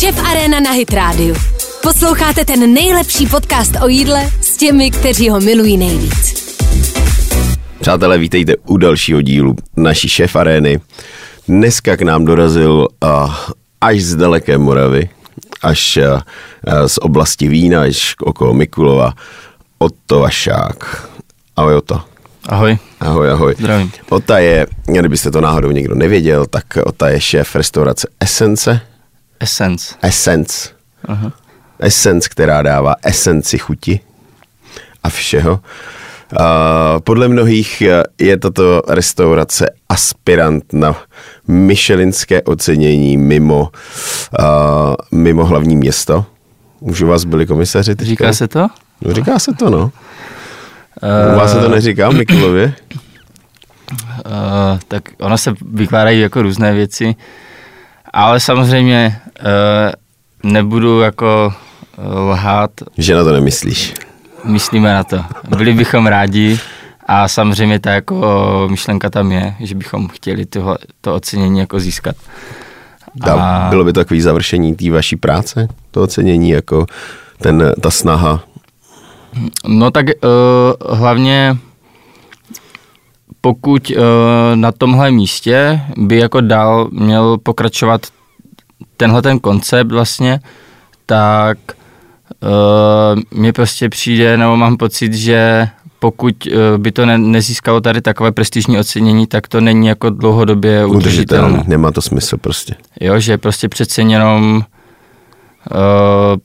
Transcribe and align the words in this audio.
Šef 0.00 0.24
Arena 0.24 0.60
na 0.60 0.70
Hit 0.72 0.92
Radio. 0.92 1.34
Posloucháte 1.82 2.44
ten 2.44 2.74
nejlepší 2.74 3.26
podcast 3.26 3.72
o 3.82 3.88
jídle 3.88 4.30
s 4.40 4.56
těmi, 4.56 4.90
kteří 4.90 5.30
ho 5.30 5.40
milují 5.40 5.76
nejvíc. 5.76 6.34
Přátelé, 7.80 8.18
vítejte 8.18 8.56
u 8.56 8.76
dalšího 8.76 9.22
dílu 9.22 9.56
naší 9.76 10.08
šéf 10.08 10.36
arény. 10.36 10.80
Dneska 11.48 11.96
k 11.96 12.02
nám 12.02 12.24
dorazil 12.24 12.88
uh, 13.04 13.34
až 13.80 14.02
z 14.02 14.16
daleké 14.16 14.58
Moravy, 14.58 15.08
až 15.62 15.96
uh, 15.96 16.20
z 16.86 16.98
oblasti 16.98 17.48
Vína, 17.48 17.82
až 17.82 18.14
okolo 18.20 18.54
Mikulova, 18.54 19.14
Otto 19.78 20.18
Vašák. 20.18 21.08
Ahoj 21.56 21.74
Otto. 21.74 22.00
Ahoj. 22.48 22.78
Ahoj, 23.00 23.30
ahoj. 23.30 23.54
Zdravím. 23.58 23.92
Ota 24.08 24.38
je, 24.38 24.66
kdybyste 24.86 25.30
to 25.30 25.40
náhodou 25.40 25.70
někdo 25.70 25.94
nevěděl, 25.94 26.46
tak 26.46 26.64
Ota 26.84 27.08
je 27.08 27.20
šéf 27.20 27.54
restaurace 27.56 28.08
Essence. 28.20 28.80
Essence. 29.40 29.94
Essence. 30.02 30.68
Aha. 31.04 31.32
Essence, 31.80 32.28
která 32.28 32.62
dává 32.62 32.94
esenci 33.02 33.58
chuti 33.58 34.00
a 35.02 35.08
všeho. 35.08 35.52
Uh, 35.52 37.00
podle 37.04 37.28
mnohých 37.28 37.82
je 38.18 38.36
tato 38.36 38.82
restaurace 38.88 39.70
aspirant 39.88 40.72
na 40.72 40.96
Michelinské 41.48 42.42
ocenění 42.42 43.16
mimo, 43.16 43.60
uh, 43.60 44.94
mimo 45.12 45.44
hlavní 45.44 45.76
město. 45.76 46.26
Už 46.80 47.00
u 47.00 47.06
vás 47.06 47.24
byli 47.24 47.46
komisaři 47.46 47.96
teďka? 47.96 48.10
Říká 48.10 48.32
se 48.32 48.48
to? 48.48 48.68
No, 49.00 49.14
říká 49.14 49.38
se 49.38 49.52
to, 49.52 49.70
no. 49.70 49.92
U 51.32 51.36
vás 51.36 51.52
se 51.52 51.60
to 51.60 51.68
neříká 51.68 52.10
v 52.10 52.14
Mikulově? 52.14 52.74
Uh, 54.26 54.78
tak 54.88 55.02
ono 55.20 55.38
se 55.38 55.54
vykládají 55.72 56.20
jako 56.20 56.42
různé 56.42 56.72
věci, 56.72 57.14
ale 58.12 58.40
samozřejmě 58.40 59.20
uh, 59.42 60.50
nebudu 60.52 61.00
jako 61.00 61.52
uh, 61.98 62.28
lhát. 62.30 62.70
Že 62.98 63.14
na 63.14 63.24
to 63.24 63.32
nemyslíš. 63.32 63.94
Myslíme 64.44 64.94
na 64.94 65.04
to. 65.04 65.24
Byli 65.56 65.72
bychom 65.72 66.06
rádi 66.06 66.58
a 67.06 67.28
samozřejmě 67.28 67.78
ta 67.78 67.90
jako 67.90 68.68
myšlenka 68.70 69.10
tam 69.10 69.32
je, 69.32 69.54
že 69.60 69.74
bychom 69.74 70.08
chtěli 70.08 70.46
tohle, 70.46 70.78
to 71.00 71.14
ocenění 71.14 71.58
jako 71.58 71.80
získat. 71.80 72.16
A... 73.30 73.66
Bylo 73.70 73.84
by 73.84 73.92
to 73.92 74.00
takový 74.00 74.20
završení 74.20 74.74
té 74.74 74.90
vaší 74.90 75.16
práce, 75.16 75.68
to 75.90 76.02
ocenění, 76.02 76.50
jako 76.50 76.86
ten, 77.38 77.72
ta 77.80 77.90
snaha? 77.90 78.44
No 79.66 79.90
tak 79.90 80.06
uh, 80.06 80.96
hlavně 80.98 81.56
pokud 83.40 83.90
uh, 83.90 83.96
na 84.54 84.72
tomhle 84.72 85.10
místě 85.10 85.80
by 85.96 86.18
jako 86.18 86.40
dál 86.40 86.88
měl 86.92 87.38
pokračovat 87.38 88.06
tenhle 88.96 89.22
ten 89.22 89.38
koncept 89.38 89.92
vlastně, 89.92 90.40
tak 91.06 91.58
uh, 92.42 93.20
mně 93.30 93.52
prostě 93.52 93.88
přijde, 93.88 94.36
nebo 94.36 94.56
mám 94.56 94.76
pocit, 94.76 95.14
že 95.14 95.68
pokud 95.98 96.46
uh, 96.46 96.78
by 96.78 96.92
to 96.92 97.06
ne, 97.06 97.18
nezískalo 97.18 97.80
tady 97.80 98.00
takové 98.00 98.32
prestižní 98.32 98.78
ocenění, 98.78 99.26
tak 99.26 99.48
to 99.48 99.60
není 99.60 99.86
jako 99.86 100.10
dlouhodobě 100.10 100.86
udržitelné. 100.86 101.44
udržitelné. 101.44 101.70
Nemá 101.70 101.90
to 101.90 102.02
smysl 102.02 102.36
prostě. 102.36 102.74
Jo, 103.00 103.20
že 103.20 103.38
prostě 103.38 103.68
přece 103.68 104.02
jenom 104.02 104.56
uh, 104.56 106.38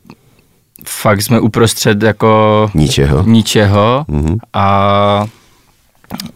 fakt 0.85 1.21
jsme 1.21 1.39
uprostřed 1.39 2.03
jako 2.03 2.69
ničeho, 2.73 3.23
ničeho 3.23 4.05
mm-hmm. 4.09 4.37
a 4.53 5.25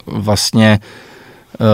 vlastně 0.06 0.80
uh, 1.60 1.68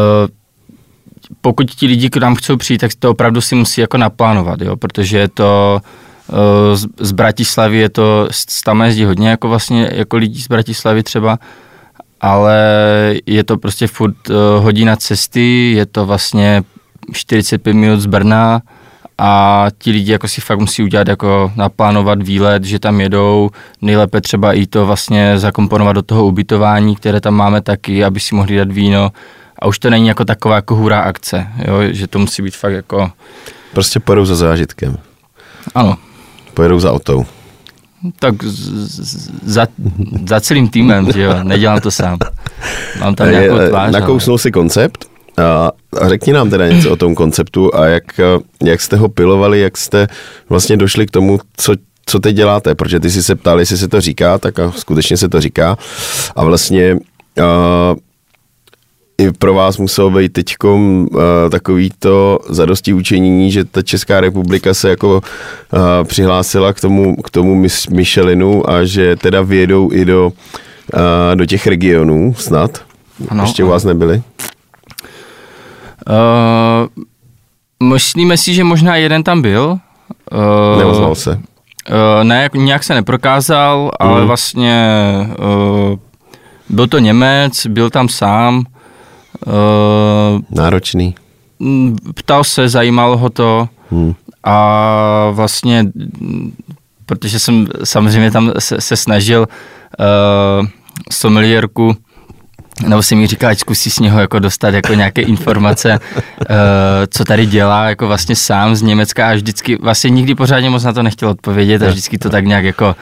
pokud 1.41 1.71
ti 1.71 1.87
lidi 1.87 2.09
k 2.09 2.17
nám 2.17 2.35
chcou 2.35 2.57
přijít, 2.57 2.77
tak 2.77 2.91
to 2.99 3.11
opravdu 3.11 3.41
si 3.41 3.55
musí 3.55 3.81
jako 3.81 3.97
naplánovat, 3.97 4.61
jo, 4.61 4.75
protože 4.75 5.17
je 5.17 5.27
to 5.27 5.81
uh, 6.27 6.37
z, 6.75 6.85
z 6.99 7.11
Bratislavy 7.11 7.77
je 7.77 7.89
to, 7.89 8.27
tam 8.65 8.81
jezdí 8.81 9.05
hodně 9.05 9.29
jako 9.29 9.49
vlastně 9.49 9.89
jako 9.93 10.17
lidí 10.17 10.41
z 10.41 10.47
Bratislavy 10.47 11.03
třeba, 11.03 11.39
ale 12.21 12.59
je 13.25 13.43
to 13.43 13.57
prostě 13.57 13.87
furt 13.87 14.29
uh, 14.29 14.35
hodina 14.63 14.95
cesty, 14.95 15.71
je 15.71 15.85
to 15.85 16.05
vlastně 16.05 16.63
45 17.13 17.73
minut 17.73 17.99
z 17.99 18.05
Brna, 18.05 18.61
a 19.17 19.65
ti 19.77 19.91
lidi 19.91 20.11
jako 20.11 20.27
si 20.27 20.41
fakt 20.41 20.59
musí 20.59 20.83
udělat 20.83 21.07
jako 21.07 21.51
naplánovat 21.55 22.21
výlet, 22.23 22.63
že 22.63 22.79
tam 22.79 23.01
jedou, 23.01 23.49
nejlépe 23.81 24.21
třeba 24.21 24.53
i 24.53 24.65
to 24.65 24.85
vlastně 24.85 25.39
zakomponovat 25.39 25.95
do 25.95 26.01
toho 26.01 26.25
ubytování, 26.25 26.95
které 26.95 27.21
tam 27.21 27.33
máme 27.33 27.61
taky, 27.61 28.03
aby 28.03 28.19
si 28.19 28.35
mohli 28.35 28.57
dát 28.57 28.71
víno 28.71 29.11
a 29.59 29.67
už 29.67 29.79
to 29.79 29.89
není 29.89 30.07
jako 30.07 30.25
taková 30.25 30.55
jako 30.55 30.75
hurá 30.75 30.99
akce, 30.99 31.47
jo? 31.67 31.75
že 31.91 32.07
to 32.07 32.19
musí 32.19 32.41
být 32.41 32.55
fakt 32.55 32.73
jako... 32.73 33.11
Prostě 33.73 33.99
pojedou 33.99 34.25
za 34.25 34.35
zážitkem. 34.35 34.97
Ano. 35.75 35.97
Pojedou 36.53 36.79
za 36.79 36.91
autou. 36.91 37.25
Tak 38.19 38.43
z, 38.43 39.31
za, 39.43 39.67
za 40.27 40.41
celým 40.41 40.67
týmem, 40.67 41.11
že 41.11 41.21
jo, 41.21 41.43
nedělám 41.43 41.79
to 41.81 41.91
sám. 41.91 42.17
Mám 42.99 43.15
tam 43.15 43.31
nějakou 43.31 43.57
tvář. 43.69 43.91
Nakousnul 43.91 44.33
ale... 44.33 44.39
si 44.39 44.51
koncept, 44.51 45.05
a 45.37 45.71
řekni 46.07 46.33
nám 46.33 46.49
teda 46.49 46.67
něco 46.67 46.91
o 46.91 46.95
tom 46.95 47.15
konceptu 47.15 47.75
a 47.75 47.85
jak, 47.85 48.03
jak 48.63 48.81
jste 48.81 48.97
ho 48.97 49.09
pilovali, 49.09 49.59
jak 49.59 49.77
jste 49.77 50.07
vlastně 50.49 50.77
došli 50.77 51.05
k 51.05 51.11
tomu, 51.11 51.39
co, 51.57 51.73
co 52.05 52.19
teď 52.19 52.35
děláte, 52.35 52.75
protože 52.75 52.99
ty 52.99 53.11
jsi 53.11 53.23
se 53.23 53.35
ptal, 53.35 53.59
jestli 53.59 53.77
se 53.77 53.87
to 53.87 54.01
říká, 54.01 54.37
tak 54.37 54.59
a 54.59 54.71
skutečně 54.71 55.17
se 55.17 55.29
to 55.29 55.41
říká. 55.41 55.77
A 56.35 56.43
vlastně 56.43 56.93
uh, 56.93 57.97
i 59.17 59.31
pro 59.31 59.53
vás 59.53 59.77
muselo 59.77 60.09
být 60.09 60.33
teď 60.33 60.55
uh, 60.63 61.17
takový 61.51 61.91
to 61.99 62.39
zadosti 62.49 62.93
učení, 62.93 63.51
že 63.51 63.65
ta 63.65 63.81
Česká 63.81 64.21
republika 64.21 64.73
se 64.73 64.89
jako 64.89 65.15
uh, 65.15 65.79
přihlásila 66.03 66.73
k 66.73 66.81
tomu, 66.81 67.15
k 67.15 67.29
tomu 67.29 67.67
Michelinu 67.89 68.69
a 68.69 68.85
že 68.85 69.15
teda 69.15 69.41
vědou 69.41 69.91
i 69.91 70.05
do, 70.05 70.25
uh, 70.25 71.35
do 71.35 71.45
těch 71.45 71.67
regionů 71.67 72.33
snad. 72.37 72.81
Ano, 73.29 73.43
Ještě 73.43 73.63
u 73.63 73.67
vás 73.67 73.83
nebyli? 73.83 74.21
Uh, 76.09 77.03
myslíme 77.83 78.37
si, 78.37 78.53
že 78.53 78.63
možná 78.63 78.95
jeden 78.95 79.23
tam 79.23 79.41
byl. 79.41 79.77
Uh, 80.31 80.79
Neozval 80.79 81.15
se. 81.15 81.31
Uh, 81.31 82.23
ne, 82.23 82.49
nějak 82.53 82.83
se 82.83 82.93
neprokázal, 82.93 83.91
ale 83.99 84.21
mm. 84.21 84.27
vlastně 84.27 85.07
uh, 85.39 85.99
byl 86.69 86.87
to 86.87 86.99
Němec, 86.99 87.67
byl 87.67 87.89
tam 87.89 88.09
sám. 88.09 88.63
Uh, 89.45 90.41
Náročný. 90.49 91.15
Ptal 92.15 92.43
se, 92.43 92.69
zajímalo 92.69 93.17
ho 93.17 93.29
to 93.29 93.69
mm. 93.91 94.13
a 94.43 95.29
vlastně, 95.31 95.85
protože 97.05 97.39
jsem 97.39 97.67
samozřejmě 97.83 98.31
tam 98.31 98.51
se, 98.59 98.81
se 98.81 98.97
snažil 98.97 99.47
uh, 99.99 100.67
someliérku 101.11 101.95
nebo 102.87 103.03
si 103.03 103.15
mi 103.15 103.27
říká, 103.27 103.49
ať 103.49 103.59
zkusí 103.59 103.91
z 103.91 103.99
něho 103.99 104.19
jako 104.19 104.39
dostat 104.39 104.73
jako 104.73 104.93
nějaké 104.93 105.21
informace, 105.21 105.99
uh, 105.99 106.45
co 107.09 107.25
tady 107.25 107.45
dělá 107.45 107.89
jako 107.89 108.07
vlastně 108.07 108.35
sám 108.35 108.75
z 108.75 108.81
Německa 108.81 109.29
a 109.29 109.33
vždycky 109.33 109.75
vlastně 109.75 110.09
nikdy 110.09 110.35
pořádně 110.35 110.69
moc 110.69 110.83
na 110.83 110.93
to 110.93 111.03
nechtěl 111.03 111.29
odpovědět 111.29 111.81
a 111.81 111.87
vždycky 111.87 112.17
to 112.17 112.29
tak 112.29 112.45
nějak 112.45 112.63
jako 112.63 112.95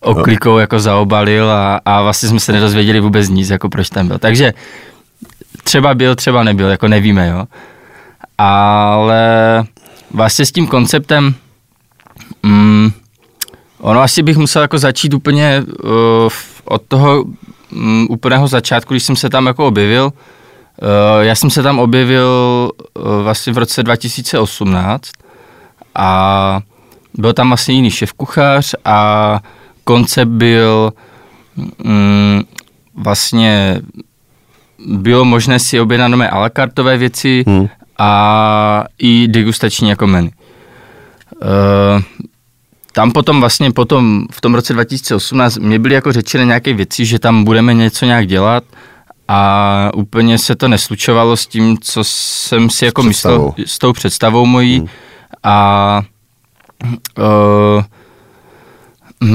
oklikou 0.00 0.58
jako 0.58 0.80
zaobalil 0.80 1.50
a, 1.50 1.80
a 1.84 2.02
vlastně 2.02 2.28
jsme 2.28 2.40
se 2.40 2.52
nedozvěděli 2.52 3.00
vůbec 3.00 3.28
nic, 3.28 3.50
jako 3.50 3.68
proč 3.68 3.90
tam 3.90 4.08
byl. 4.08 4.18
Takže 4.18 4.54
třeba 5.64 5.94
byl, 5.94 6.14
třeba 6.14 6.42
nebyl, 6.42 6.68
jako 6.68 6.88
nevíme, 6.88 7.28
jo. 7.28 7.44
Ale 8.38 9.64
vlastně 10.10 10.46
s 10.46 10.52
tím 10.52 10.66
konceptem 10.66 11.34
mm, 12.42 12.90
ono 13.80 14.00
asi 14.00 14.22
bych 14.22 14.36
musel 14.36 14.62
jako 14.62 14.78
začít 14.78 15.14
úplně 15.14 15.64
uh, 15.84 15.90
od 16.64 16.82
toho 16.88 17.24
um, 17.72 18.06
úplného 18.10 18.48
začátku, 18.48 18.94
když 18.94 19.02
jsem 19.02 19.16
se 19.16 19.30
tam 19.30 19.46
jako 19.46 19.66
objevil, 19.66 20.04
uh, 20.04 21.22
já 21.22 21.34
jsem 21.34 21.50
se 21.50 21.62
tam 21.62 21.78
objevil 21.78 22.70
uh, 22.94 23.22
vlastně 23.22 23.52
v 23.52 23.58
roce 23.58 23.82
2018 23.82 25.10
a 25.94 26.60
byl 27.14 27.32
tam 27.32 27.48
vlastně 27.48 27.74
jiný 27.74 27.90
šéf 27.90 28.12
kuchař 28.12 28.74
a 28.84 29.40
koncept 29.84 30.30
byl 30.30 30.92
um, 31.84 32.44
vlastně 32.94 33.80
bylo 34.86 35.24
možné 35.24 35.58
si 35.58 35.80
objednat 35.80 36.08
nové 36.08 36.28
a 36.28 36.38
la 36.38 36.50
cartové 36.50 36.96
věci 36.96 37.44
hmm. 37.46 37.68
a 37.98 38.84
i 38.98 39.28
degustační 39.28 39.88
jako 39.88 40.06
menu. 40.06 40.30
Uh, 41.42 42.02
tam 42.92 43.12
potom 43.12 43.40
vlastně 43.40 43.72
potom 43.72 44.26
v 44.32 44.40
tom 44.40 44.54
roce 44.54 44.72
2018 44.72 45.56
mě 45.56 45.78
byly 45.78 45.94
jako 45.94 46.12
řečené 46.12 46.44
nějaké 46.44 46.72
věci, 46.72 47.04
že 47.04 47.18
tam 47.18 47.44
budeme 47.44 47.74
něco 47.74 48.04
nějak 48.04 48.26
dělat 48.26 48.64
a 49.28 49.90
úplně 49.94 50.38
se 50.38 50.56
to 50.56 50.68
neslučovalo 50.68 51.36
s 51.36 51.46
tím, 51.46 51.78
co 51.80 52.04
jsem 52.04 52.70
si 52.70 52.84
jako 52.84 53.02
myslel, 53.02 53.54
s 53.66 53.78
tou 53.78 53.92
představou 53.92 54.46
mojí 54.46 54.78
hmm. 54.78 54.88
a 55.42 56.02
uh, 57.18 57.82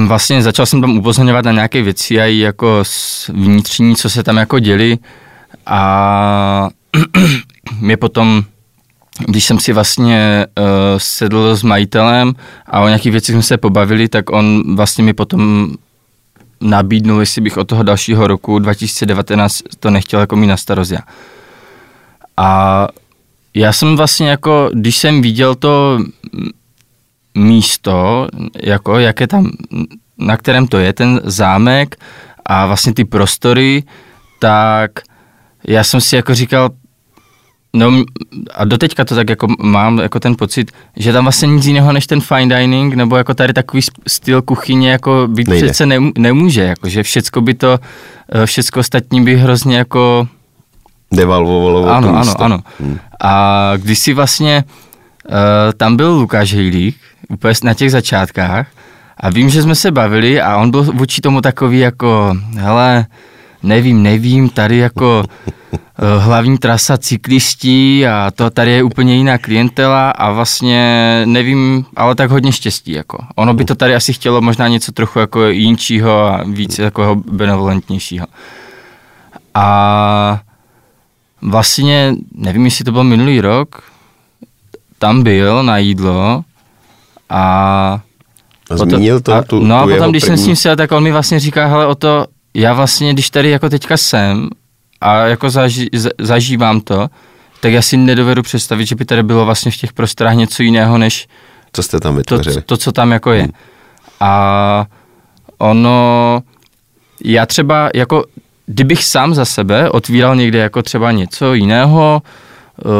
vlastně 0.07 0.41
začal 0.41 0.65
jsem 0.65 0.81
tam 0.81 0.97
upozorňovat 0.97 1.45
na 1.45 1.51
nějaké 1.51 1.81
věci 1.81 2.21
a 2.21 2.25
i 2.25 2.37
jako 2.37 2.83
vnitřní, 3.33 3.95
co 3.95 4.09
se 4.09 4.23
tam 4.23 4.37
jako 4.37 4.59
děli 4.59 4.97
a 5.65 6.69
mě 7.79 7.97
potom 7.97 8.43
když 9.19 9.45
jsem 9.45 9.59
si 9.59 9.73
vlastně 9.73 10.45
uh, 10.59 10.65
sedl 10.97 11.55
s 11.55 11.63
majitelem 11.63 12.33
a 12.65 12.81
o 12.81 12.87
nějakých 12.87 13.11
věcech 13.11 13.33
jsme 13.33 13.41
se 13.41 13.57
pobavili, 13.57 14.07
tak 14.07 14.29
on 14.29 14.75
vlastně 14.75 15.03
mi 15.03 15.13
potom 15.13 15.71
nabídnul, 16.61 17.19
jestli 17.19 17.41
bych 17.41 17.57
od 17.57 17.67
toho 17.67 17.83
dalšího 17.83 18.27
roku 18.27 18.59
2019 18.59 19.61
to 19.79 19.89
nechtěl 19.89 20.19
jako 20.19 20.35
mít 20.35 20.47
na 20.47 20.57
starost 20.57 20.91
já. 20.91 20.99
A 22.37 22.87
já 23.53 23.73
jsem 23.73 23.95
vlastně 23.95 24.29
jako, 24.29 24.69
když 24.73 24.97
jsem 24.97 25.21
viděl 25.21 25.55
to 25.55 25.99
místo, 27.35 28.27
jako 28.55 28.99
jaké 28.99 29.27
tam, 29.27 29.51
na 30.17 30.37
kterém 30.37 30.67
to 30.67 30.77
je, 30.77 30.93
ten 30.93 31.21
zámek 31.23 31.95
a 32.45 32.65
vlastně 32.65 32.93
ty 32.93 33.05
prostory, 33.05 33.83
tak 34.39 34.91
já 35.67 35.83
jsem 35.83 36.01
si 36.01 36.15
jako 36.15 36.35
říkal, 36.35 36.69
No 37.75 38.03
a 38.55 38.65
doteďka 38.65 39.05
to 39.05 39.15
tak 39.15 39.29
jako 39.29 39.47
mám 39.59 39.99
jako 39.99 40.19
ten 40.19 40.35
pocit, 40.35 40.71
že 40.95 41.13
tam 41.13 41.25
vlastně 41.25 41.47
nic 41.47 41.65
jiného 41.65 41.93
než 41.93 42.07
ten 42.07 42.21
fine 42.21 42.55
dining, 42.59 42.93
nebo 42.93 43.17
jako 43.17 43.33
tady 43.33 43.53
takový 43.53 43.83
styl 44.07 44.41
kuchyně 44.41 44.91
jako 44.91 45.27
být 45.27 45.47
Nejde. 45.47 45.67
přece 45.67 45.85
ne, 45.85 45.97
nemůže, 46.17 46.61
jako 46.61 46.89
že 46.89 47.03
všecko 47.03 47.41
by 47.41 47.53
to, 47.53 47.79
eh, 48.31 48.45
všecko 48.45 48.79
ostatní 48.79 49.23
by 49.23 49.37
hrozně 49.37 49.77
jako... 49.77 50.27
Devalvovalo 51.11 51.89
Ano, 51.89 52.09
ano, 52.09 52.19
místo. 52.19 52.43
ano. 52.43 52.59
Hmm. 52.79 52.99
A 53.21 53.73
když 53.77 53.99
si 53.99 54.13
vlastně, 54.13 54.63
uh, 55.29 55.35
tam 55.77 55.97
byl 55.97 56.11
Lukáš 56.11 56.53
Hejlík, 56.53 56.97
úplně 57.29 57.53
na 57.63 57.73
těch 57.73 57.91
začátkách, 57.91 58.67
a 59.17 59.29
vím, 59.29 59.49
že 59.49 59.61
jsme 59.61 59.75
se 59.75 59.91
bavili 59.91 60.41
a 60.41 60.57
on 60.57 60.71
byl 60.71 60.83
vůči 60.83 61.21
tomu 61.21 61.41
takový 61.41 61.79
jako, 61.79 62.37
hele, 62.57 63.05
nevím, 63.63 64.03
nevím, 64.03 64.49
tady 64.49 64.77
jako 64.77 65.23
eh, 65.73 66.19
hlavní 66.19 66.57
trasa 66.57 66.97
cyklistí 66.97 68.07
a 68.07 68.31
to 68.35 68.49
tady 68.49 68.71
je 68.71 68.83
úplně 68.83 69.15
jiná 69.15 69.37
klientela 69.37 70.11
a 70.11 70.31
vlastně 70.31 71.21
nevím, 71.25 71.85
ale 71.95 72.15
tak 72.15 72.31
hodně 72.31 72.51
štěstí. 72.51 72.91
Jako. 72.91 73.17
Ono 73.35 73.53
by 73.53 73.65
to 73.65 73.75
tady 73.75 73.95
asi 73.95 74.13
chtělo 74.13 74.41
možná 74.41 74.67
něco 74.67 74.91
trochu 74.91 75.19
jako 75.19 75.45
jinčího 75.45 76.25
a 76.25 76.43
víc 76.47 76.79
jako 76.79 77.21
benevolentnějšího. 77.31 78.25
A 79.53 80.41
vlastně, 81.41 82.15
nevím, 82.35 82.65
jestli 82.65 82.85
to 82.85 82.91
byl 82.91 83.03
minulý 83.03 83.41
rok, 83.41 83.83
tam 84.99 85.23
byl 85.23 85.63
na 85.63 85.77
jídlo 85.77 86.43
a 87.29 88.01
a 88.69 88.77
zmínil 88.77 89.21
to? 89.21 89.33
A, 89.33 89.41
tu, 89.41 89.59
no 89.59 89.75
a 89.75 89.87
potom, 89.87 90.11
když 90.11 90.23
první... 90.23 90.37
jsem 90.37 90.43
s 90.43 90.47
ním 90.47 90.55
sjel, 90.55 90.75
tak 90.75 90.91
on 90.91 91.03
mi 91.03 91.11
vlastně 91.11 91.39
říká, 91.39 91.65
hele, 91.65 91.87
o 91.87 91.95
to, 91.95 92.25
já 92.53 92.73
vlastně, 92.73 93.13
když 93.13 93.29
tady 93.29 93.49
jako 93.49 93.69
teďka 93.69 93.97
jsem 93.97 94.49
a 95.01 95.15
jako 95.15 95.49
zaži, 95.49 95.89
zažívám 96.19 96.81
to, 96.81 97.09
tak 97.59 97.71
já 97.73 97.81
si 97.81 97.97
nedovedu 97.97 98.43
představit, 98.43 98.85
že 98.85 98.95
by 98.95 99.05
tady 99.05 99.23
bylo 99.23 99.45
vlastně 99.45 99.71
v 99.71 99.77
těch 99.77 99.93
prostorách 99.93 100.35
něco 100.35 100.63
jiného, 100.63 100.97
než 100.97 101.27
co 101.73 101.83
jste 101.83 101.99
tam 101.99 102.15
vytvořili. 102.15 102.55
To, 102.55 102.61
to, 102.61 102.77
co 102.77 102.91
tam 102.91 103.11
jako 103.11 103.31
je. 103.31 103.41
Hmm. 103.41 103.51
A 104.19 104.85
ono, 105.57 106.41
já 107.23 107.45
třeba 107.45 107.89
jako, 107.95 108.25
kdybych 108.65 109.03
sám 109.03 109.33
za 109.33 109.45
sebe 109.45 109.89
otvíral 109.89 110.35
někde 110.35 110.59
jako 110.59 110.81
třeba 110.81 111.11
něco 111.11 111.53
jiného, 111.53 112.21
uh, 112.85 112.91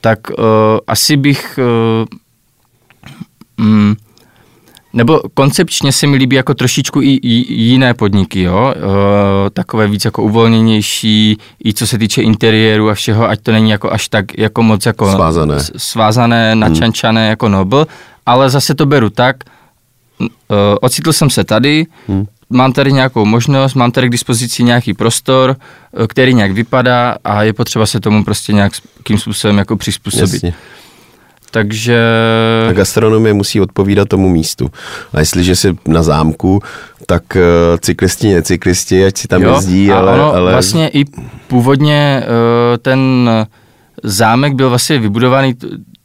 tak 0.00 0.18
uh, 0.30 0.44
asi 0.86 1.16
bych 1.16 1.58
uh, 3.58 3.66
mm, 3.66 3.94
nebo 4.92 5.20
koncepčně 5.34 5.92
se 5.92 6.06
mi 6.06 6.16
líbí 6.16 6.36
jako 6.36 6.54
trošičku 6.54 7.02
i, 7.02 7.20
jiné 7.52 7.94
podniky, 7.94 8.42
jo? 8.42 8.74
E, 8.76 9.50
takové 9.50 9.88
víc 9.88 10.04
jako 10.04 10.22
uvolněnější, 10.22 11.38
i 11.64 11.74
co 11.74 11.86
se 11.86 11.98
týče 11.98 12.22
interiéru 12.22 12.90
a 12.90 12.94
všeho, 12.94 13.28
ať 13.28 13.40
to 13.40 13.52
není 13.52 13.70
jako 13.70 13.92
až 13.92 14.08
tak 14.08 14.38
jako 14.38 14.62
moc 14.62 14.86
jako 14.86 15.12
svázané, 15.12 15.56
svázané 15.76 16.54
načančané 16.54 17.20
hmm. 17.20 17.30
jako 17.30 17.48
nobl, 17.48 17.86
ale 18.26 18.50
zase 18.50 18.74
to 18.74 18.86
beru 18.86 19.10
tak, 19.10 19.36
e, 19.44 20.28
ocitl 20.80 21.12
jsem 21.12 21.30
se 21.30 21.44
tady, 21.44 21.86
hmm. 22.08 22.26
mám 22.50 22.72
tady 22.72 22.92
nějakou 22.92 23.24
možnost, 23.24 23.74
mám 23.74 23.90
tady 23.90 24.08
k 24.08 24.12
dispozici 24.12 24.64
nějaký 24.64 24.94
prostor, 24.94 25.56
e, 26.04 26.06
který 26.06 26.34
nějak 26.34 26.52
vypadá 26.52 27.16
a 27.24 27.42
je 27.42 27.52
potřeba 27.52 27.86
se 27.86 28.00
tomu 28.00 28.24
prostě 28.24 28.52
nějakým 28.52 29.18
způsobem 29.18 29.58
jako 29.58 29.76
přizpůsobit. 29.76 30.32
Jasně. 30.32 30.54
Takže... 31.52 31.98
A 32.68 32.72
gastronomie 32.72 33.34
musí 33.34 33.60
odpovídat 33.60 34.08
tomu 34.08 34.28
místu. 34.28 34.70
A 35.12 35.20
jestliže 35.20 35.56
jsi 35.56 35.76
na 35.86 36.02
zámku, 36.02 36.60
tak 37.06 37.22
uh, 37.36 37.42
cyklisti, 37.78 38.34
necyklisti, 38.34 39.04
ať 39.04 39.16
si 39.16 39.28
tam 39.28 39.42
jo, 39.42 39.54
jezdí, 39.54 39.92
ale, 39.92 40.12
ono 40.12 40.34
ale... 40.34 40.52
vlastně 40.52 40.88
i 40.88 41.04
původně 41.48 42.22
uh, 42.24 42.76
ten 42.76 43.30
zámek 44.02 44.54
byl 44.54 44.68
vlastně 44.68 44.98
vybudovaný, 44.98 45.54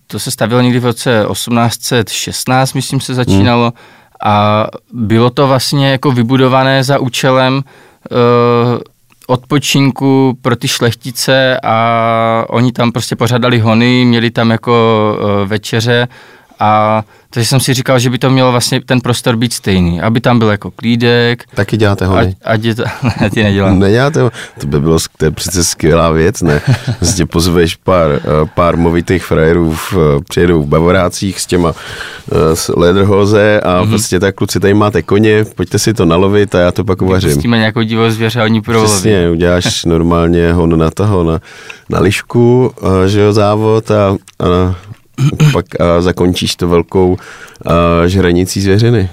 to 0.08 0.20
se 0.20 0.32
stavilo 0.32 0.62
někdy 0.62 0.80
v 0.80 0.86
roce 0.86 1.26
1816, 1.32 2.74
myslím 2.74 3.00
se 3.00 3.14
začínalo, 3.14 3.64
hmm. 3.64 4.32
a 4.32 4.68
bylo 4.94 5.30
to 5.30 5.48
vlastně 5.48 5.92
jako 5.92 6.12
vybudované 6.12 6.84
za 6.84 7.00
účelem 7.00 7.56
uh, 7.56 8.80
odpočinku 9.27 10.38
pro 10.41 10.56
ty 10.56 10.68
šlechtice 10.68 11.59
a 11.63 12.45
oni 12.50 12.71
tam 12.71 12.91
prostě 12.91 13.15
pořádali 13.15 13.59
hony, 13.59 14.06
měli 14.06 14.31
tam 14.31 14.51
jako 14.51 15.18
uh, 15.19 15.50
večeře 15.50 16.07
a 16.59 17.04
takže 17.30 17.48
jsem 17.48 17.59
si 17.59 17.74
říkal, 17.74 18.00
že 18.00 18.09
by 18.09 18.18
to 18.18 18.30
mělo 18.30 18.51
vlastně 18.51 18.81
ten 18.81 19.01
prostor 19.01 19.36
být 19.36 19.54
stejný, 19.54 20.01
aby 20.01 20.21
tam 20.21 20.39
byl 20.39 20.50
jako 20.50 20.71
klídek. 20.71 21.44
Taky 21.56 21.77
děláte 21.77 22.06
hony? 22.06 22.36
Ať, 22.44 22.65
ať 22.65 22.75
to, 22.75 22.83
ne, 23.21 23.30
ty 23.30 23.44
nedělám. 23.44 23.80
Neděláte 23.80 24.19
To 24.59 24.68
by 24.68 24.80
bylo, 24.80 24.98
to 25.18 25.25
je 25.25 25.31
přece 25.31 25.63
skvělá 25.63 26.12
věc, 26.12 26.42
ne? 26.42 26.62
Prostě 26.98 27.25
pozveš 27.25 27.75
pár, 27.75 28.12
eh, 28.12 28.50
pár 28.56 28.77
movitých 28.77 29.24
frajerů, 29.24 29.74
v, 29.74 29.94
eh, 29.94 30.24
přijedou 30.30 30.63
v 30.63 30.68
bavorácích 30.68 31.39
s 31.39 31.45
těma 31.45 31.74
s 32.54 32.71
lederhoze 32.75 33.62
a 33.62 33.69
mm-hmm. 33.69 33.89
prostě 33.89 34.19
tak 34.19 34.36
kluci, 34.36 34.60
tady 34.60 34.74
máte 34.74 35.01
koně, 35.01 35.45
pojďte 35.56 35.80
si 35.80 35.94
to 35.94 36.06
nalovit 36.06 36.56
a 36.56 36.60
já 36.60 36.71
to 36.71 36.83
pak 36.83 37.01
uvařím. 37.01 37.33
Pustíme 37.33 37.57
nějakou 37.57 37.81
divou 37.81 38.10
zvěře 38.10 38.42
a 38.42 38.44
oni 38.44 38.62
Přesně, 38.62 39.30
uděláš 39.30 39.86
normálně 39.86 40.53
hon 40.53 40.80
na 40.80 40.92
toho, 40.92 41.24
na, 41.24 41.39
na 41.89 42.00
lišku, 42.00 42.71
že 43.06 43.19
jo, 43.19 43.33
závod 43.33 43.92
a, 43.92 44.15
a 44.39 44.75
pak 45.52 45.81
a 45.81 46.02
zakončíš 46.02 46.56
to 46.56 46.68
velkou 46.68 47.18
a, 47.66 48.08
žranicí 48.08 48.62
zvěřiny. 48.62 49.10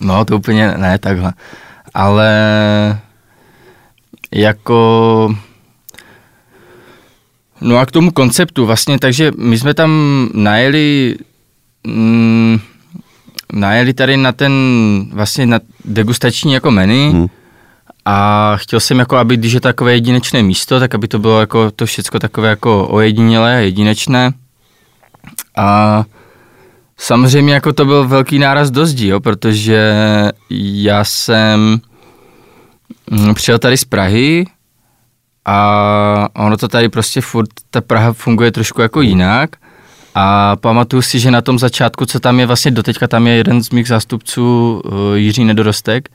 No, 0.00 0.24
to 0.24 0.36
úplně 0.36 0.74
ne 0.76 0.98
takhle. 0.98 1.32
Ale 1.94 2.30
jako... 4.34 5.34
No 7.60 7.78
a 7.78 7.86
k 7.86 7.90
tomu 7.90 8.10
konceptu 8.10 8.66
vlastně, 8.66 8.98
takže 8.98 9.32
my 9.36 9.58
jsme 9.58 9.74
tam 9.74 9.90
najeli 10.34 11.16
mm, 11.86 12.58
najeli 13.52 13.92
tady 13.92 14.16
na 14.16 14.32
ten 14.32 14.52
vlastně 15.12 15.46
na 15.46 15.60
degustační 15.84 16.52
jako 16.52 16.70
menu 16.70 17.12
hmm. 17.12 17.26
a 18.04 18.52
chtěl 18.56 18.80
jsem 18.80 18.98
jako, 18.98 19.16
aby 19.16 19.36
když 19.36 19.52
je 19.52 19.60
takové 19.60 19.92
jedinečné 19.92 20.42
místo, 20.42 20.80
tak 20.80 20.94
aby 20.94 21.08
to 21.08 21.18
bylo 21.18 21.40
jako 21.40 21.70
to 21.70 21.86
všecko 21.86 22.18
takové 22.18 22.48
jako 22.48 22.88
ojedinělé, 22.88 23.64
jedinečné. 23.64 24.32
A 25.56 26.04
samozřejmě 26.96 27.54
jako 27.54 27.72
to 27.72 27.84
byl 27.84 28.08
velký 28.08 28.38
náraz 28.38 28.70
do 28.70 28.86
zdi, 28.86 29.08
jo, 29.08 29.20
protože 29.20 29.92
já 30.50 31.04
jsem 31.04 31.80
mm, 33.10 33.34
přijel 33.34 33.58
tady 33.58 33.76
z 33.76 33.84
Prahy 33.84 34.46
a 35.44 36.28
ono 36.34 36.56
to 36.56 36.68
tady 36.68 36.88
prostě 36.88 37.20
furt, 37.20 37.48
ta 37.70 37.80
Praha 37.80 38.12
funguje 38.12 38.52
trošku 38.52 38.80
jako 38.80 39.00
jinak. 39.00 39.50
A 40.14 40.56
pamatuju 40.56 41.02
si, 41.02 41.18
že 41.18 41.30
na 41.30 41.40
tom 41.40 41.58
začátku, 41.58 42.06
co 42.06 42.20
tam 42.20 42.40
je 42.40 42.46
vlastně 42.46 42.70
doteďka, 42.70 43.08
tam 43.08 43.26
je 43.26 43.34
jeden 43.34 43.64
z 43.64 43.70
mých 43.70 43.88
zástupců, 43.88 44.82
uh, 44.84 45.14
Jiří 45.14 45.44
Nedorostek. 45.44 46.08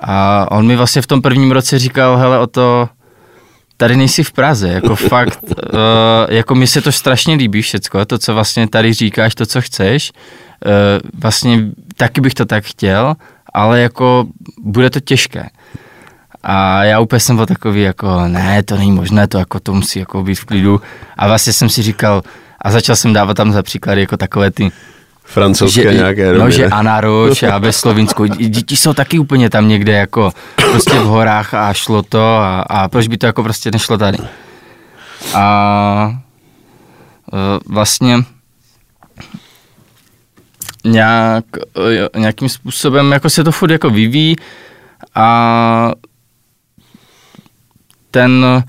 A 0.00 0.46
on 0.50 0.66
mi 0.66 0.76
vlastně 0.76 1.02
v 1.02 1.06
tom 1.06 1.22
prvním 1.22 1.52
roce 1.52 1.78
říkal, 1.78 2.16
hele 2.16 2.38
o 2.38 2.46
to, 2.46 2.88
tady 3.76 3.96
nejsi 3.96 4.24
v 4.24 4.32
Praze, 4.32 4.68
jako 4.68 4.96
fakt, 5.12 5.40
uh, 5.44 5.50
jako 6.28 6.54
mi 6.54 6.66
se 6.66 6.80
to 6.80 6.92
strašně 6.92 7.34
líbí 7.34 7.62
všecko, 7.62 8.04
to, 8.04 8.18
co 8.18 8.34
vlastně 8.34 8.68
tady 8.68 8.92
říkáš, 8.92 9.34
to, 9.34 9.46
co 9.46 9.60
chceš, 9.60 10.12
uh, 10.66 10.72
vlastně 11.20 11.64
taky 11.96 12.20
bych 12.20 12.34
to 12.34 12.44
tak 12.44 12.64
chtěl, 12.64 13.14
ale 13.54 13.80
jako 13.80 14.26
bude 14.60 14.90
to 14.90 15.00
těžké. 15.00 15.48
A 16.42 16.84
já 16.84 17.00
úplně 17.00 17.20
jsem 17.20 17.36
byl 17.36 17.46
takový 17.46 17.82
jako, 17.82 18.28
ne, 18.28 18.62
to 18.62 18.76
není 18.76 18.92
možné, 18.92 19.28
to 19.28 19.38
jako 19.38 19.60
to 19.60 19.74
musí 19.74 19.98
jako 19.98 20.22
být 20.22 20.34
v 20.34 20.44
klidu. 20.44 20.80
A 21.16 21.26
vlastně 21.26 21.52
jsem 21.52 21.68
si 21.68 21.82
říkal, 21.82 22.22
a 22.62 22.70
začal 22.70 22.96
jsem 22.96 23.12
dávat 23.12 23.34
tam 23.34 23.52
za 23.52 23.62
příklady 23.62 24.00
jako 24.00 24.16
takové 24.16 24.50
ty 24.50 24.72
francouzské 25.26 25.92
že, 25.92 25.94
nějaké 25.94 26.32
No, 26.32 26.50
že 26.50 26.66
Anaroč 26.66 27.42
a 27.42 27.58
ve 27.58 27.72
Slovinsku. 27.72 28.26
Děti 28.48 28.76
jsou 28.76 28.92
taky 28.92 29.18
úplně 29.18 29.50
tam 29.50 29.68
někde 29.68 29.92
jako 29.92 30.32
prostě 30.56 30.98
v 30.98 31.04
horách 31.04 31.54
a 31.54 31.72
šlo 31.72 32.02
to 32.02 32.36
a, 32.36 32.60
a 32.60 32.88
proč 32.88 33.08
by 33.08 33.18
to 33.18 33.26
jako 33.26 33.42
prostě 33.42 33.70
nešlo 33.70 33.98
tady. 33.98 34.18
A 35.34 36.16
e, 37.32 37.36
vlastně 37.66 38.18
nějak, 40.84 41.44
e, 42.14 42.18
nějakým 42.18 42.48
způsobem 42.48 43.12
jako 43.12 43.30
se 43.30 43.44
to 43.44 43.52
furt 43.52 43.70
jako 43.70 43.90
vyvíjí 43.90 44.36
a 45.14 45.90
ten 48.10 48.64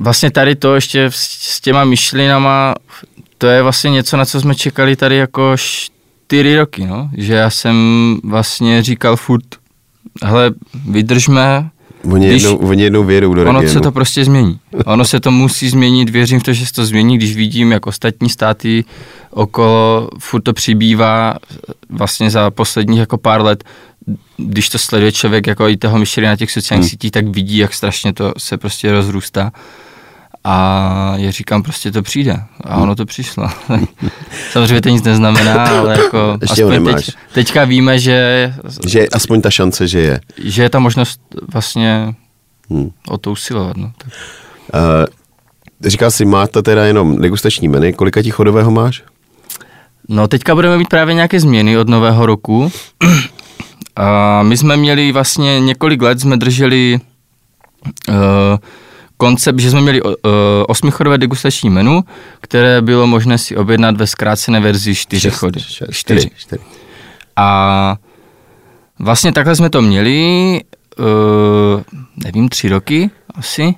vlastně 0.00 0.30
tady 0.30 0.54
to 0.54 0.74
ještě 0.74 1.10
s 1.10 1.60
těma 1.60 1.84
myšlinama, 1.84 2.74
to 3.38 3.46
je 3.46 3.62
vlastně 3.62 3.90
něco, 3.90 4.16
na 4.16 4.24
co 4.24 4.40
jsme 4.40 4.54
čekali 4.54 4.96
tady 4.96 5.16
jako 5.16 5.56
čtyři 6.24 6.56
roky, 6.56 6.86
no. 6.86 7.10
Že 7.16 7.34
já 7.34 7.50
jsem 7.50 7.76
vlastně 8.24 8.82
říkal 8.82 9.16
furt, 9.16 9.44
hele, 10.22 10.52
vydržme, 10.88 11.70
Oni, 12.12 12.28
když, 12.28 12.42
jednou, 12.42 12.58
oni 12.58 12.82
jednou 12.82 13.04
vědou 13.04 13.34
do 13.34 13.42
Ono 13.42 13.52
regionu. 13.52 13.72
se 13.72 13.80
to 13.80 13.92
prostě 13.92 14.24
změní. 14.24 14.58
Ono 14.86 15.04
se 15.04 15.20
to 15.20 15.30
musí 15.30 15.68
změnit, 15.68 16.10
věřím 16.10 16.40
v 16.40 16.42
to, 16.42 16.52
že 16.52 16.66
se 16.66 16.72
to 16.72 16.86
změní, 16.86 17.18
když 17.18 17.36
vidím, 17.36 17.72
jak 17.72 17.86
ostatní 17.86 18.28
státy 18.28 18.84
okolo, 19.30 20.08
furt 20.18 20.42
to 20.42 20.52
přibývá 20.52 21.34
vlastně 21.88 22.30
za 22.30 22.50
posledních 22.50 22.98
jako 22.98 23.18
pár 23.18 23.42
let, 23.42 23.64
když 24.36 24.68
to 24.68 24.78
sleduje 24.78 25.12
člověk 25.12 25.46
jako 25.46 25.68
i 25.68 25.76
toho 25.76 25.98
myšlení 25.98 26.26
na 26.26 26.36
těch 26.36 26.50
sociálních 26.50 26.84
hmm. 26.84 26.90
sítích, 26.90 27.10
tak 27.10 27.28
vidí, 27.28 27.58
jak 27.58 27.74
strašně 27.74 28.12
to 28.12 28.32
se 28.38 28.56
prostě 28.56 28.92
rozrůstá. 28.92 29.52
A 30.44 31.14
já 31.16 31.30
říkám, 31.30 31.62
prostě 31.62 31.92
to 31.92 32.02
přijde. 32.02 32.40
A 32.64 32.76
ono 32.76 32.94
to 32.94 33.06
přišlo. 33.06 33.48
Samozřejmě 34.52 34.80
to 34.80 34.88
nic 34.88 35.02
neznamená, 35.02 35.64
ale 35.64 35.92
jako 35.98 36.38
Ještě 36.40 36.64
aspoň 36.64 36.84
teď, 36.84 37.10
teďka 37.32 37.64
víme, 37.64 37.98
že... 37.98 38.54
Že 38.86 38.98
je 38.98 39.08
aspoň 39.12 39.40
ta 39.40 39.50
šance, 39.50 39.88
že 39.88 40.00
je. 40.00 40.20
Že 40.44 40.62
je 40.62 40.70
ta 40.70 40.78
možnost 40.78 41.20
vlastně 41.52 42.14
hmm. 42.70 42.90
o 43.08 43.18
to 43.18 43.30
usilovat. 43.32 43.76
No. 43.76 43.92
Tak. 43.98 44.08
Uh, 44.74 45.06
říkal 45.90 46.10
jsi, 46.10 46.24
máte 46.24 46.62
teda 46.62 46.84
jenom 46.84 47.18
degustační 47.18 47.68
menu. 47.68 47.92
Kolika 47.92 48.22
ti 48.22 48.30
chodového 48.30 48.70
máš? 48.70 49.02
No 50.08 50.28
teďka 50.28 50.54
budeme 50.54 50.78
mít 50.78 50.88
právě 50.88 51.14
nějaké 51.14 51.40
změny 51.40 51.78
od 51.78 51.88
nového 51.88 52.26
roku. 52.26 52.72
A 53.96 54.42
my 54.42 54.56
jsme 54.56 54.76
měli 54.76 55.12
vlastně 55.12 55.60
několik 55.60 56.02
let, 56.02 56.20
jsme 56.20 56.36
drželi 56.36 57.00
uh, 58.08 58.14
koncept, 59.16 59.58
že 59.58 59.70
jsme 59.70 59.80
měli 59.80 60.02
uh, 60.02 60.12
osmichodové 60.68 61.18
degustační 61.18 61.70
menu, 61.70 62.04
které 62.40 62.82
bylo 62.82 63.06
možné 63.06 63.38
si 63.38 63.56
objednat 63.56 63.96
ve 63.96 64.06
zkrácené 64.06 64.60
verzi 64.60 64.94
čtyři 64.94 65.20
šest, 65.20 65.34
chody. 65.34 65.60
Šest, 65.60 65.90
čtyři. 65.92 66.30
čtyři. 66.36 66.62
A 67.36 67.96
vlastně 68.98 69.32
takhle 69.32 69.56
jsme 69.56 69.70
to 69.70 69.82
měli, 69.82 70.60
uh, 70.98 71.82
nevím, 72.24 72.48
tři 72.48 72.68
roky 72.68 73.10
asi. 73.34 73.74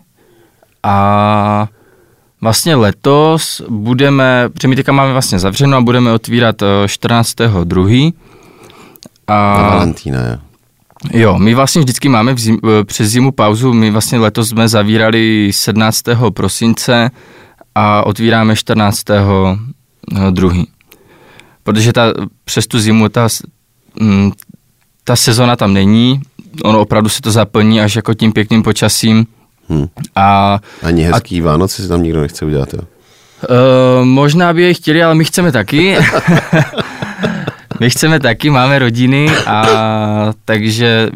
A 0.83 1.69
vlastně 2.41 2.75
letos 2.75 3.63
budeme, 3.69 4.49
protože 4.49 4.69
my 4.69 4.77
teďka 4.77 4.93
máme 4.93 5.13
vlastně 5.13 5.39
zavřeno 5.39 5.77
a 5.77 5.81
budeme 5.81 6.13
otvírat 6.13 6.57
14.2. 6.87 8.13
A, 9.27 9.63
Na 9.63 9.69
Valentína, 9.69 10.27
jo. 10.27 10.39
Jo, 11.13 11.39
my 11.39 11.55
vlastně 11.55 11.81
vždycky 11.81 12.09
máme 12.09 12.35
v 12.35 12.39
zim, 12.39 12.59
eh, 12.65 12.85
přes 12.85 13.09
zimu 13.09 13.33
pauzu, 13.33 13.73
my 13.73 13.91
vlastně 13.91 14.19
letos 14.19 14.49
jsme 14.49 14.69
zavírali 14.69 15.51
17. 15.53 16.31
prosince 16.31 17.11
a 17.75 18.07
otvíráme 18.07 18.57
14. 18.57 19.05
druhý. 20.31 20.69
Protože 21.63 21.93
ta, 21.93 22.13
přes 22.45 22.67
tu 22.67 22.79
zimu 22.79 23.09
ta, 23.09 23.29
mm, 24.01 24.33
ta 25.05 25.17
sezona 25.17 25.57
tam 25.57 25.73
není, 25.73 26.23
ono 26.65 26.81
opravdu 26.81 27.09
se 27.09 27.23
to 27.23 27.31
zaplní 27.31 27.81
až 27.81 27.97
jako 27.97 28.15
tím 28.15 28.33
pěkným 28.33 28.63
počasím. 28.63 29.27
Hmm. 29.69 29.87
A, 30.17 30.59
Ani 30.83 31.03
hezký 31.03 31.41
a, 31.41 31.45
Vánoce 31.45 31.83
si 31.83 31.89
tam 31.89 32.03
nikdo 32.03 32.21
nechce 32.21 32.45
udělat, 32.45 32.75
jo? 32.75 32.81
Uh, 32.81 34.05
možná 34.05 34.53
by 34.53 34.63
je 34.63 34.75
chtěli, 34.75 35.03
ale 35.03 35.15
my 35.15 35.25
chceme 35.25 35.53
taky. 35.53 35.97
My 37.81 37.91
chceme 37.91 38.21
taky, 38.21 38.51
máme 38.51 38.79
rodiny 38.79 39.31
a 39.47 39.67
takže 40.45 41.11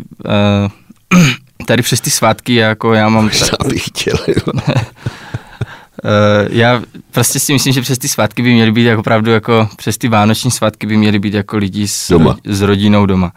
uh, 1.12 1.20
tady 1.66 1.82
přes 1.82 2.00
ty 2.00 2.10
svátky 2.10 2.54
jako 2.54 2.94
já 2.94 3.08
mám... 3.08 3.24
Možná 3.24 3.56
bych 3.68 3.84
chtěl, 3.84 4.14
uh, 4.54 4.60
já 6.50 6.82
prostě 7.10 7.40
si 7.40 7.52
myslím, 7.52 7.72
že 7.72 7.80
přes 7.82 7.98
ty 7.98 8.08
svátky 8.08 8.42
by 8.42 8.52
měly 8.52 8.72
být 8.72 8.84
jako 8.84 9.00
opravdu 9.00 9.30
jako 9.30 9.68
přes 9.76 9.98
ty 9.98 10.08
vánoční 10.08 10.50
svátky 10.50 10.86
by 10.86 10.96
měly 10.96 11.18
být 11.18 11.34
jako 11.34 11.56
lidi 11.56 11.88
s, 11.88 12.08
doma. 12.08 12.36
s 12.44 12.60
rodinou 12.60 13.06
doma. 13.06 13.32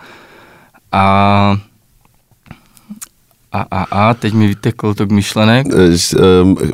A 0.91 1.57
a, 3.53 3.65
a, 3.71 3.83
a, 4.09 4.13
teď 4.13 4.33
mi 4.33 4.47
vytekl 4.47 4.93
to 4.93 5.07
k 5.07 5.11
myšlenek. 5.11 5.67
Eh, 5.73 5.97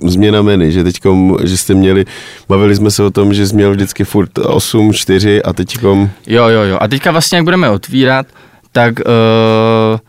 změna 0.09 0.41
menu, 0.41 0.71
že 0.71 0.83
teď, 0.83 0.99
že 1.43 1.57
jste 1.57 1.73
měli, 1.73 2.05
bavili 2.49 2.75
jsme 2.75 2.91
se 2.91 3.03
o 3.03 3.09
tom, 3.11 3.33
že 3.33 3.47
jsi 3.47 3.55
měl 3.55 3.71
vždycky 3.71 4.03
furt 4.03 4.37
8, 4.37 4.93
4 4.93 5.43
a 5.43 5.53
teďkom... 5.53 6.09
Jo, 6.27 6.47
jo, 6.47 6.61
jo. 6.61 6.77
A 6.81 6.87
teďka 6.87 7.11
vlastně, 7.11 7.35
jak 7.35 7.43
budeme 7.43 7.69
otvírat, 7.69 8.25
tak 8.71 8.93
uh, 8.99 9.99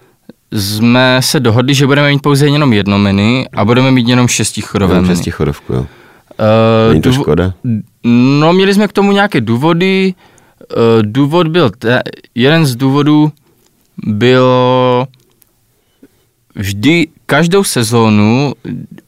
jsme 0.61 1.17
se 1.21 1.41
dohodli, 1.41 1.75
že 1.75 1.87
budeme 1.87 2.09
mít 2.11 2.23
pouze 2.23 2.47
jenom 2.47 2.73
jedno 2.73 2.99
menu 2.99 3.45
a 3.57 3.65
budeme 3.65 3.91
mít 3.91 4.09
jenom 4.09 4.29
šestichodové 4.29 4.95
menu. 4.95 5.07
Šestichodovku, 5.15 5.73
jo. 5.73 5.81
Uh, 5.81 5.87
Není 6.91 7.03
to 7.03 7.09
důvo- 7.11 7.23
škoda? 7.23 7.53
No, 8.05 8.53
měli 8.53 8.75
jsme 8.75 8.89
k 8.89 8.93
tomu 8.93 9.13
nějaké 9.13 9.41
důvody. 9.41 10.15
Uh, 10.77 11.03
důvod 11.03 11.49
byl, 11.49 11.71
te- 11.71 12.03
jeden 12.35 12.67
z 12.67 12.77
důvodů 12.77 13.33
bylo 14.07 15.07
vždy, 16.55 17.07
každou 17.27 17.65
sezónu, 17.65 18.53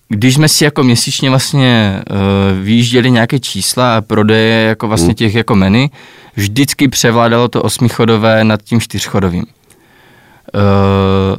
když 0.09 0.35
jsme 0.35 0.49
si 0.49 0.65
jako 0.65 0.83
měsíčně 0.83 1.31
vlastně 1.31 2.03
uh, 2.11 2.17
vyjížděli 2.65 3.11
nějaké 3.11 3.41
čísla 3.41 3.97
a 3.97 4.01
prodeje 4.01 4.67
jako 4.67 4.89
vlastně 4.89 5.09
hmm. 5.09 5.15
těch 5.15 5.35
jako 5.35 5.55
meny, 5.55 5.91
vždycky 6.37 6.89
převládalo 6.89 7.49
to 7.49 7.63
osmichodové 7.63 8.45
nad 8.45 8.63
tím 8.63 8.81
čtyřchodovým. 8.81 9.45
Uh, 9.45 11.37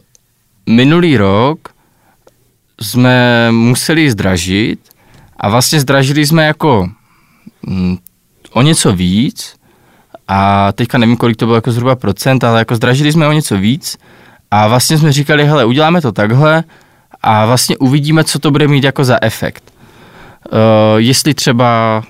minulý 0.70 1.18
rok 1.18 1.70
jsme 2.82 3.52
museli 3.52 4.12
zdražit 4.12 4.80
a 5.38 5.50
vlastně 5.50 5.80
zdražili 5.80 6.26
jsme 6.26 6.46
jako 6.46 6.90
mm, 7.62 7.98
o 8.52 8.62
něco 8.62 8.94
víc 8.94 9.56
a 10.28 10.72
teďka 10.72 10.98
nevím, 10.98 11.18
kolik 11.18 11.38
to 11.38 11.46
bylo 11.46 11.56
jako 11.56 11.72
zhruba 11.72 11.96
procent, 11.96 12.44
ale 12.44 12.60
jako 12.60 12.76
zdražili 12.76 13.12
jsme 13.12 13.28
o 13.28 13.32
něco 13.32 13.58
víc 13.58 13.98
a 14.54 14.68
vlastně 14.68 14.98
jsme 14.98 15.12
říkali, 15.12 15.46
hele, 15.46 15.66
uděláme 15.66 16.02
to 16.02 16.12
takhle 16.12 16.64
a 17.22 17.46
vlastně 17.46 17.78
uvidíme, 17.78 18.24
co 18.24 18.40
to 18.40 18.52
bude 18.52 18.68
mít 18.68 18.84
jako 18.84 19.04
za 19.04 19.18
efekt. 19.22 19.64
Uh, 20.52 20.60
jestli 20.98 21.34
třeba 21.34 22.04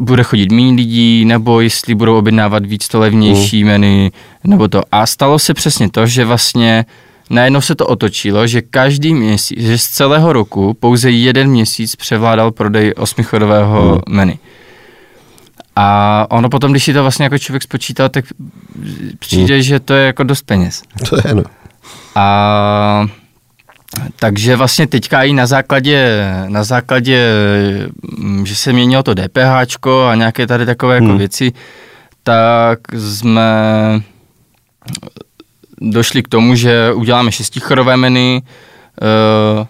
bude 0.00 0.22
chodit 0.22 0.52
méně 0.52 0.72
lidí, 0.72 1.24
nebo 1.24 1.60
jestli 1.60 1.94
budou 1.94 2.18
objednávat 2.18 2.66
víc 2.66 2.88
to 2.88 2.98
levnější 2.98 3.64
mm. 3.64 3.70
menu, 3.70 4.10
nebo 4.44 4.68
to. 4.68 4.82
A 4.92 5.06
stalo 5.06 5.38
se 5.38 5.54
přesně 5.54 5.90
to, 5.90 6.06
že 6.06 6.24
vlastně 6.24 6.86
najednou 7.30 7.60
se 7.60 7.74
to 7.74 7.86
otočilo, 7.86 8.46
že 8.46 8.62
každý 8.62 9.14
měsíc, 9.14 9.60
že 9.60 9.78
z 9.78 9.86
celého 9.86 10.32
roku 10.32 10.74
pouze 10.74 11.10
jeden 11.10 11.48
měsíc 11.50 11.96
převládal 11.96 12.50
prodej 12.52 12.94
osmichodového 12.96 13.94
mm. 13.94 14.16
menu. 14.16 14.38
A 15.76 16.26
ono 16.30 16.48
potom, 16.48 16.70
když 16.70 16.84
si 16.84 16.92
to 16.92 17.02
vlastně 17.02 17.24
jako 17.24 17.38
člověk 17.38 17.62
spočítá, 17.62 18.08
tak 18.08 18.24
přijde, 19.18 19.56
mm. 19.56 19.62
že 19.62 19.80
to 19.80 19.94
je 19.94 20.06
jako 20.06 20.22
dost 20.22 20.42
peněz. 20.42 20.82
To 21.08 21.16
je, 21.28 21.34
no. 21.34 21.42
A 22.16 23.06
takže 24.16 24.56
vlastně 24.56 24.86
teďka 24.86 25.22
i 25.22 25.32
na 25.32 25.46
základě, 25.46 26.24
na 26.48 26.64
základě, 26.64 27.32
mm, 28.18 28.46
že 28.46 28.56
se 28.56 28.72
měnilo 28.72 29.02
to 29.02 29.14
DPH 29.14 29.86
a 30.10 30.14
nějaké 30.14 30.46
tady 30.46 30.66
takové 30.66 30.94
jako 30.94 31.06
hmm. 31.06 31.18
věci, 31.18 31.52
tak 32.22 32.78
jsme 32.92 33.50
došli 35.80 36.22
k 36.22 36.28
tomu, 36.28 36.54
že 36.54 36.92
uděláme 36.92 37.32
šestichodové 37.32 37.96
menu, 37.96 38.40
uh, 38.40 39.66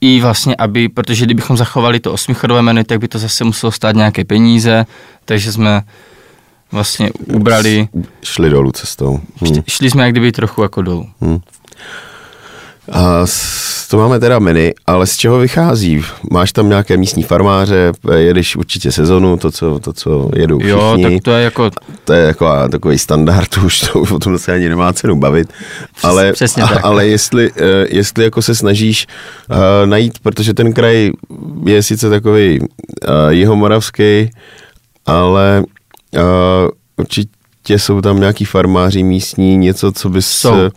i 0.00 0.20
vlastně, 0.20 0.56
aby, 0.56 0.88
protože 0.88 1.24
kdybychom 1.24 1.56
zachovali 1.56 2.00
to 2.00 2.12
osmichodové 2.12 2.62
menu, 2.62 2.84
tak 2.84 2.98
by 2.98 3.08
to 3.08 3.18
zase 3.18 3.44
muselo 3.44 3.72
stát 3.72 3.96
nějaké 3.96 4.24
peníze, 4.24 4.86
takže 5.24 5.52
jsme 5.52 5.82
vlastně 6.72 7.10
ubrali... 7.12 7.88
Šli 8.22 8.50
dolů 8.50 8.72
cestou. 8.72 9.20
Hmm. 9.36 9.62
Šli 9.68 9.90
jsme 9.90 10.02
jak 10.02 10.12
kdyby 10.12 10.32
trochu 10.32 10.62
jako 10.62 10.82
dolů. 10.82 11.08
Hmm. 11.20 11.38
A 12.92 13.26
to 13.90 13.96
máme 13.96 14.20
teda 14.20 14.38
menu, 14.38 14.70
ale 14.86 15.06
z 15.06 15.16
čeho 15.16 15.38
vychází? 15.38 16.02
Máš 16.30 16.52
tam 16.52 16.68
nějaké 16.68 16.96
místní 16.96 17.22
farmáře, 17.22 17.92
jedeš 18.16 18.56
určitě 18.56 18.92
sezonu, 18.92 19.36
to, 19.36 19.50
co, 19.50 19.78
to, 19.78 19.92
co 19.92 20.30
jedou 20.36 20.58
všichni. 20.58 20.80
Jo, 20.80 20.98
tak 21.02 21.12
to 21.22 21.30
je 21.30 21.44
jako... 21.44 21.70
To 22.04 22.12
je 22.12 22.26
jako 22.26 22.68
takový 22.70 22.98
standard, 22.98 23.56
už 23.64 23.80
to, 23.80 24.00
o 24.00 24.18
tom 24.18 24.38
se 24.38 24.52
ani 24.52 24.68
nemá 24.68 24.92
cenu 24.92 25.16
bavit. 25.16 25.52
Ale, 26.02 26.32
Přesně 26.32 26.62
tak. 26.62 26.80
ale 26.82 27.06
jestli, 27.06 27.50
eh, 27.56 27.86
jestli 27.88 28.24
jako 28.24 28.42
se 28.42 28.54
snažíš 28.54 29.06
uh, 29.50 29.56
najít, 29.84 30.18
protože 30.18 30.54
ten 30.54 30.72
kraj 30.72 31.10
je 31.66 31.82
sice 31.82 32.10
takový 32.10 32.60
uh, 32.60 32.66
jihomoravský, 33.28 34.30
ale 35.06 35.64
uh, 36.16 36.22
určitě 36.96 37.37
určitě 37.68 37.78
jsou 37.78 38.00
tam 38.00 38.20
nějaký 38.20 38.44
farmáři 38.44 39.02
místní, 39.02 39.56
něco, 39.56 39.92
co 39.92 40.08
bys... 40.08 40.26
Jsou. 40.26 40.70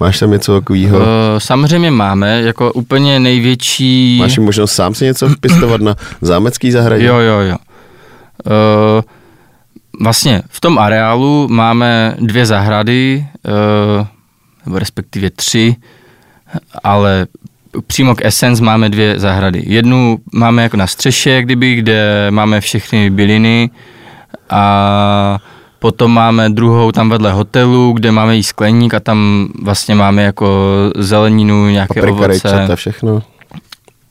Máš 0.00 0.18
tam 0.18 0.30
něco 0.30 0.60
takového? 0.60 0.98
Uh, 0.98 1.04
samozřejmě 1.38 1.90
máme, 1.90 2.42
jako 2.42 2.72
úplně 2.72 3.20
největší... 3.20 4.18
Máš 4.20 4.38
možnost 4.38 4.72
sám 4.72 4.94
si 4.94 5.04
něco 5.04 5.28
pěstovat 5.40 5.80
na 5.80 5.94
zámecký 6.20 6.70
zahradě? 6.70 7.04
Jo, 7.04 7.18
jo, 7.18 7.40
jo. 7.40 7.56
Uh, 8.46 9.02
vlastně 10.00 10.42
v 10.48 10.60
tom 10.60 10.78
areálu 10.78 11.48
máme 11.48 12.16
dvě 12.18 12.46
zahrady, 12.46 13.26
uh, 13.98 14.06
nebo 14.66 14.78
respektive 14.78 15.30
tři, 15.30 15.76
ale 16.84 17.26
přímo 17.86 18.14
k 18.14 18.24
Essence 18.24 18.64
máme 18.64 18.88
dvě 18.88 19.18
zahrady. 19.20 19.62
Jednu 19.66 20.18
máme 20.32 20.62
jako 20.62 20.76
na 20.76 20.86
střeše, 20.86 21.42
kdyby, 21.42 21.74
kde 21.74 22.26
máme 22.30 22.60
všechny 22.60 23.10
byliny 23.10 23.70
a 24.50 25.38
potom 25.78 26.10
máme 26.14 26.48
druhou 26.50 26.92
tam 26.92 27.08
vedle 27.10 27.32
hotelu, 27.32 27.92
kde 27.92 28.12
máme 28.12 28.38
i 28.38 28.42
skleník 28.42 28.94
a 28.94 29.00
tam 29.00 29.48
vlastně 29.62 29.94
máme 29.94 30.22
jako 30.22 30.64
zeleninu, 30.96 31.68
nějaké 31.68 31.94
Paprika, 32.00 32.10
ovoce. 32.12 32.28
rajčata, 32.28 32.76
všechno. 32.76 33.22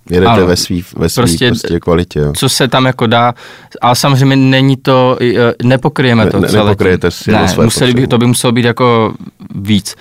Jedete 0.09 0.31
Ano. 0.31 0.45
ve 0.47 0.55
svý, 0.55 0.83
ve 0.97 1.09
svý 1.09 1.21
Prostě- 1.21 1.47
prostě, 1.50 1.79
kvalitě, 1.79 2.19
jo. 2.19 2.33
co 2.38 2.50
se 2.50 2.67
tam 2.67 2.86
jako 2.86 3.07
dá, 3.07 3.33
ale 3.81 3.95
samozřejmě 3.95 4.36
není 4.36 4.77
to, 4.77 5.17
eh, 5.21 5.53
nepokryjeme 5.63 6.25
Ne- 6.25 6.31
to 6.31 6.39
ne- 6.39 6.47
celé. 6.47 6.65
nepokryjete 6.65 7.12
si 7.12 7.31
ne, 7.31 7.47
své 7.47 7.63
museli 7.63 7.93
by, 7.93 8.07
to 8.07 8.17
by 8.17 8.25
muselo 8.27 8.51
být 8.51 8.65
jako 8.65 9.13
víc. 9.55 9.95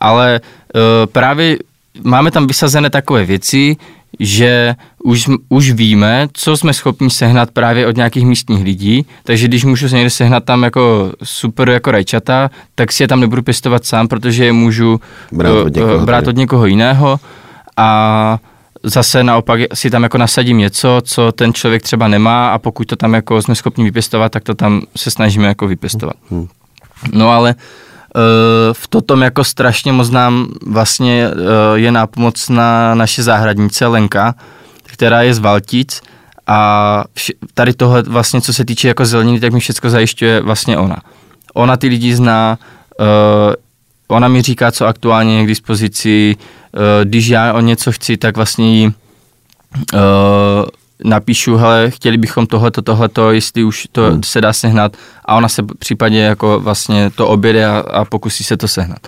Ale 0.00 0.40
uh, 0.74 0.80
právě 1.12 1.56
máme 2.02 2.30
tam 2.30 2.46
vysazené 2.46 2.90
takové 2.90 3.24
věci, 3.24 3.76
že 4.20 4.74
už, 5.04 5.26
už 5.48 5.70
víme, 5.72 6.28
co 6.32 6.56
jsme 6.56 6.72
schopni 6.72 7.10
sehnat 7.10 7.50
právě 7.50 7.86
od 7.86 7.96
nějakých 7.96 8.26
místních 8.26 8.64
lidí, 8.64 9.06
takže 9.24 9.48
když 9.48 9.64
můžu 9.64 9.88
se 9.88 9.96
někde 9.96 10.10
sehnat 10.10 10.44
tam 10.44 10.62
jako 10.62 11.12
super 11.22 11.68
jako 11.68 11.90
rajčata, 11.90 12.50
tak 12.74 12.92
si 12.92 13.02
je 13.02 13.08
tam 13.08 13.20
nebudu 13.20 13.42
pěstovat 13.42 13.84
sám, 13.84 14.08
protože 14.08 14.44
je 14.44 14.52
můžu 14.52 15.00
Brát 15.32 15.52
od 15.52 15.76
eh, 15.76 15.80
někoho 15.80 16.06
brát 16.06 16.18
tady. 16.24 16.28
od 16.28 16.36
někoho 16.36 16.66
jiného 16.66 17.20
a 17.76 18.38
zase 18.82 19.24
naopak 19.24 19.60
si 19.74 19.90
tam 19.90 20.02
jako 20.02 20.18
nasadím 20.18 20.58
něco, 20.58 21.00
co 21.04 21.32
ten 21.32 21.52
člověk 21.52 21.82
třeba 21.82 22.08
nemá 22.08 22.50
a 22.50 22.58
pokud 22.58 22.84
to 22.88 22.96
tam 22.96 23.14
jako 23.14 23.42
jsme 23.42 23.54
schopni 23.54 23.84
vypěstovat, 23.84 24.32
tak 24.32 24.44
to 24.44 24.54
tam 24.54 24.82
se 24.96 25.10
snažíme 25.10 25.46
jako 25.46 25.68
vypěstovat. 25.68 26.16
Hmm. 26.30 26.48
No 27.12 27.30
ale 27.30 27.54
eh, 27.58 27.62
v 28.72 28.88
tom 29.06 29.22
jako 29.22 29.44
strašně 29.44 29.92
moc 29.92 30.10
nám 30.10 30.48
vlastně 30.66 31.28
eh, 31.30 31.78
je 31.78 31.92
nápomocná 31.92 32.94
naše 32.94 33.22
zahradnice 33.22 33.86
Lenka, 33.86 34.34
která 34.82 35.22
je 35.22 35.34
z 35.34 35.38
Valtic 35.38 36.02
a 36.46 37.04
tady 37.54 37.72
tohle 37.74 38.02
vlastně, 38.02 38.40
co 38.40 38.52
se 38.52 38.64
týče 38.64 38.88
jako 38.88 39.06
zeleniny, 39.06 39.40
tak 39.40 39.52
mi 39.52 39.60
všechno 39.60 39.90
zajišťuje 39.90 40.40
vlastně 40.40 40.78
ona. 40.78 40.96
Ona 41.54 41.76
ty 41.76 41.88
lidi 41.88 42.16
zná, 42.16 42.58
eh, 43.00 43.56
ona 44.08 44.28
mi 44.28 44.42
říká, 44.42 44.72
co 44.72 44.86
aktuálně 44.86 45.38
je 45.38 45.44
k 45.44 45.48
dispozici, 45.48 46.36
eh, 46.36 47.04
když 47.04 47.26
já 47.26 47.52
o 47.52 47.60
něco 47.60 47.92
chci, 47.92 48.16
tak 48.16 48.36
vlastně 48.36 48.78
jí 48.78 48.92
eh, 49.94 49.98
napíšu, 51.04 51.56
hele, 51.56 51.90
chtěli 51.90 52.16
bychom 52.16 52.46
tohleto, 52.46 52.82
tohleto, 52.82 53.32
jestli 53.32 53.64
už 53.64 53.86
to 53.92 54.02
Hmm. 54.02 54.22
se 54.22 54.40
dá 54.40 54.52
sehnat 54.52 54.96
a 55.24 55.36
ona 55.36 55.48
se 55.48 55.62
případně 55.78 56.22
jako 56.22 56.60
vlastně 56.60 57.10
to 57.10 57.28
objede 57.28 57.66
a, 57.66 57.78
a 57.78 58.04
pokusí 58.04 58.44
se 58.44 58.56
to 58.56 58.68
sehnat. 58.68 58.98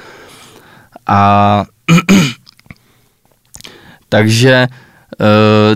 A 1.06 1.64
takže 4.08 4.68
uh, 5.20 5.26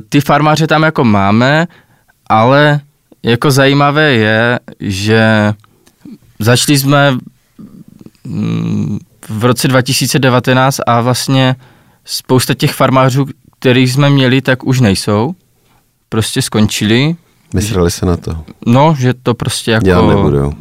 ty 0.09 0.21
farmáře 0.21 0.67
tam 0.67 0.83
jako 0.83 1.05
máme, 1.05 1.67
ale 2.27 2.81
jako 3.23 3.51
zajímavé 3.51 4.13
je, 4.13 4.61
že 4.81 5.53
začali 6.39 6.79
jsme 6.79 7.19
mm, 8.25 8.99
v 9.29 9.45
roce 9.45 9.69
2019 9.69 10.81
a 10.87 11.01
vlastně 11.01 11.57
spousta 12.05 12.55
těch 12.55 12.73
farmářů, 12.73 13.27
kterých 13.59 13.93
jsme 13.93 14.11
měli, 14.11 14.41
tak 14.41 14.65
už 14.65 14.81
nejsou. 14.81 15.35
Prostě 16.15 16.43
skončili. 16.43 17.17
Mysleli 17.55 17.91
se 17.91 18.07
na 18.07 18.17
to. 18.17 18.37
No, 18.67 18.95
že 18.99 19.15
to 19.23 19.35
prostě 19.35 19.71
jako... 19.71 19.85
Dělat 19.85 20.09
nebudou. 20.09 20.53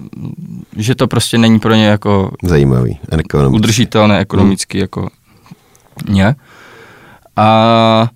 Že 0.77 0.95
to 0.95 1.07
prostě 1.07 1.37
není 1.37 1.59
pro 1.59 1.73
ně 1.73 1.85
jako 1.85 2.31
Zajímavý. 2.43 2.99
Ekonomický. 3.17 3.55
udržitelné 3.55 4.19
ekonomicky 4.19 4.79
jako 4.79 5.09
ne. 6.09 6.35
A 7.35 8.07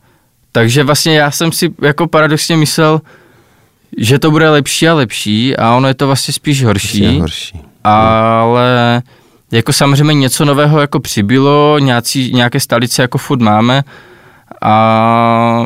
takže 0.51 0.84
vlastně 0.84 1.15
já 1.17 1.32
jsem 1.32 1.51
si 1.51 1.74
jako 1.82 2.08
paradoxně 2.08 2.58
myslel, 2.58 3.01
že 3.98 4.20
to 4.20 4.32
bude 4.32 4.50
lepší 4.50 4.89
a 4.89 4.94
lepší 4.94 5.58
a 5.58 5.75
ono 5.75 5.88
je 5.88 5.94
to 5.94 6.08
vlastně 6.08 6.34
spíš 6.34 6.63
horší. 6.63 7.00
Je 7.13 7.20
horší. 7.20 7.62
ale 7.84 9.01
jako 9.51 9.74
samozřejmě 9.74 10.22
něco 10.22 10.46
nového 10.46 10.80
jako 10.82 11.00
přibylo, 11.00 11.80
nějací, 11.80 12.32
nějaké 12.34 12.60
stolice 12.60 13.02
jako 13.02 13.17
furt 13.17 13.41
máme 13.41 13.84
a 14.62 15.65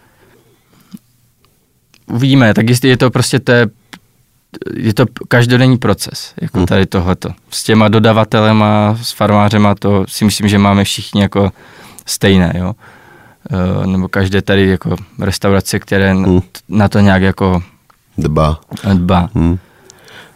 uvidíme, 2.11 2.53
tak 2.53 2.65
je 2.83 2.97
to 2.97 3.09
prostě 3.11 3.39
to 3.39 3.51
je, 3.51 3.67
je 4.75 4.93
to 4.93 5.05
každodenní 5.27 5.77
proces, 5.77 6.33
jako 6.41 6.57
Mhm. 6.57 6.67
tady 6.67 6.85
tohleto. 6.85 7.29
S 7.49 7.63
těma 7.63 7.87
dodavatelema, 7.87 8.97
s 9.01 9.11
farmářema, 9.11 9.75
to 9.75 10.05
si 10.07 10.25
myslím, 10.25 10.47
že 10.47 10.57
máme 10.57 10.83
všichni 10.83 11.21
jako 11.21 11.51
stejné, 12.05 12.53
jo. 12.57 12.73
Eh, 13.83 13.87
Nebo 13.87 14.07
každé 14.07 14.41
tady 14.41 14.67
jako 14.67 14.95
restaurace, 15.19 15.79
které 15.79 16.13
Mhm. 16.13 16.39
na 16.69 16.87
to 16.89 16.99
nějak 16.99 17.21
jako 17.21 17.63
Dba. 18.17 18.59
dbá. 18.93 19.29
Hm. 19.35 19.57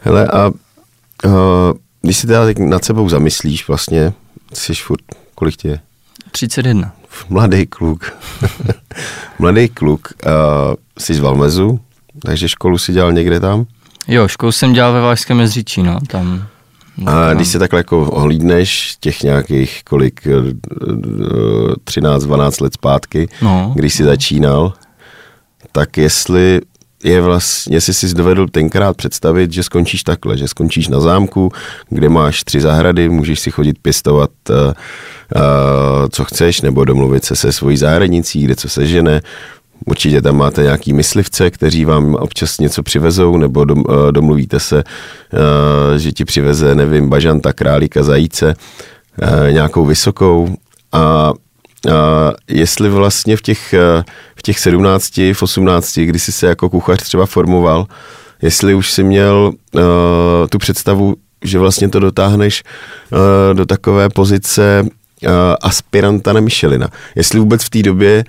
Hele, 0.00 0.26
a 0.26 0.48
uh, 0.48 1.32
když 2.02 2.16
si 2.16 2.26
teda 2.26 2.40
nad 2.58 2.84
sebou 2.84 3.08
zamyslíš 3.08 3.68
vlastně, 3.68 4.12
jsi 4.52 4.74
furt, 4.74 5.00
kolik 5.34 5.56
tě 5.56 5.68
je? 5.68 5.80
31. 6.30 6.92
Mladý 7.28 7.66
kluk. 7.66 8.12
Mladý 9.38 9.68
kluk, 9.68 10.08
uh, 10.26 10.32
jsi 10.98 11.14
z 11.14 11.18
Valmezu, 11.18 11.80
takže 12.22 12.48
školu 12.48 12.78
si 12.78 12.92
dělal 12.92 13.12
někde 13.12 13.40
tam. 13.40 13.66
Jo, 14.08 14.28
školu 14.28 14.52
jsem 14.52 14.72
dělal 14.72 14.92
ve 14.92 15.00
Valašském 15.00 15.36
Mezříčí, 15.36 15.82
no, 15.82 15.98
tam. 16.08 16.46
no, 16.96 17.12
A 17.12 17.26
tam- 17.28 17.36
když 17.36 17.48
se 17.48 17.58
takhle 17.58 17.80
jako 17.80 18.00
ohlídneš 18.10 18.96
těch 19.00 19.22
nějakých 19.22 19.84
kolik, 19.84 20.26
eh, 20.26 20.30
eh, 20.90 21.74
13-12 21.84 22.60
let 22.60 22.72
zpátky, 22.74 23.28
No. 23.42 23.72
když 23.76 23.94
jsi 23.94 24.04
začínal, 24.04 24.72
tak 25.72 25.96
jestli 25.98 26.60
je 27.04 27.20
vlastně, 27.20 27.76
jestli 27.76 27.94
jsi 27.94 28.14
dovedl 28.14 28.46
tenkrát 28.48 28.96
představit, 28.96 29.52
že 29.52 29.62
skončíš 29.62 30.02
takhle, 30.02 30.36
že 30.36 30.48
skončíš 30.48 30.88
na 30.88 31.00
zámku, 31.00 31.52
kde 31.88 32.08
máš 32.08 32.44
tři 32.44 32.60
zahrady, 32.60 33.08
můžeš 33.08 33.40
si 33.40 33.50
chodit 33.50 33.78
pěstovat, 33.82 34.30
uh, 34.50 34.56
uh, 34.56 34.72
co 36.10 36.24
chceš, 36.24 36.60
nebo 36.60 36.84
domluvit 36.84 37.24
se 37.24 37.36
se 37.36 37.52
svojí 37.52 37.76
zahradnicí, 37.76 38.42
kde 38.42 38.56
co 38.56 38.68
se 38.68 38.86
žene. 38.86 39.20
Určitě 39.86 40.22
tam 40.22 40.36
máte 40.36 40.62
nějaký 40.62 40.92
myslivce, 40.92 41.50
kteří 41.50 41.84
vám 41.84 42.14
občas 42.14 42.58
něco 42.58 42.82
přivezou, 42.82 43.36
nebo 43.36 43.64
dom, 43.64 43.78
uh, 43.78 44.12
domluvíte 44.12 44.60
se, 44.60 44.84
uh, 44.84 45.96
že 45.96 46.12
ti 46.12 46.24
přiveze, 46.24 46.74
nevím, 46.74 47.08
bažanta, 47.08 47.52
králíka, 47.52 48.02
zajíce, 48.02 48.54
uh, 49.22 49.52
nějakou 49.52 49.86
vysokou 49.86 50.56
a 50.92 50.98
a 50.98 51.32
jestli 52.48 52.88
vlastně 52.88 53.36
v 53.36 53.42
těch, 53.42 53.74
eh, 53.74 54.04
v 54.36 54.42
těch 54.42 54.58
17, 54.58 55.32
v 55.32 55.42
18, 55.42 56.04
kdy 56.04 56.18
jsi 56.18 56.32
se 56.32 56.46
jako 56.46 56.70
kuchař 56.70 57.02
třeba 57.02 57.26
formoval, 57.26 57.86
jestli 58.42 58.74
už 58.74 58.92
si 58.92 59.02
měl 59.02 59.52
uh, 59.72 59.82
tu 60.50 60.58
představu, 60.58 61.14
že 61.44 61.58
vlastně 61.58 61.88
to 61.88 62.00
dotáhneš 62.00 62.62
uh, 63.12 63.54
do 63.54 63.66
takové 63.66 64.08
pozice 64.08 64.84
aspiranta 65.62 66.32
na 66.32 66.40
Michelina. 66.40 66.88
Jestli 67.14 67.40
vůbec 67.40 67.64
v 67.64 67.70
té 67.70 67.82
době 67.82 68.24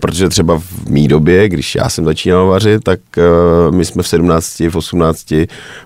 protože 0.00 0.28
třeba 0.28 0.58
v 0.58 0.90
mý 0.90 1.08
době, 1.08 1.48
když 1.48 1.74
já 1.74 1.88
jsem 1.88 2.04
začínal 2.04 2.46
vařit, 2.46 2.84
tak 2.84 3.00
uh, 3.16 3.74
my 3.74 3.84
jsme 3.84 4.02
v 4.02 4.08
17, 4.08 4.60
v 4.60 4.76
18, 4.76 5.30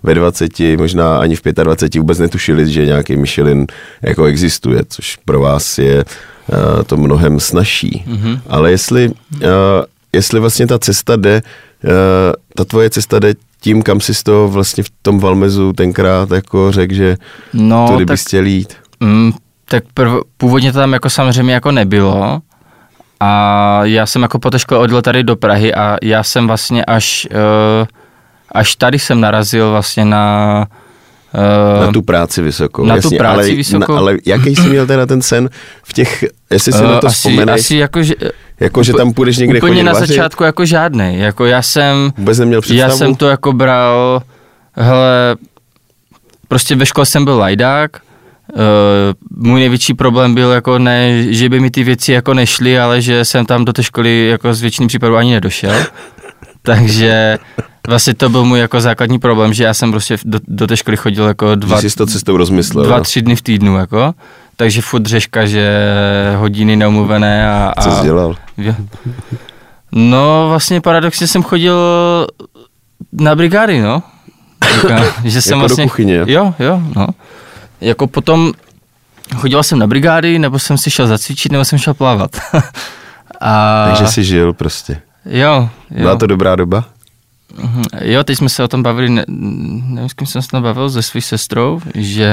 ve 0.03 0.15
20, 0.15 0.53
možná 0.79 1.19
ani 1.19 1.37
v 1.37 1.43
25 1.63 2.01
vůbec 2.01 2.19
netušili, 2.19 2.73
že 2.73 2.87
nějaký 2.87 3.17
Michelin 3.17 3.67
jako 4.03 4.25
existuje, 4.25 4.83
což 4.89 5.19
pro 5.25 5.41
vás 5.41 5.79
je 5.79 6.05
uh, 6.05 6.83
to 6.83 6.97
mnohem 6.97 7.41
snažší. 7.41 8.05
Mm-hmm. 8.09 8.41
Ale 8.49 8.71
jestli, 8.71 9.11
jestli 10.13 10.41
vlastně 10.41 10.67
ta 10.67 10.79
cesta 10.79 11.17
jde, 11.17 11.43
ta 12.55 12.65
tvoje 12.65 12.91
cesta 12.91 13.19
jde 13.19 13.35
tím, 13.61 13.83
kam 13.83 14.01
si 14.01 14.13
to 14.23 14.49
vlastně 14.49 14.85
v 14.85 14.91
tom 15.03 15.19
Valmezu 15.19 15.73
tenkrát 15.73 16.31
jako 16.31 16.73
řekl, 16.73 16.95
že 16.95 17.17
No, 17.53 17.87
tudy 17.89 18.07
tak 18.07 18.15
bys 18.15 18.27
chtěl 18.27 18.47
jít. 18.47 18.75
Mm, 19.01 19.33
tak 19.69 19.85
prv, 19.95 20.13
původně 20.37 20.73
to 20.73 20.79
tam 20.79 20.93
jako 20.93 21.11
samozřejmě 21.11 21.55
jako 21.55 21.73
nebylo 21.73 22.41
a 23.23 23.81
já 23.85 24.07
jsem 24.07 24.23
jako 24.23 24.39
po 24.39 24.51
té 24.51 24.59
škole 24.59 24.81
odjel 24.81 25.03
tady 25.03 25.23
do 25.23 25.37
Prahy 25.37 25.75
a 25.75 25.97
já 26.03 26.23
jsem 26.23 26.47
vlastně 26.47 26.85
až, 26.85 27.29
uh, 27.31 27.87
až 28.53 28.77
tady 28.77 28.99
jsem 28.99 29.21
narazil 29.21 29.71
vlastně 29.71 30.05
na, 30.05 30.67
Uh, 31.79 31.87
na 31.87 31.93
tu 31.93 32.03
práci 32.03 32.43
vysokou. 32.43 32.85
Na 32.85 32.97
jasně, 32.97 33.11
tu 33.11 33.17
práci 33.17 33.39
ale, 33.39 33.55
vysokou. 33.55 33.93
Na, 33.93 33.99
ale 33.99 34.17
jaký 34.27 34.57
jsi 34.57 34.69
měl 34.69 34.87
teda 34.87 35.07
ten 35.07 35.23
sen 35.23 35.51
v 35.83 35.93
těch, 35.93 36.25
jestli 36.51 36.73
si 36.73 36.85
uh, 36.85 36.91
na 36.91 37.01
to 37.01 37.07
asi, 37.07 37.17
vzpomeneš, 37.17 37.61
asi 37.61 37.77
jako, 37.77 38.03
že, 38.03 38.15
jako 38.61 38.83
že 38.83 38.93
tam 38.93 39.13
půjdeš 39.13 39.39
někde 39.39 39.59
Úplně 39.59 39.73
chodit 39.73 39.83
na 39.83 39.93
vařit? 39.93 40.09
začátku 40.09 40.45
jako 40.45 40.65
žádný. 40.65 41.19
Jako 41.19 41.47
já 41.47 41.63
jsem, 41.63 42.13
Vůbec 42.19 42.39
neměl 42.39 42.61
představu? 42.61 42.91
já 42.91 42.97
jsem 42.97 43.15
to 43.15 43.29
jako 43.29 43.53
bral, 43.53 44.23
hele, 44.73 45.37
prostě 46.49 46.77
ve 46.77 46.87
škole 46.87 47.07
jsem 47.07 47.25
byl 47.25 47.39
lajdák, 47.39 47.91
Uh, 48.53 49.47
můj 49.49 49.61
největší 49.61 49.95
problém 49.95 50.35
byl 50.35 50.51
jako 50.51 50.79
ne, 50.79 51.23
že 51.33 51.49
by 51.49 51.61
mi 51.61 51.71
ty 51.71 51.85
věci 51.85 52.13
jako 52.13 52.35
nešly, 52.35 52.79
ale 52.79 53.03
že 53.03 53.25
jsem 53.25 53.47
tam 53.47 53.65
do 53.65 53.73
té 53.73 53.83
školy 53.83 54.29
jako 54.29 54.55
z 54.55 54.61
většiny 54.61 54.89
případů 54.89 55.17
ani 55.17 55.33
nedošel. 55.33 55.75
Takže 56.63 57.39
vlastně 57.89 58.15
to 58.15 58.29
byl 58.29 58.45
můj 58.45 58.59
jako 58.59 58.81
základní 58.81 59.19
problém, 59.19 59.53
že 59.53 59.65
já 59.65 59.75
jsem 59.75 59.91
prostě 59.91 60.17
do, 60.25 60.39
do 60.49 60.67
té 60.67 60.77
školy 60.77 60.97
chodil 60.97 61.25
jako 61.25 61.55
dva, 61.55 61.81
Že 61.81 61.91
jsi 61.91 61.97
to 61.97 62.07
cestou 62.07 62.37
rozmyslel. 62.37 62.85
dva 62.85 62.97
no. 62.99 63.05
tři 63.05 63.23
dny 63.23 63.37
v 63.37 63.43
týdnu, 63.43 63.77
jako. 63.77 64.15
Takže 64.57 64.83
furt 64.83 65.07
řeška, 65.07 65.47
že 65.47 65.77
hodiny 66.37 66.77
neumluvené 66.77 67.51
a... 67.51 67.73
Co 67.83 67.91
a 67.91 67.97
jsi 67.97 68.03
dělal? 68.03 68.37
Jo. 68.59 68.75
No 69.93 70.47
vlastně 70.49 70.81
paradoxně 70.81 71.27
jsem 71.27 71.43
chodil 71.43 71.77
na 73.13 73.35
brigády, 73.35 73.81
no. 73.81 74.03
Jako, 74.89 75.05
že 75.25 75.43
jsem 75.43 75.51
Jako 75.51 75.63
do 75.63 75.69
vlastně, 75.69 75.85
kuchyně, 75.85 76.15
jo? 76.15 76.25
Jo, 76.27 76.55
jo, 76.59 76.83
no. 76.97 77.07
Jako 77.83 78.07
potom 78.07 78.53
chodil 79.37 79.63
jsem 79.63 79.79
na 79.79 79.87
brigády, 79.87 80.39
nebo 80.39 80.59
jsem 80.59 80.79
si 80.79 80.91
šel 80.91 81.07
zacvičit, 81.07 81.53
nebo 81.53 81.65
jsem 81.65 81.79
šel 81.79 81.95
plavat. 81.95 82.37
a, 83.41 83.85
Takže 83.89 84.07
jsi 84.07 84.25
žil 84.25 84.53
prostě. 84.53 85.01
Jo, 85.25 85.69
jo. 85.91 86.01
Byla 86.03 86.17
to 86.17 86.27
dobrá 86.27 86.57
doba? 86.57 86.85
Mhm. 87.57 87.83
Jo, 88.01 88.25
teď 88.25 88.39
jsme 88.39 88.49
se 88.49 88.63
o 88.63 88.69
tom 88.69 88.83
bavili, 88.83 89.11
ne, 89.11 89.25
nevím, 89.29 90.09
s 90.09 90.13
kým 90.13 90.27
jsem 90.27 90.43
se 90.43 90.49
tam 90.49 90.63
bavil, 90.63 90.91
se 90.91 91.03
svou 91.03 91.21
sestrou, 91.21 91.81
že 91.95 92.33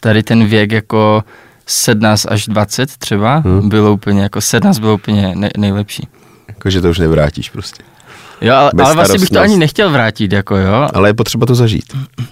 tady 0.00 0.22
ten 0.22 0.46
věk 0.46 0.72
jako 0.72 1.24
17 1.66 2.26
až 2.28 2.46
20 2.46 2.96
třeba, 2.96 3.36
hmm. 3.36 3.68
bylo 3.68 3.92
úplně 3.92 4.22
jako 4.22 4.40
17 4.40 4.78
bylo 4.78 4.94
úplně 4.94 5.32
nej, 5.36 5.50
nejlepší. 5.56 6.08
Jako, 6.48 6.70
že 6.70 6.80
to 6.80 6.90
už 6.90 6.98
nevrátíš 6.98 7.50
prostě. 7.50 7.82
Jo, 8.44 8.54
ale, 8.54 8.70
ale 8.84 8.94
vlastně 8.94 9.18
bych 9.18 9.30
to 9.30 9.40
ani 9.40 9.56
nechtěl 9.56 9.90
vrátit, 9.90 10.32
jako 10.32 10.56
jo. 10.56 10.88
Ale 10.94 11.08
je 11.08 11.14
potřeba 11.14 11.46
to 11.46 11.54
zažít. 11.54 11.84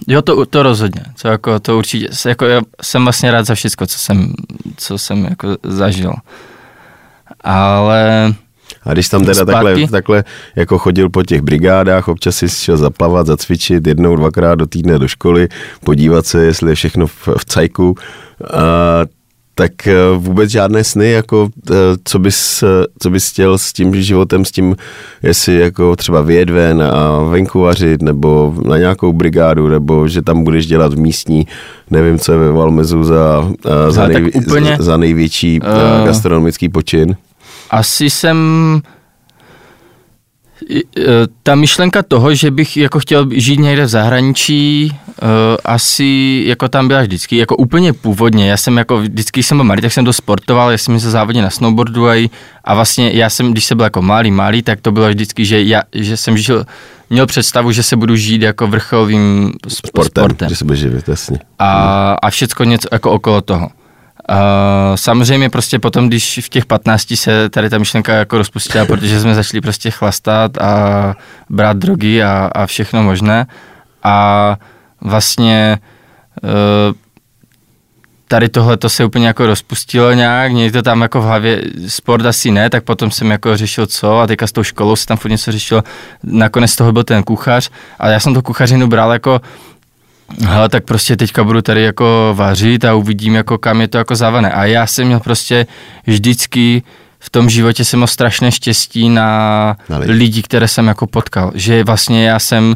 Jo, 0.07 0.21
to, 0.21 0.45
to 0.45 0.63
rozhodně, 0.63 1.01
to, 1.21 1.27
jako, 1.27 1.59
to 1.59 1.77
určitě, 1.77 2.07
jako 2.27 2.45
já 2.45 2.61
jsem 2.81 3.03
vlastně 3.03 3.31
rád 3.31 3.45
za 3.45 3.55
všechno, 3.55 3.87
co 3.87 3.99
jsem, 3.99 4.33
co 4.77 4.97
jsem 4.97 5.25
jako 5.25 5.47
zažil. 5.63 6.13
Ale 7.41 8.33
A 8.83 8.93
když 8.93 9.09
tam 9.09 9.21
teda 9.25 9.33
Zpátky? 9.33 9.53
takhle, 9.53 9.87
takhle 9.87 10.23
jako 10.55 10.77
chodil 10.77 11.09
po 11.09 11.23
těch 11.23 11.41
brigádách, 11.41 12.07
občas 12.07 12.35
si 12.35 12.49
šel 12.49 12.77
zaplavat, 12.77 13.27
zacvičit 13.27 13.87
jednou, 13.87 14.15
dvakrát 14.15 14.55
do 14.55 14.65
týdne 14.65 14.99
do 14.99 15.07
školy, 15.07 15.47
podívat 15.85 16.25
se, 16.25 16.45
jestli 16.45 16.71
je 16.71 16.75
všechno 16.75 17.07
v, 17.07 17.27
v 17.37 17.45
cajku, 17.45 17.95
a, 18.53 19.22
tak 19.55 19.87
eh, 19.87 19.93
vůbec 20.17 20.49
žádné 20.51 20.83
sny, 20.83 21.11
jako 21.11 21.49
eh, 21.71 21.73
co 22.03 22.19
bys, 22.19 22.63
eh, 22.63 22.67
co 22.99 23.09
bys 23.09 23.29
chtěl 23.31 23.57
s 23.57 23.73
tím 23.73 24.01
životem, 24.01 24.45
s 24.45 24.51
tím, 24.51 24.75
jestli 25.23 25.59
jako 25.59 25.95
třeba 25.95 26.21
vyjet 26.21 26.49
ven 26.49 26.83
a 26.83 27.19
venku 27.19 27.59
vařit, 27.59 28.01
nebo 28.01 28.55
na 28.65 28.77
nějakou 28.77 29.13
brigádu, 29.13 29.67
nebo 29.67 30.07
že 30.07 30.21
tam 30.21 30.43
budeš 30.43 30.65
dělat 30.67 30.93
v 30.93 30.97
místní, 30.99 31.47
nevím, 31.91 32.19
co 32.19 32.31
je 32.31 32.37
ve 32.37 32.51
Valmezu 32.51 33.03
za, 33.03 33.51
za, 33.89 34.07
nejvě- 34.07 34.31
úplně, 34.33 34.77
za 34.79 34.97
největší 34.97 35.59
eh, 35.63 35.67
eh, 36.01 36.05
gastronomický 36.05 36.69
počin. 36.69 37.15
asi 37.71 38.09
jsem 38.09 38.37
ta 41.43 41.55
myšlenka 41.55 42.03
toho, 42.03 42.35
že 42.35 42.51
bych 42.51 42.77
jako 42.77 42.99
chtěl 42.99 43.27
žít 43.31 43.59
někde 43.59 43.85
v 43.85 43.87
zahraničí, 43.87 44.91
uh, 44.91 45.27
asi 45.65 46.43
jako 46.47 46.69
tam 46.69 46.87
byla 46.87 47.01
vždycky, 47.01 47.37
jako 47.37 47.55
úplně 47.55 47.93
původně. 47.93 48.49
Já 48.49 48.57
jsem 48.57 48.77
jako 48.77 48.97
vždycky, 48.97 49.39
když 49.39 49.47
jsem 49.47 49.57
byl 49.57 49.63
malý, 49.63 49.81
tak 49.81 49.93
jsem 49.93 50.05
to 50.05 50.13
sportoval, 50.13 50.71
já 50.71 50.77
jsem 50.77 50.99
se 50.99 51.11
závodně 51.11 51.41
na 51.41 51.49
snowboardu 51.49 52.09
a, 52.09 52.29
a 52.63 52.75
vlastně 52.75 53.11
já 53.13 53.29
jsem, 53.29 53.51
když 53.51 53.65
jsem 53.65 53.77
byl 53.77 53.83
jako 53.83 54.01
malý, 54.01 54.31
malý, 54.31 54.61
tak 54.61 54.81
to 54.81 54.91
bylo 54.91 55.09
vždycky, 55.09 55.45
že, 55.45 55.63
já, 55.63 55.81
že 55.93 56.17
jsem 56.17 56.37
žil, 56.37 56.65
měl 57.09 57.25
představu, 57.25 57.71
že 57.71 57.83
se 57.83 57.95
budu 57.95 58.15
žít 58.15 58.41
jako 58.41 58.67
vrcholovým 58.67 59.53
sp- 59.67 59.87
sportem, 59.87 60.23
sportem 60.23 60.49
že 60.49 60.55
se 60.55 60.65
bude 60.65 60.77
živit, 60.77 61.07
jasně. 61.07 61.39
a, 61.59 62.13
a 62.21 62.29
všecko 62.29 62.63
něco 62.63 62.87
jako 62.91 63.11
okolo 63.11 63.41
toho. 63.41 63.69
Uh, 64.29 64.35
samozřejmě 64.95 65.49
prostě 65.49 65.79
potom, 65.79 66.07
když 66.07 66.39
v 66.43 66.49
těch 66.49 66.65
15 66.65 67.15
se 67.15 67.49
tady 67.49 67.69
ta 67.69 67.77
myšlenka 67.77 68.13
jako 68.13 68.37
rozpustila, 68.37 68.85
protože 68.85 69.19
jsme 69.19 69.35
začali 69.35 69.61
prostě 69.61 69.91
chlastat 69.91 70.57
a 70.57 71.15
brát 71.49 71.77
drogy 71.77 72.23
a, 72.23 72.49
a 72.55 72.65
všechno 72.65 73.03
možné. 73.03 73.47
A 74.03 74.57
vlastně 75.01 75.79
uh, 76.43 76.95
tady 78.27 78.49
tohle 78.49 78.77
to 78.77 78.89
se 78.89 79.05
úplně 79.05 79.27
jako 79.27 79.45
rozpustilo 79.45 80.13
nějak, 80.13 80.51
to 80.73 80.81
tam 80.81 81.01
jako 81.01 81.21
v 81.21 81.23
hlavě, 81.23 81.61
sport 81.87 82.25
asi 82.25 82.51
ne, 82.51 82.69
tak 82.69 82.83
potom 82.83 83.11
jsem 83.11 83.31
jako 83.31 83.57
řešil 83.57 83.87
co 83.87 84.19
a 84.19 84.27
teďka 84.27 84.47
s 84.47 84.51
tou 84.51 84.63
školou 84.63 84.95
se 84.95 85.05
tam 85.05 85.17
furt 85.17 85.31
něco 85.31 85.51
řešilo, 85.51 85.83
nakonec 86.23 86.75
toho 86.75 86.91
byl 86.91 87.03
ten 87.03 87.23
kuchař 87.23 87.69
a 87.99 88.09
já 88.09 88.19
jsem 88.19 88.33
to 88.33 88.41
kuchařinu 88.41 88.87
bral 88.87 89.13
jako 89.13 89.41
Hele, 90.41 90.69
tak 90.69 90.83
prostě 90.83 91.17
teďka 91.17 91.43
budu 91.43 91.61
tady 91.61 91.83
jako 91.83 92.33
vařit 92.37 92.85
a 92.85 92.93
uvidím, 92.95 93.35
jako 93.35 93.57
kam 93.57 93.81
je 93.81 93.87
to 93.87 93.97
jako 93.97 94.15
zavané. 94.15 94.51
A 94.51 94.65
já 94.65 94.87
jsem 94.87 95.07
měl 95.07 95.19
prostě 95.19 95.65
vždycky 96.07 96.83
v 97.19 97.29
tom 97.29 97.49
životě 97.49 97.85
jsem 97.85 97.99
měl 97.99 98.07
strašné 98.07 98.51
štěstí 98.51 99.09
na, 99.09 99.77
Na 99.89 99.97
lidi. 99.97 100.11
lidi. 100.13 100.41
které 100.41 100.67
jsem 100.67 100.87
jako 100.87 101.07
potkal. 101.07 101.51
Že 101.55 101.83
vlastně 101.83 102.25
já 102.27 102.39
jsem, 102.39 102.75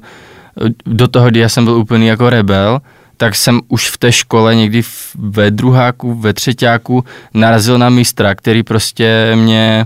do 0.85 1.07
toho, 1.07 1.27
kdy 1.29 1.39
já 1.39 1.49
jsem 1.49 1.65
byl 1.65 1.73
úplný 1.73 2.07
jako 2.07 2.29
rebel, 2.29 2.81
tak 3.17 3.35
jsem 3.35 3.61
už 3.67 3.89
v 3.89 3.97
té 3.97 4.11
škole 4.11 4.55
někdy 4.55 4.81
v- 4.81 5.15
ve 5.15 5.51
druháku, 5.51 6.13
ve 6.15 6.33
třetíku 6.33 7.03
narazil 7.33 7.77
na 7.77 7.89
mistra, 7.89 8.35
který 8.35 8.63
prostě 8.63 9.31
mě 9.35 9.85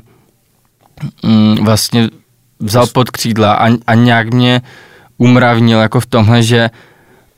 mm, 1.24 1.56
vlastně 1.66 2.10
vzal 2.60 2.88
pod 2.88 3.10
křídla 3.10 3.54
a, 3.54 3.68
a 3.88 3.94
nějak 3.96 4.34
mě 4.34 4.62
umravnil 5.18 5.80
jako 5.80 6.00
v 6.00 6.06
tomhle, 6.06 6.44
že 6.44 6.70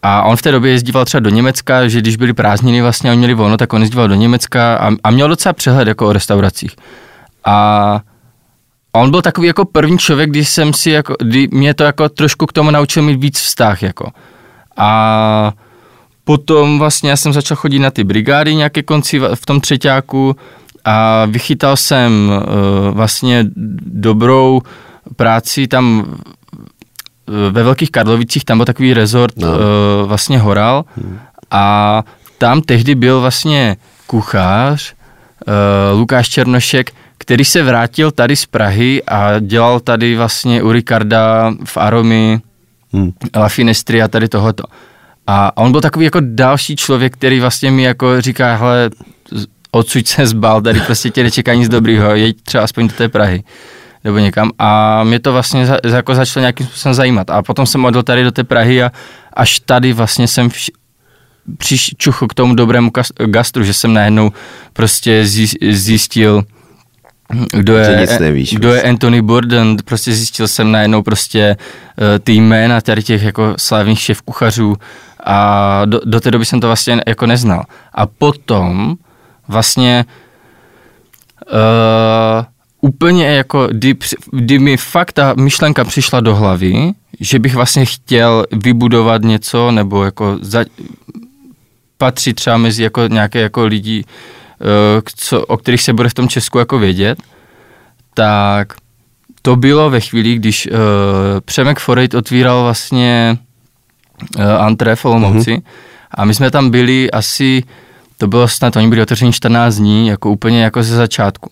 a 0.04 0.24
on 0.24 0.36
v 0.36 0.42
té 0.42 0.52
době 0.52 0.72
jezdíval 0.72 1.06
třeba 1.06 1.22
do 1.22 1.30
Německa, 1.30 1.88
že 1.88 2.00
když 2.00 2.16
byly 2.16 2.34
prázdniny 2.34 2.82
vlastně 2.82 3.12
a 3.12 3.16
měli 3.16 3.34
volno, 3.34 3.58
tak 3.58 3.74
on 3.74 3.82
jezdíval 3.82 4.08
do 4.08 4.16
Německa 4.16 4.76
a, 4.76 4.92
a 5.04 5.12
měl 5.12 5.30
docela 5.30 5.54
přehled 5.54 5.88
jako 5.88 6.08
o 6.08 6.14
restauracích. 6.14 6.76
A 7.46 8.00
on 8.92 9.12
byl 9.12 9.22
takový 9.22 9.48
jako 9.48 9.66
první 9.66 9.98
člověk, 9.98 10.30
když 10.30 10.50
jsem 10.50 10.74
si 10.74 10.92
jako, 10.92 11.16
kdy 11.20 11.48
mě 11.52 11.74
to 11.74 11.84
jako 11.84 12.10
trošku 12.10 12.46
k 12.46 12.54
tomu 12.54 12.72
naučil 12.72 13.04
mít 13.04 13.22
víc 13.22 13.40
vztah 13.40 13.84
jako. 13.84 14.12
A 14.78 15.52
potom 16.24 16.80
vlastně 16.80 17.10
já 17.10 17.18
jsem 17.18 17.34
začal 17.34 17.58
chodit 17.58 17.80
na 17.80 17.92
ty 17.92 18.04
brigády 18.04 18.56
nějaké 18.56 18.84
konci 18.84 19.20
v 19.20 19.46
tom 19.46 19.62
třetíku 19.62 20.36
a 20.86 21.26
vychytal 21.26 21.78
jsem 21.78 22.32
uh, 22.32 22.96
vlastně 22.96 23.46
dobrou 23.86 24.62
práci 25.16 25.68
tam 25.68 26.16
ve 27.52 27.64
Velkých 27.64 27.92
Karlovicích, 27.92 28.46
tam 28.46 28.58
byl 28.58 28.66
takový 28.66 28.94
rezort 28.94 29.38
No. 29.38 29.48
uh, 29.48 29.56
vlastně 30.08 30.40
Horal 30.40 30.86
a 31.52 32.04
tam 32.38 32.62
tehdy 32.62 32.96
byl 32.96 33.22
vlastně 33.22 33.78
kuchař 34.08 34.94
uh, 35.94 36.00
Lukáš 36.00 36.30
Černošek, 36.30 36.92
který 37.18 37.46
se 37.46 37.64
vrátil 37.64 38.12
tady 38.12 38.36
z 38.36 38.46
Prahy 38.46 39.04
a 39.04 39.40
dělal 39.40 39.80
tady 39.80 40.16
vlastně 40.16 40.64
u 40.64 40.72
Ricarda 40.72 41.54
v 41.66 41.78
Aromy 41.78 42.42
Hmm. 42.96 43.12
La 43.36 43.50
Finestri 43.50 44.02
a 44.02 44.08
tady 44.08 44.28
tohleto. 44.30 44.64
A 45.28 45.58
on 45.58 45.72
byl 45.72 45.82
takový 45.82 46.06
jako 46.06 46.20
další 46.22 46.76
člověk, 46.76 47.14
který 47.14 47.40
vlastně 47.40 47.72
mi 47.72 47.84
jako 47.84 48.22
říká, 48.22 48.56
hele, 48.56 48.90
odsuď 49.72 50.08
se 50.08 50.28
zbal, 50.28 50.62
tady 50.62 50.80
prostě 50.80 51.10
tě 51.10 51.24
nečeká 51.24 51.54
nic 51.54 51.70
dobrýho, 51.70 52.16
jeď 52.16 52.38
třeba 52.44 52.64
aspoň 52.64 52.88
do 52.88 52.94
té 52.94 53.10
Prahy 53.10 53.44
nebo 54.04 54.18
někam. 54.18 54.52
A 54.60 55.04
mě 55.04 55.20
to 55.20 55.34
vlastně 55.34 55.66
za, 55.66 55.78
jako 55.96 56.16
začalo 56.16 56.42
nějakým 56.42 56.68
způsobem 56.68 56.94
zajímat. 56.94 57.30
A 57.30 57.42
potom 57.42 57.66
jsem 57.66 57.86
odjel 57.86 58.04
tady 58.04 58.24
do 58.24 58.32
té 58.32 58.44
Prahy 58.44 58.84
a 58.84 58.92
až 59.34 59.60
tady 59.60 59.94
vlastně 59.94 60.28
jsem 60.28 60.50
vš, 60.50 60.72
přiš, 61.58 61.96
k 62.30 62.34
tomu 62.34 62.56
dobrému 62.56 62.90
kas- 62.90 63.26
gastru, 63.26 63.64
že 63.64 63.74
jsem 63.74 63.94
najednou 63.94 64.32
prostě 64.74 65.24
zjis- 65.24 65.72
zjistil, 65.72 66.44
kdo 67.52 67.78
je, 67.78 67.98
nic 68.02 68.20
nevíš 68.20 68.54
kdo 68.54 68.68
je 68.68 68.74
prostě. 68.74 68.90
Anthony 68.90 69.22
Bourdain, 69.22 69.78
prostě 69.86 70.14
zjistil 70.14 70.48
jsem 70.48 70.72
najednou 70.72 71.02
prostě 71.02 71.58
uh, 71.58 72.06
ty 72.24 72.34
jména 72.34 72.82
tady 72.82 73.04
těch 73.04 73.24
jako 73.24 73.54
slavných 73.58 74.00
šéf 74.00 74.22
kuchařů 74.22 74.76
a 75.24 75.82
do, 75.86 76.00
do 76.06 76.20
té 76.20 76.32
doby 76.32 76.46
jsem 76.46 76.60
to 76.60 76.68
vlastně 76.68 77.02
jako 77.08 77.26
neznal. 77.26 77.64
A 77.94 78.06
potom 78.06 78.96
vlastně 79.48 80.06
uh, 81.54 82.46
úplně 82.84 83.26
jako, 83.26 83.68
kdy, 83.72 83.96
kdy 84.32 84.60
mi 84.60 84.78
fakt 84.78 85.12
ta 85.12 85.34
myšlenka 85.34 85.84
přišla 85.84 86.20
do 86.20 86.36
hlavy, 86.36 86.92
že 87.20 87.40
bych 87.40 87.56
vlastně 87.56 87.86
chtěl 87.86 88.46
vybudovat 88.52 89.22
něco, 89.22 89.72
nebo 89.72 90.04
jako 90.04 90.38
za, 90.42 90.66
patří 91.98 92.34
třeba 92.34 92.58
mezi 92.58 92.84
jako 92.84 93.08
nějaké 93.08 93.40
jako 93.40 93.66
lidi, 93.66 94.04
eh, 94.06 95.02
co, 95.16 95.46
o 95.46 95.58
kterých 95.58 95.82
se 95.82 95.94
bude 95.94 96.10
v 96.10 96.14
tom 96.14 96.28
Česku 96.28 96.60
jako 96.60 96.80
vědět, 96.80 97.24
tak 98.14 98.74
to 99.42 99.56
bylo 99.56 99.90
ve 99.90 100.00
chvíli, 100.00 100.36
když 100.36 100.68
uh, 100.68 100.78
Přemek 101.46 101.80
Forejt 101.80 102.14
otvíral 102.14 102.64
vlastně 102.64 103.38
uh, 104.38 104.44
Antre 104.44 104.96
v 104.96 105.06
Olomouci 105.06 105.52
mm-hmm. 105.52 105.64
a 106.12 106.26
my 106.26 106.34
jsme 106.34 106.52
tam 106.52 106.70
byli 106.70 107.12
asi, 107.12 107.64
to 108.18 108.28
bylo 108.28 108.48
snad, 108.48 108.76
oni 108.76 108.88
byli 108.88 109.02
otevření 109.02 109.34
14 109.34 109.76
dní, 109.76 110.08
jako 110.08 110.30
úplně 110.30 110.64
jako 110.64 110.84
ze 110.84 110.96
začátku. 110.96 111.50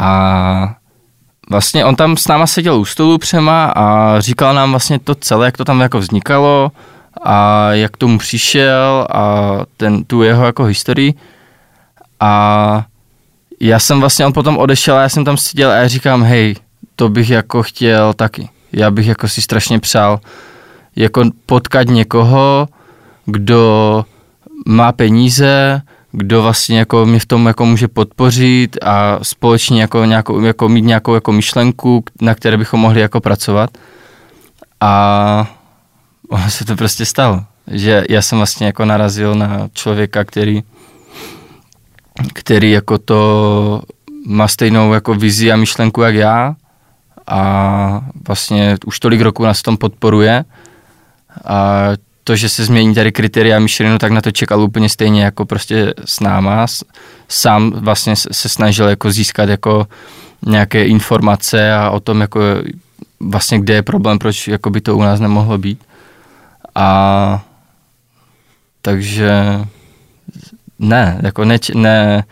A 0.00 0.74
vlastně 1.50 1.84
on 1.84 1.96
tam 1.96 2.16
s 2.16 2.28
náma 2.28 2.46
seděl 2.46 2.76
u 2.76 2.84
stolu 2.84 3.18
přema 3.18 3.72
a 3.76 4.20
říkal 4.20 4.54
nám 4.54 4.70
vlastně 4.70 4.98
to 4.98 5.14
celé, 5.14 5.46
jak 5.46 5.56
to 5.56 5.64
tam 5.64 5.80
jako 5.80 5.98
vznikalo 5.98 6.72
a 7.22 7.68
jak 7.72 7.96
tomu 7.96 8.18
přišel 8.18 9.06
a 9.14 9.50
ten, 9.76 10.04
tu 10.04 10.22
jeho 10.22 10.46
jako 10.46 10.64
historii. 10.64 11.14
A 12.20 12.84
já 13.60 13.78
jsem 13.78 14.00
vlastně, 14.00 14.26
on 14.26 14.32
potom 14.32 14.58
odešel 14.58 14.96
a 14.96 15.02
já 15.02 15.08
jsem 15.08 15.24
tam 15.24 15.36
seděl 15.36 15.70
a 15.70 15.74
já 15.74 15.88
říkám, 15.88 16.22
hej, 16.22 16.54
to 16.96 17.08
bych 17.08 17.30
jako 17.30 17.62
chtěl 17.62 18.14
taky. 18.14 18.48
Já 18.72 18.90
bych 18.90 19.06
jako 19.06 19.28
si 19.28 19.42
strašně 19.42 19.80
přál 19.80 20.20
jako 20.96 21.24
potkat 21.46 21.88
někoho, 21.88 22.68
kdo 23.26 24.04
má 24.66 24.92
peníze, 24.92 25.82
kdo 26.12 26.42
vlastně 26.42 26.78
jako 26.78 27.06
mě 27.06 27.20
v 27.20 27.26
tom 27.26 27.46
jako 27.46 27.66
může 27.66 27.88
podpořit 27.88 28.76
a 28.84 29.18
společně 29.22 29.80
jako, 29.80 30.04
nějakou, 30.04 30.40
jako 30.40 30.68
mít 30.68 30.84
nějakou 30.84 31.14
jako 31.14 31.32
myšlenku, 31.32 32.04
na 32.20 32.34
které 32.34 32.56
bychom 32.56 32.80
mohli 32.80 33.00
jako 33.00 33.20
pracovat. 33.20 33.70
A 34.80 35.50
ono 36.28 36.50
se 36.50 36.64
to 36.64 36.76
prostě 36.76 37.04
stalo. 37.04 37.44
Že 37.66 38.04
já 38.10 38.22
jsem 38.22 38.38
vlastně 38.38 38.66
jako 38.66 38.84
narazil 38.84 39.34
na 39.34 39.68
člověka, 39.72 40.24
který 40.24 40.62
který 42.32 42.70
jako 42.70 42.98
to 42.98 43.82
má 44.26 44.48
stejnou 44.48 44.92
jako 44.92 45.14
vizi 45.14 45.52
a 45.52 45.56
myšlenku 45.56 46.02
jak 46.02 46.14
já 46.14 46.56
a 47.26 48.00
vlastně 48.28 48.76
už 48.86 49.00
tolik 49.00 49.20
roku 49.20 49.44
nás 49.44 49.58
v 49.58 49.62
tom 49.62 49.76
podporuje 49.76 50.44
a 51.44 51.88
to, 52.30 52.36
že 52.36 52.48
se 52.48 52.64
změní 52.64 52.94
tady 52.94 53.12
kritéria 53.12 53.58
Michelinu, 53.58 53.98
tak 53.98 54.12
na 54.12 54.20
to 54.20 54.30
čekal 54.30 54.62
úplně 54.62 54.88
stejně 54.88 55.24
jako 55.24 55.44
prostě 55.44 55.94
s 56.04 56.20
náma. 56.20 56.66
Sám 57.28 57.70
vlastně 57.70 58.16
se 58.16 58.48
snažil 58.48 58.88
jako 58.88 59.12
získat 59.12 59.48
jako 59.48 59.86
nějaké 60.46 60.84
informace 60.84 61.72
a 61.72 61.90
o 61.90 62.00
tom 62.00 62.20
jako 62.20 62.40
vlastně 63.20 63.58
kde 63.58 63.74
je 63.74 63.82
problém, 63.82 64.18
proč 64.18 64.48
jako 64.48 64.70
by 64.70 64.80
to 64.80 64.96
u 64.96 65.02
nás 65.02 65.20
nemohlo 65.20 65.58
být. 65.58 65.80
A 66.74 67.44
takže 68.82 69.60
ne, 70.78 71.20
jako 71.22 71.44
ne, 71.44 71.58
ne, 71.74 72.24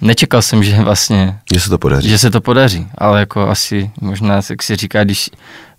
nečekal 0.00 0.42
jsem, 0.42 0.64
že 0.64 0.82
vlastně... 0.82 1.38
Že 1.52 1.60
se 1.60 1.70
to 1.70 1.78
podaří. 1.78 2.08
Že 2.08 2.18
se 2.18 2.30
to 2.30 2.40
podaří, 2.40 2.86
ale 2.98 3.20
jako 3.20 3.48
asi 3.48 3.90
možná, 4.00 4.40
jak 4.50 4.62
si 4.62 4.76
říká, 4.76 5.04
když 5.04 5.30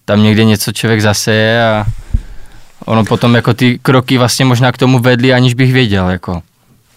tam 0.06 0.24
někde 0.24 0.46
něco 0.46 0.72
člověk 0.72 1.02
zaseje 1.02 1.66
a 1.66 1.86
ono 2.86 3.06
potom 3.06 3.36
jako 3.36 3.54
ty 3.54 3.80
kroky 3.82 4.18
vlastně 4.18 4.46
možná 4.46 4.72
k 4.72 4.78
tomu 4.78 5.00
vedly, 5.00 5.34
aniž 5.34 5.54
bych 5.54 5.74
věděl, 5.74 6.10
jako. 6.10 6.42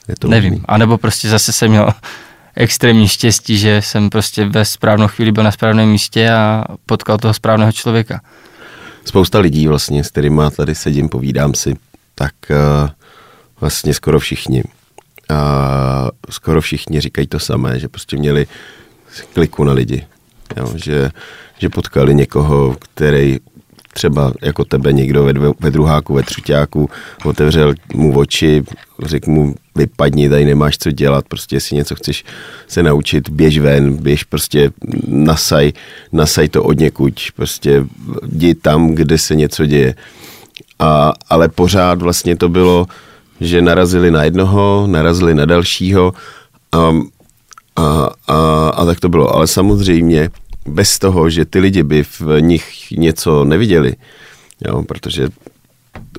Je 0.08 0.16
to 0.18 0.28
Nevím, 0.28 0.64
a 0.64 0.78
nebo 0.78 0.98
prostě 0.98 1.28
zase 1.28 1.52
jsem 1.52 1.70
měl 1.70 1.92
extrémní 2.56 3.08
štěstí, 3.08 3.58
že 3.58 3.82
jsem 3.82 4.10
prostě 4.10 4.44
ve 4.44 4.64
správnou 4.64 5.08
chvíli 5.08 5.32
byl 5.32 5.44
na 5.44 5.52
správném 5.52 5.88
místě 5.88 6.30
a 6.30 6.64
potkal 6.86 7.18
toho 7.18 7.34
správného 7.34 7.72
člověka. 7.72 8.20
Spousta 9.04 9.38
lidí 9.38 9.68
vlastně, 9.68 10.04
s 10.04 10.10
kterými 10.10 10.42
tady 10.56 10.74
sedím, 10.74 11.08
povídám 11.08 11.54
si, 11.54 11.76
tak 12.14 12.32
uh, 12.50 12.90
vlastně 13.60 13.94
skoro 13.94 14.20
všichni 14.20 14.62
a 15.28 16.08
skoro 16.30 16.60
všichni 16.60 17.00
říkají 17.00 17.26
to 17.26 17.38
samé, 17.38 17.78
že 17.78 17.88
prostě 17.88 18.16
měli 18.16 18.46
kliku 19.34 19.64
na 19.64 19.72
lidi. 19.72 20.06
Jo, 20.56 20.72
že, 20.76 21.10
že 21.58 21.68
potkali 21.68 22.14
někoho, 22.14 22.76
který 22.80 23.38
třeba 23.98 24.32
jako 24.42 24.64
tebe 24.64 24.92
někdo 24.92 25.24
ve, 25.24 25.32
dvě, 25.32 25.50
ve 25.60 25.70
druháku, 25.70 26.14
ve 26.14 26.22
třetíku, 26.22 26.90
otevřel 27.24 27.74
mu 27.94 28.18
oči, 28.18 28.62
řekl 29.02 29.30
mu 29.30 29.54
vypadni, 29.74 30.28
tady 30.28 30.44
nemáš 30.44 30.78
co 30.78 30.90
dělat, 30.90 31.24
prostě 31.28 31.56
jestli 31.56 31.76
něco 31.76 31.94
chceš 31.94 32.24
se 32.68 32.82
naučit, 32.82 33.28
běž 33.28 33.58
ven, 33.58 33.96
běž 33.96 34.24
prostě 34.24 34.70
nasaj, 35.06 35.72
nasaj 36.12 36.48
to 36.48 36.62
od 36.62 36.78
někuď, 36.78 37.30
prostě 37.36 37.84
jdi 38.26 38.54
tam, 38.54 38.94
kde 38.94 39.18
se 39.18 39.34
něco 39.34 39.66
děje. 39.66 39.94
A, 40.78 41.12
ale 41.28 41.48
pořád 41.48 42.02
vlastně 42.02 42.36
to 42.36 42.48
bylo, 42.48 42.86
že 43.40 43.62
narazili 43.62 44.10
na 44.10 44.24
jednoho, 44.24 44.86
narazili 44.86 45.34
na 45.34 45.44
dalšího 45.44 46.12
a, 46.72 46.78
a, 47.76 48.10
a, 48.28 48.68
a 48.68 48.84
tak 48.84 49.00
to 49.00 49.08
bylo. 49.08 49.34
Ale 49.34 49.46
samozřejmě 49.46 50.30
bez 50.68 50.98
toho, 50.98 51.30
že 51.30 51.44
ty 51.44 51.58
lidi 51.58 51.82
by 51.82 52.04
v 52.04 52.40
nich 52.40 52.90
něco 52.90 53.44
neviděli, 53.44 53.94
jo, 54.68 54.82
protože 54.82 55.28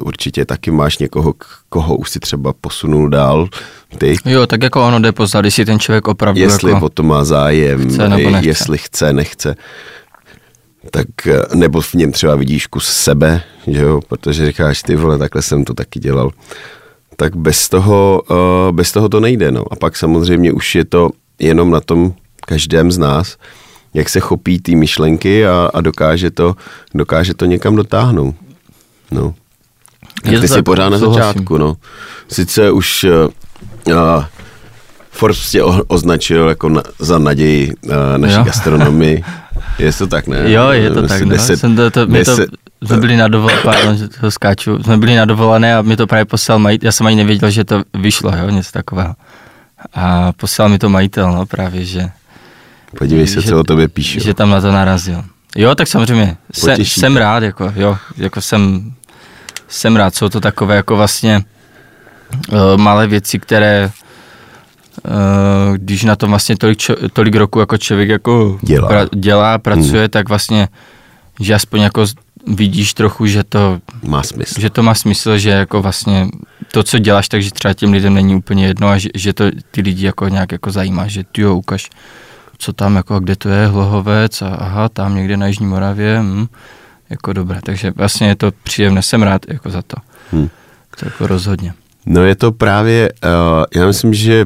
určitě 0.02 0.46
taky 0.46 0.72
máš 0.72 0.98
někoho, 0.98 1.34
koho 1.70 1.96
už 1.96 2.10
si 2.10 2.20
třeba 2.20 2.54
posunul 2.62 3.10
dál, 3.10 3.50
ty. 3.98 4.16
Jo, 4.26 4.48
tak 4.48 4.64
jako 4.64 4.88
ono 4.88 5.00
jde 5.00 5.12
poznat, 5.12 5.46
jestli 5.46 5.66
ten 5.66 5.80
člověk 5.80 6.08
opravdu 6.08 6.42
Jestli 6.42 6.72
jako 6.72 6.86
o 6.86 6.90
to 6.90 7.04
má 7.04 7.24
zájem, 7.24 7.90
chce 7.90 8.10
nebo 8.10 8.30
nechce. 8.30 8.50
jestli 8.50 8.78
chce, 8.78 9.14
nechce. 9.14 9.56
Tak 10.92 11.08
nebo 11.54 11.82
v 11.82 11.94
něm 11.94 12.12
třeba 12.12 12.36
vidíš 12.36 12.68
kus 12.68 12.88
sebe, 12.88 13.42
že 13.68 13.82
jo, 13.82 14.02
protože 14.08 14.46
říkáš, 14.46 14.84
ty 14.84 14.96
vole, 14.96 15.18
takhle 15.18 15.42
jsem 15.42 15.66
to 15.66 15.74
taky 15.74 16.00
dělal 16.00 16.32
tak 17.20 17.36
bez 17.36 17.70
toho, 17.70 18.22
uh, 18.32 18.72
bez 18.72 18.92
toho 18.92 19.10
to 19.10 19.20
nejde. 19.20 19.52
No. 19.52 19.64
A 19.72 19.76
pak 19.76 19.98
samozřejmě 19.98 20.52
už 20.52 20.76
je 20.76 20.86
to 20.86 21.10
jenom 21.40 21.72
na 21.72 21.80
tom 21.80 22.14
každém 22.46 22.92
z 22.92 22.98
nás, 22.98 23.38
jak 23.94 24.10
se 24.10 24.20
chopí 24.20 24.60
ty 24.62 24.76
myšlenky 24.76 25.48
a, 25.48 25.70
a 25.74 25.82
dokáže, 25.82 26.32
to, 26.32 26.56
dokáže 26.96 27.34
to 27.34 27.46
někam 27.46 27.76
dotáhnout. 27.76 28.36
No. 29.12 29.34
Je 30.26 30.32
ty 30.32 30.42
to 30.42 30.48
jsi 30.48 30.54
tak, 30.54 30.66
pořád 30.66 30.90
na 30.90 30.98
začátku, 30.98 31.58
no. 31.58 31.76
Sice 32.32 32.72
už 32.72 33.06
uh, 33.88 34.24
Forbes 35.12 35.52
tě 35.52 35.64
o, 35.64 35.84
označil 35.88 36.50
jako 36.50 36.70
na, 36.70 36.84
za 37.00 37.20
naději 37.20 37.74
uh, 37.86 37.92
naší 38.18 38.36
Jo. 38.36 38.44
gastronomii. 38.44 39.24
Je 39.80 39.94
to 39.94 40.08
tak, 40.08 40.28
ne? 40.28 40.52
Jo, 40.52 40.70
je 40.70 40.92
to 40.92 41.08
tak, 41.08 41.22
no. 41.22 41.30
deset- 41.30 41.58
Jsem 41.60 41.76
to, 41.76 41.92
to, 41.92 42.08
my 42.08 42.26
to, 42.26 42.32
deset- 42.32 42.50
jsme 42.84 42.98
byli 42.98 43.18
na 43.18 43.28
dovolené, 43.28 43.62
pardon, 43.64 43.98
že 43.98 44.08
to 44.08 44.32
skáču, 44.32 44.84
jsme 44.84 44.98
byli 44.98 45.16
na 45.16 45.26
dovolené 45.26 45.76
a 45.76 45.82
mi 45.82 45.96
to 45.98 46.08
právě 46.08 46.26
poslal 46.26 46.60
majitel, 46.60 46.88
já 46.88 46.92
jsem 46.92 47.08
ani 47.08 47.16
nevěděl, 47.16 47.50
že 47.50 47.64
to 47.64 47.84
vyšlo, 47.94 48.32
jo, 48.42 48.50
něco 48.50 48.72
takového. 48.72 49.16
A 49.94 50.32
poslal 50.32 50.70
mi 50.70 50.78
to 50.80 50.90
majitel, 50.90 51.32
no 51.32 51.46
právě, 51.46 51.86
že, 51.86 52.10
Podívej 52.98 53.28
se, 53.28 53.42
že- 53.42 53.48
co 53.50 53.60
o 53.60 53.64
tobě 53.64 53.88
píšu. 53.88 54.20
že 54.20 54.34
tam 54.34 54.50
na 54.50 54.62
to 54.62 54.72
narazil. 54.72 55.24
Jo, 55.56 55.76
tak 55.76 55.88
samozřejmě, 55.88 56.38
jsem, 56.54 56.74
Potěší 56.74 57.00
jsem 57.00 57.14
tě. 57.14 57.20
rád, 57.20 57.44
jako, 57.44 57.74
jo, 57.76 57.98
jako 58.18 58.42
jsem, 58.42 58.94
jsem 59.68 59.96
rád, 59.96 60.16
jsou 60.16 60.30
to 60.30 60.40
takové 60.42 60.76
jako 60.76 60.96
vlastně 60.98 61.44
uh, 62.52 62.58
malé 62.78 63.08
věci, 63.08 63.40
které 63.40 63.92
uh, 65.06 65.78
když 65.78 66.04
na 66.04 66.16
tom 66.16 66.30
vlastně 66.30 66.58
tolik, 66.58 66.78
čo, 66.78 66.96
tolik 67.14 67.36
roku 67.36 67.60
jako 67.60 67.78
člověk 67.78 68.10
jako 68.10 68.60
Dělá. 68.62 68.88
Pra, 68.88 69.06
dělá 69.16 69.58
pracuje, 69.58 70.02
hmm. 70.02 70.10
tak 70.10 70.30
vlastně, 70.30 70.68
že 71.40 71.54
aspoň 71.54 71.82
jako 71.82 72.06
vidíš 72.48 72.94
trochu, 72.94 73.26
že 73.26 73.44
to, 73.44 73.80
Má 74.04 74.24
smysl. 74.24 74.62
že 74.62 74.70
to 74.70 74.84
má 74.84 74.94
smysl, 74.96 75.38
že 75.38 75.50
jako 75.50 75.82
vlastně 75.82 76.28
to, 76.72 76.84
co 76.84 77.00
děláš, 77.00 77.30
takže 77.30 77.52
třeba 77.52 77.74
těm 77.74 77.92
lidem 77.94 78.14
není 78.14 78.36
úplně 78.36 78.66
jedno 78.68 78.88
a 78.90 78.98
že, 78.98 79.10
že 79.16 79.34
to 79.34 79.44
ty 79.72 79.82
lidi 79.82 80.06
jako 80.06 80.28
nějak 80.28 80.52
jako 80.52 80.72
zajímá, 80.72 81.08
že 81.08 81.24
ty 81.32 81.42
jo, 81.42 81.56
ukaž, 81.56 81.90
co 82.60 82.74
tam, 82.74 82.96
jako 82.96 83.20
kde 83.20 83.36
to 83.36 83.50
je, 83.50 83.68
Hlohovec 83.68 84.42
a 84.42 84.48
aha, 84.48 84.90
tam 84.90 85.16
někde 85.16 85.38
na 85.38 85.48
Jižní 85.48 85.66
Moravě, 85.66 86.20
hm, 86.22 86.48
jako 87.10 87.34
dobré, 87.34 87.60
takže 87.64 87.92
vlastně 87.96 88.28
je 88.28 88.36
to 88.36 88.52
příjemné, 88.64 89.02
jsem 89.02 89.24
rád 89.24 89.42
jako 89.48 89.70
za 89.70 89.82
to. 89.82 89.98
Hm. 90.34 90.50
To 91.00 91.06
jako 91.06 91.28
rozhodně. 91.28 91.74
No 92.06 92.26
je 92.26 92.36
to 92.36 92.52
právě, 92.52 93.12
uh, 93.24 93.82
já 93.82 93.88
myslím, 93.88 94.14
že 94.14 94.46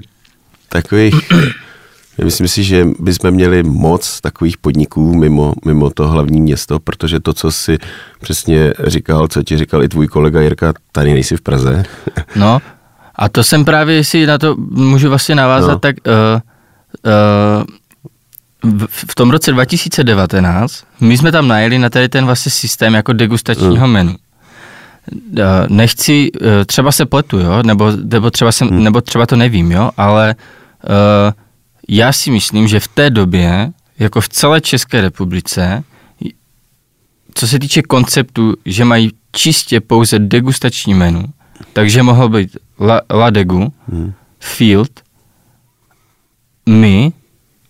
takových, 0.69 1.15
já 2.17 2.26
myslím 2.26 2.47
si, 2.47 2.63
že 2.63 2.88
bychom 2.99 3.32
měli 3.32 3.63
moc 3.63 4.21
takových 4.21 4.58
podniků 4.58 5.15
mimo, 5.15 5.54
mimo 5.65 5.89
to 5.89 6.08
hlavní 6.08 6.41
město, 6.41 6.80
protože 6.80 7.19
to, 7.19 7.34
co 7.34 7.52
si 7.52 7.78
přesně 8.21 8.73
říkal, 8.84 9.28
co 9.28 9.43
ti 9.43 9.58
říkal 9.58 9.84
i 9.84 9.89
tvůj 9.89 10.08
kolega 10.08 10.41
Jirka, 10.41 10.73
tady 10.91 11.13
nejsi 11.13 11.38
v 11.38 11.41
Praze. 11.41 11.84
No, 12.36 12.62
a 13.15 13.30
to 13.30 13.43
jsem 13.43 13.65
právě, 13.65 13.95
jestli 13.95 14.26
na 14.26 14.38
to 14.38 14.56
můžu 14.69 15.10
vlastně 15.10 15.36
navázat, 15.36 15.71
no. 15.71 15.80
tak 15.80 15.95
uh, 16.08 16.41
uh, 17.06 17.63
v, 18.63 18.88
v 19.12 19.15
tom 19.15 19.30
roce 19.32 19.52
2019 19.52 20.84
my 20.99 21.17
jsme 21.17 21.32
tam 21.32 21.47
najeli 21.47 21.80
na 21.80 21.89
tady 21.89 22.10
ten 22.10 22.26
vlastně 22.26 22.52
systém 22.52 22.93
jako 22.93 23.13
degustačního 23.13 23.88
Mm. 23.88 23.93
menu. 23.93 24.15
Uh, 25.32 25.38
nechci, 25.67 26.32
uh, 26.32 26.47
třeba 26.65 26.91
se 26.91 27.06
pletu, 27.06 27.39
jo, 27.39 27.63
nebo, 27.63 27.91
nebo, 28.04 28.32
třeba 28.32 28.52
jsem, 28.52 28.67
Mm. 28.71 28.84
nebo 28.84 29.02
třeba 29.02 29.26
to 29.26 29.36
nevím, 29.36 29.71
jo, 29.71 29.91
ale 29.97 30.36
uh, 30.84 30.89
já 31.89 32.13
si 32.13 32.32
myslím, 32.32 32.67
že 32.67 32.80
v 32.80 32.88
té 32.88 33.10
době, 33.10 33.71
jako 33.99 34.21
v 34.21 34.30
celé 34.30 34.62
České 34.62 35.02
republice, 35.02 35.84
co 37.34 37.47
se 37.47 37.60
týče 37.60 37.82
konceptu, 37.82 38.54
že 38.65 38.86
mají 38.86 39.12
čistě 39.32 39.82
pouze 39.82 40.19
degustační 40.19 40.93
menu, 40.93 41.23
takže 41.73 42.04
mohlo 42.04 42.30
být 42.30 42.58
La, 42.80 43.02
La 43.13 43.30
Degu, 43.30 43.73
Hmm. 43.91 44.13
Field, 44.39 44.91
my 46.69 47.12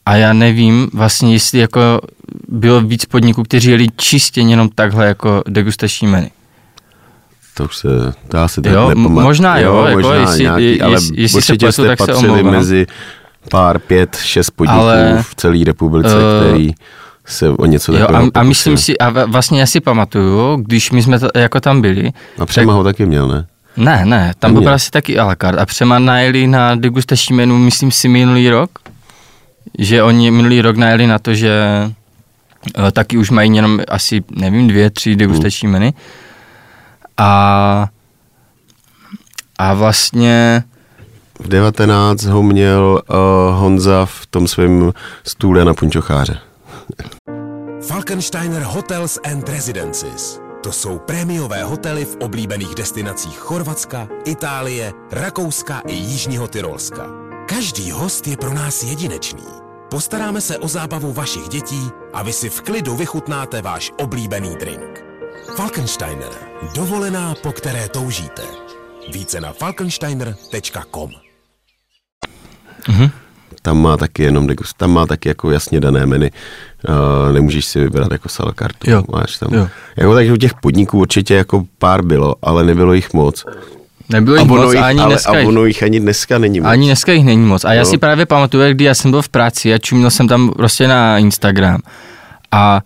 a 0.06 0.16
já 0.16 0.34
nevím 0.34 0.90
vlastně, 0.94 1.34
jestli 1.34 1.60
jako 1.60 2.00
bylo 2.48 2.82
víc 2.82 3.06
podniků, 3.06 3.44
kteří 3.44 3.70
jeli 3.72 3.88
čistě 3.98 4.42
jenom 4.42 4.70
takhle 4.70 5.06
jako 5.08 5.44
degustační 5.48 6.08
menu. 6.08 6.28
to 7.54 7.64
už 7.66 7.78
se, 7.78 7.88
to 8.28 8.38
já 8.38 8.48
si 8.48 8.62
tak 8.62 8.74
Jo, 8.74 8.90
nepamatuju. 8.90 9.22
možná 9.22 9.58
jo, 9.58 9.86
jako 9.86 10.14
jestli- 10.14 10.44
nějaký, 10.44 10.82
ale 10.82 10.94
jestli- 10.94 11.22
jestli 11.22 11.42
se 11.42 11.56
pletu, 11.58 11.72
jste 11.72 11.88
tak 11.88 12.00
se 12.00 12.06
patřili 12.06 12.32
omlouvám. 12.32 12.54
mezi 12.54 12.88
pár, 13.52 13.80
pět, 13.80 14.16
šest 14.16 14.50
podniků 14.50 14.80
Ale, 14.80 15.18
v 15.30 15.36
celé 15.36 15.64
republice, 15.66 16.10
eh, 16.10 16.50
který 16.50 16.74
se 17.26 17.50
o 17.50 17.66
něco 17.66 17.92
Jo, 17.94 18.00
takového 18.00 18.32
a, 18.34 18.40
a 18.40 18.44
myslím 18.44 18.78
si, 18.78 18.98
a 18.98 19.26
vlastně 19.26 19.60
já 19.60 19.66
si 19.66 19.80
pamatuju, 19.80 20.56
když 20.56 20.92
my 20.92 21.04
jsme 21.04 21.20
to, 21.20 21.28
jako 21.36 21.60
tam 21.60 21.82
byli, 21.82 22.12
A 22.40 22.46
Přema 22.46 22.74
ho 22.74 22.84
taky 22.84 23.06
měl, 23.06 23.28
ne? 23.28 23.48
ne, 23.78 24.06
ne, 24.06 24.34
tam 24.40 24.54
byl 24.54 24.74
asi 24.74 24.92
taky 24.92 25.20
a 25.20 25.26
la 25.26 25.36
carte 25.42 25.62
a 25.62 25.66
Přema 25.66 26.00
najeli 26.00 26.48
na 26.48 26.76
degustační 26.76 27.36
menu, 27.36 27.58
myslím 27.58 27.92
si 27.92 28.08
minulý 28.08 28.50
rok, 28.50 28.70
že 29.80 30.04
oni 30.04 30.32
minulý 30.32 30.62
rok 30.62 30.78
najeli 30.78 31.08
na 31.08 31.20
to, 31.20 31.34
že 31.34 31.52
eh, 31.52 32.92
taky 32.92 33.18
už 33.18 33.30
mají 33.30 33.56
jenom 33.56 33.80
asi, 33.88 34.24
nevím, 34.32 34.68
dvě, 34.68 34.90
tři 34.90 35.16
degustační 35.16 35.68
menu 35.68 35.94
a 37.18 37.88
a 39.60 39.74
vlastně 39.74 40.64
V 41.40 41.48
19 41.48 42.24
ho 42.24 42.44
měl 42.44 43.02
uh, 43.10 43.16
Honza 43.60 44.06
v 44.06 44.26
tom 44.26 44.48
svém 44.48 44.92
stůle 45.24 45.66
na 45.66 45.74
punčocháře. 45.74 46.38
Falkensteiner 47.88 48.62
Hotels 48.62 49.20
and 49.32 49.50
Residences. 49.50 50.40
To 50.64 50.72
jsou 50.72 51.00
prémiové 51.00 51.64
hotely 51.64 52.06
v 52.06 52.16
oblíbených 52.16 52.76
destinacích 52.76 53.38
Chorvatska, 53.38 54.08
Itálie, 54.26 54.94
Rakouska 55.12 55.82
i 55.88 55.94
Jižního 55.94 56.48
Tyrolska. 56.48 57.33
Každý 57.46 57.92
host 57.92 58.28
je 58.28 58.38
pro 58.38 58.54
nás 58.54 58.84
jedinečný. 58.84 59.44
Postaráme 59.92 60.42
se 60.42 60.58
o 60.58 60.68
zábavu 60.68 61.14
vašich 61.14 61.50
dětí 61.50 61.90
a 62.14 62.24
vy 62.24 62.34
si 62.34 62.50
v 62.50 62.62
klidu 62.62 62.96
vychutnáte 62.96 63.62
váš 63.62 63.92
oblíbený 64.00 64.56
drink. 64.60 65.04
Falkensteiner. 65.56 66.30
Dovolená, 66.76 67.36
po 67.44 67.52
které 67.52 67.90
toužíte. 67.90 68.42
Více 69.14 69.42
na 69.42 69.54
falkensteiner.com 69.54 71.10
Tam 73.62 73.82
má 73.82 73.98
taky 73.98 74.24
jenom 74.24 74.48
degust, 74.48 74.78
tam 74.78 74.92
má 74.92 75.06
taky 75.06 75.30
jako 75.30 75.52
jasně 75.52 75.80
dané 75.80 76.06
menu. 76.06 76.28
Uh, 76.28 77.34
nemůžeš 77.34 77.66
si 77.66 77.80
vybrat 77.80 78.12
jako 78.12 78.30
salakartu. 78.30 78.92
Jo. 78.92 79.04
Máš 79.12 79.38
tam. 79.38 79.54
Jo. 79.54 79.68
Jako 79.98 80.14
takže 80.14 80.34
u 80.34 80.38
těch 80.38 80.54
podniků 80.54 81.00
určitě 81.00 81.36
jako 81.36 81.66
pár 81.78 82.02
bylo, 82.02 82.36
ale 82.42 82.64
nebylo 82.64 82.94
jich 82.94 83.14
moc. 83.14 83.46
Nebylo 84.14 84.38
jich 84.38 84.48
moc, 84.48 84.74
jich, 84.74 84.84
ani 84.84 85.00
ale, 85.00 85.10
dneska 85.14 85.32
a 85.32 85.48
ono 85.48 85.66
jich 85.66 85.84
ani 85.84 86.00
dneska 86.00 86.38
není 86.38 86.60
moc. 86.60 86.70
Ani 86.70 86.86
dneska 86.88 87.12
jich 87.12 87.26
není 87.26 87.46
moc. 87.46 87.66
A 87.66 87.74
já 87.74 87.82
No. 87.82 87.86
si 87.86 87.98
právě 87.98 88.26
pamatuju, 88.26 88.64
kdy 88.74 88.84
já 88.86 88.94
jsem 88.96 89.12
byl 89.12 89.22
v 89.22 89.30
práci 89.30 89.74
a 89.74 89.78
čuměl 89.78 90.10
jsem 90.12 90.28
tam 90.28 90.50
prostě 90.50 90.88
na 90.88 91.18
Instagram 91.18 91.82
a 92.52 92.82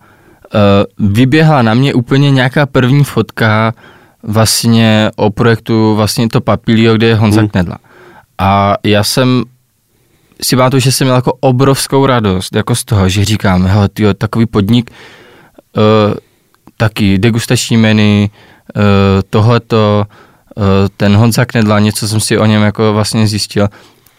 uh, 0.98 1.08
vyběhla 1.12 1.62
na 1.62 1.74
mě 1.74 1.94
úplně 1.94 2.30
nějaká 2.30 2.66
první 2.66 3.04
fotka 3.04 3.74
vlastně 4.22 5.10
o 5.16 5.30
projektu 5.30 5.94
vlastně 5.96 6.28
to 6.28 6.40
Papilio, 6.40 6.94
kde 6.94 7.06
je 7.06 7.14
Honza 7.14 7.40
Hmm. 7.40 7.48
Knedla. 7.50 7.76
A 8.38 8.74
já 8.84 9.04
jsem 9.04 9.44
si 10.42 10.56
pamatuju, 10.56 10.80
že 10.80 10.92
jsem 10.92 11.06
měl 11.06 11.14
jako 11.16 11.32
obrovskou 11.40 12.06
radost 12.06 12.56
jako 12.56 12.74
z 12.74 12.84
toho, 12.84 13.08
že 13.08 13.24
říkám, 13.24 13.66
hele, 13.66 13.88
tyjo, 13.88 14.14
takový 14.14 14.46
podnik, 14.46 14.90
uh, 15.76 16.14
taky 16.76 17.18
degustační 17.18 17.76
menu, 17.76 18.26
uh, 18.76 18.82
tohleto, 19.30 20.06
ten 20.96 21.16
Honza 21.16 21.44
Knedla, 21.44 21.78
něco 21.78 22.08
jsem 22.08 22.20
si 22.20 22.38
o 22.38 22.46
něm 22.46 22.62
jako 22.62 22.92
vlastně 22.92 23.26
zjistil. 23.28 23.68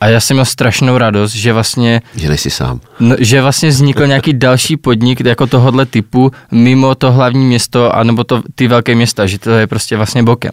A 0.02 0.08
já 0.08 0.20
jsem 0.20 0.36
měl 0.36 0.46
strašnou 0.46 0.98
radost, 0.98 1.32
že 1.32 1.54
vlastně, 1.54 2.02
Že 2.16 2.28
nejsi 2.30 2.50
sám. 2.50 2.80
no, 3.00 3.16
že 3.20 3.42
vlastně 3.42 3.70
vznikl 3.70 4.08
nějaký 4.08 4.34
další 4.34 4.78
podnik 4.78 5.20
jako 5.26 5.48
tohohle 5.48 5.86
typu 5.86 6.32
mimo 6.52 6.96
to 6.96 7.12
hlavní 7.12 7.46
město, 7.46 7.96
anebo 7.96 8.24
to, 8.24 8.44
ty 8.56 8.68
velké 8.68 8.96
města, 8.96 9.26
že 9.28 9.40
to 9.40 9.50
je 9.52 9.68
prostě 9.68 9.98
vlastně 9.98 10.24
bokem. 10.24 10.52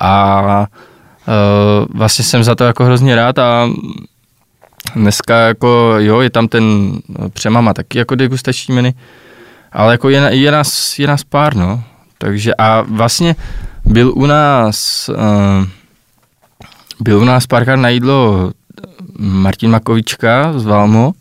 A 0.00 0.66
uh, 1.28 1.86
vlastně 1.98 2.24
jsem 2.24 2.44
za 2.44 2.54
to 2.54 2.64
jako 2.64 2.84
hrozně 2.84 3.16
rád 3.16 3.38
a 3.38 3.68
dneska 4.96 5.38
jako 5.38 5.94
jo, 5.98 6.20
je 6.20 6.30
tam 6.30 6.48
ten 6.48 6.92
přemama 7.32 7.74
taky 7.74 7.98
jako 7.98 8.14
degustační 8.14 8.74
menu, 8.74 8.90
ale 9.72 9.94
jako 9.94 10.08
je, 10.08 10.28
je, 10.30 10.50
nás, 10.50 10.98
je 10.98 11.06
nás 11.06 11.24
pár, 11.24 11.56
no. 11.56 11.82
Takže 12.18 12.54
a 12.54 12.84
vlastně 12.88 13.36
byl 13.84 14.12
u 14.16 14.26
nás 14.26 15.08
uh, 15.08 15.66
byl 17.00 17.18
u 17.20 17.24
nás 17.24 17.46
párkrát 17.46 17.76
na 17.76 17.88
jídlo 17.88 18.50
Martin 19.18 19.70
Makovička 19.70 20.58
z 20.58 20.64
Valmo 20.64 21.12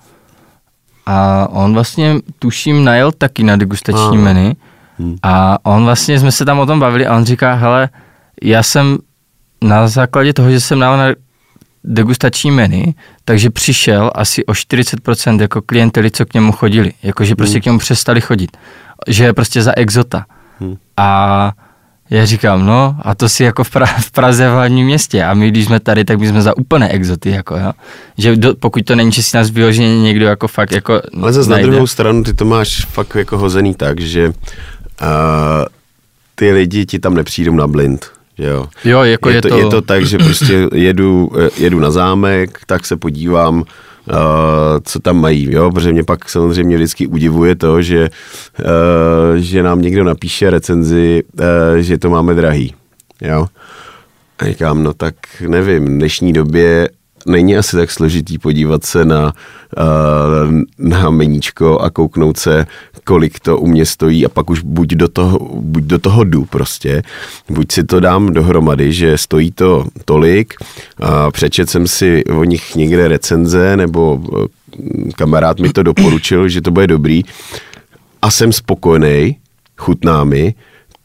a 1.05 1.47
on 1.51 1.73
vlastně 1.73 2.15
tuším 2.39 2.83
najel 2.83 3.11
taky 3.11 3.43
na 3.43 3.55
degustační 3.55 4.01
Ano. 4.17 4.21
menu 4.21 4.51
Hmm. 4.99 5.15
a 5.23 5.57
on 5.63 5.83
vlastně, 5.83 6.19
jsme 6.19 6.31
se 6.31 6.45
tam 6.45 6.59
o 6.59 6.65
tom 6.65 6.79
bavili 6.79 7.07
a 7.07 7.15
on 7.17 7.25
říká, 7.25 7.53
hele, 7.53 7.89
já 8.43 8.63
jsem 8.63 8.97
na 9.61 9.87
základě 9.87 10.33
toho, 10.33 10.51
že 10.51 10.59
jsem 10.59 10.79
najel 10.79 10.97
na 10.97 11.05
degustační 11.83 12.51
menu, 12.51 12.93
takže 13.25 13.49
přišel 13.49 14.11
asi 14.15 14.45
o 14.45 14.51
40% 14.51 15.41
jako 15.41 15.61
klientely, 15.61 16.11
co 16.11 16.25
k 16.25 16.33
němu 16.33 16.51
chodili. 16.51 16.91
Jakože 17.03 17.35
prostě 17.35 17.55
Hmm. 17.55 17.61
k 17.61 17.65
němu 17.65 17.79
přestali 17.79 18.21
chodit. 18.21 18.57
Že 19.07 19.23
je 19.23 19.33
prostě 19.33 19.61
za 19.61 19.73
exota. 19.77 20.25
Hmm. 20.59 20.77
A 20.97 21.51
já 22.09 22.25
říkám, 22.25 22.65
no 22.65 22.95
a 23.01 23.15
to 23.15 23.29
si 23.29 23.43
jako 23.43 23.63
v, 23.63 23.71
pra- 23.75 23.99
v 24.01 24.11
Praze 24.11 24.49
v 24.49 24.51
hlavním 24.51 24.85
městě 24.85 25.23
a 25.23 25.33
my 25.33 25.47
když 25.47 25.65
jsme 25.65 25.79
tady, 25.79 26.05
tak 26.05 26.19
my 26.19 26.27
jsme 26.27 26.41
za 26.41 26.57
úplné 26.57 26.89
exoty, 26.89 27.29
jako 27.29 27.57
jo. 27.57 27.71
Že 28.17 28.35
do, 28.35 28.55
pokud 28.55 28.85
to 28.85 28.95
není, 28.95 29.11
že 29.11 29.23
si 29.23 29.37
nás 29.37 29.49
vyloženě 29.49 30.01
někdo 30.01 30.25
jako 30.25 30.47
fakt 30.47 30.71
jako 30.71 31.01
Ale 31.21 31.33
zase 31.33 31.49
na 31.49 31.55
najde. 31.55 31.69
druhou 31.71 31.87
stranu 31.87 32.23
ty 32.23 32.33
to 32.33 32.45
máš 32.45 32.85
fakt 32.85 33.15
jako 33.15 33.37
hozený 33.37 33.75
tak, 33.75 33.99
že 33.99 34.27
uh, 34.27 34.33
ty 36.35 36.51
lidi 36.51 36.85
ti 36.85 36.99
tam 36.99 37.13
nepřijdou 37.13 37.53
na 37.55 37.67
blind. 37.67 38.05
že 38.37 38.43
Jo. 38.45 38.67
Jo, 38.85 39.03
jako 39.03 39.29
je, 39.29 39.35
je 39.35 39.41
to, 39.41 39.49
to- 39.49 39.57
je 39.57 39.65
to 39.65 39.81
tak, 39.81 40.05
že 40.05 40.17
prostě 40.17 40.67
jedu, 40.73 41.31
eh, 41.45 41.49
jedu 41.57 41.79
na 41.79 41.91
zámek, 41.91 42.59
tak 42.65 42.85
se 42.85 42.97
podívám, 42.97 43.63
uh, 44.09 44.15
co 44.83 44.99
tam 44.99 45.21
mají, 45.21 45.51
jo, 45.51 45.71
protože 45.71 45.93
mě 45.93 46.03
pak 46.03 46.29
samozřejmě 46.29 46.75
vždycky 46.75 47.07
udivuje 47.07 47.55
to, 47.55 47.81
že, 47.81 48.09
uh, 48.59 49.35
že 49.35 49.63
nám 49.63 49.81
někdo 49.81 50.03
napíše 50.03 50.49
recenzi, 50.49 51.23
uh, 51.39 51.45
že 51.77 51.97
to 51.97 52.09
máme 52.09 52.33
drahý, 52.33 52.73
jo. 53.21 53.47
A 54.39 54.45
říkám, 54.45 54.83
no 54.83 54.93
tak 54.93 55.15
nevím, 55.47 55.85
v 55.85 55.87
dnešní 55.87 56.33
době 56.33 56.89
není 57.25 57.57
asi 57.57 57.75
tak 57.77 57.91
složitý 57.91 58.37
podívat 58.37 58.85
se 58.85 59.05
na, 59.05 59.33
uh, 59.77 60.61
na 60.77 61.09
meníčko 61.09 61.79
a 61.79 61.89
kouknout 61.89 62.37
se, 62.37 62.65
kolik 63.03 63.39
to 63.39 63.57
u 63.57 63.67
mě 63.67 63.85
stojí 63.85 64.25
a 64.25 64.29
pak 64.29 64.49
už 64.49 64.61
buď 64.61 64.89
do 64.89 65.07
toho, 65.07 65.39
buď 65.53 65.83
do 65.83 65.99
toho 65.99 66.23
jdu 66.23 66.45
prostě, 66.45 67.03
buď 67.49 67.71
si 67.71 67.83
to 67.83 67.99
dám 67.99 68.33
dohromady, 68.33 68.93
že 68.93 69.17
stojí 69.17 69.51
to 69.51 69.85
tolik, 70.05 70.53
a 71.01 71.31
přečet 71.31 71.69
jsem 71.69 71.87
si 71.87 72.25
o 72.25 72.43
nich 72.43 72.75
někde 72.75 73.07
recenze 73.07 73.77
nebo 73.77 74.21
eh, 74.23 75.11
kamarád 75.15 75.59
mi 75.59 75.69
to 75.69 75.83
doporučil, 75.83 76.47
že 76.49 76.61
to 76.61 76.71
bude 76.71 76.87
dobrý 76.87 77.23
a 78.21 78.31
jsem 78.31 78.53
spokojený, 78.53 79.37
chutná 79.77 80.23
mi, 80.23 80.55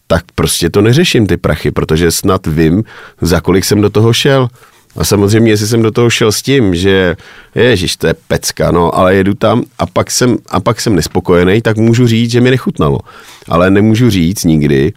tak 0.07 0.25
prostě 0.35 0.71
to 0.71 0.81
neřeším 0.81 1.27
ty 1.27 1.37
prachy, 1.37 1.71
protože 1.71 2.11
snad 2.11 2.47
vím, 2.47 2.85
za 3.21 3.41
kolik 3.41 3.65
jsem 3.65 3.81
do 3.81 3.91
toho 3.91 4.13
šel. 4.13 4.49
A 4.99 5.05
samozřejmě, 5.05 5.53
jestli 5.53 5.67
jsem 5.67 5.83
do 5.83 5.91
toho 5.91 6.11
šel 6.11 6.33
s 6.33 6.43
tím, 6.43 6.75
že 6.75 7.17
ježiš, 7.55 7.97
to 7.97 8.07
je 8.07 8.15
pecka, 8.29 8.71
no, 8.71 8.95
ale 8.95 9.15
jedu 9.15 9.35
tam 9.35 9.63
a 9.79 9.87
pak 9.87 10.11
jsem, 10.11 10.37
a 10.51 10.61
pak 10.61 10.81
jsem 10.81 10.97
nespokojený, 10.97 11.63
tak 11.63 11.77
můžu 11.77 12.07
říct, 12.07 12.31
že 12.31 12.41
mi 12.41 12.51
nechutnalo. 12.51 12.99
Ale 13.49 13.71
nemůžu 13.71 14.11
říct 14.11 14.45
nikdy, 14.45 14.93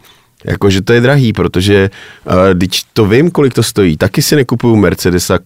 jako, 0.45 0.69
že 0.69 0.81
to 0.81 0.93
je 0.93 1.01
drahý, 1.01 1.33
protože 1.33 1.89
uh, 2.25 2.33
když 2.53 2.83
to 2.93 3.05
vím, 3.05 3.31
kolik 3.31 3.53
to 3.53 3.63
stojí, 3.63 3.97
taky 3.97 4.21
si 4.21 4.35
nekupuju 4.35 4.75
Mercedesa, 4.75 5.39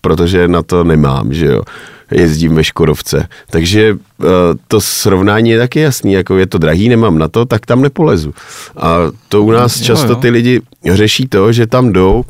protože 0.00 0.48
na 0.48 0.62
to 0.62 0.84
nemám, 0.84 1.32
že 1.34 1.46
jo. 1.46 1.62
Jezdím 2.10 2.54
ve 2.54 2.64
Škodovce. 2.64 3.28
Takže 3.50 3.92
uh, 3.92 4.26
to 4.68 4.80
srovnání 4.80 5.50
je 5.50 5.58
taky 5.58 5.80
jasný, 5.80 6.12
jako 6.12 6.36
je 6.36 6.46
to 6.46 6.58
drahý, 6.58 6.88
nemám 6.88 7.18
na 7.18 7.28
to, 7.28 7.44
tak 7.44 7.66
tam 7.66 7.82
nepolezu. 7.82 8.34
A 8.76 8.96
to 9.28 9.42
u 9.42 9.50
nás 9.50 9.80
Jo, 9.80 9.84
často 9.84 10.12
jo. 10.12 10.14
ty 10.14 10.30
lidi 10.30 10.60
řeší 10.92 11.28
to, 11.28 11.52
že 11.52 11.66
tam 11.66 11.92
jdou 11.92 12.24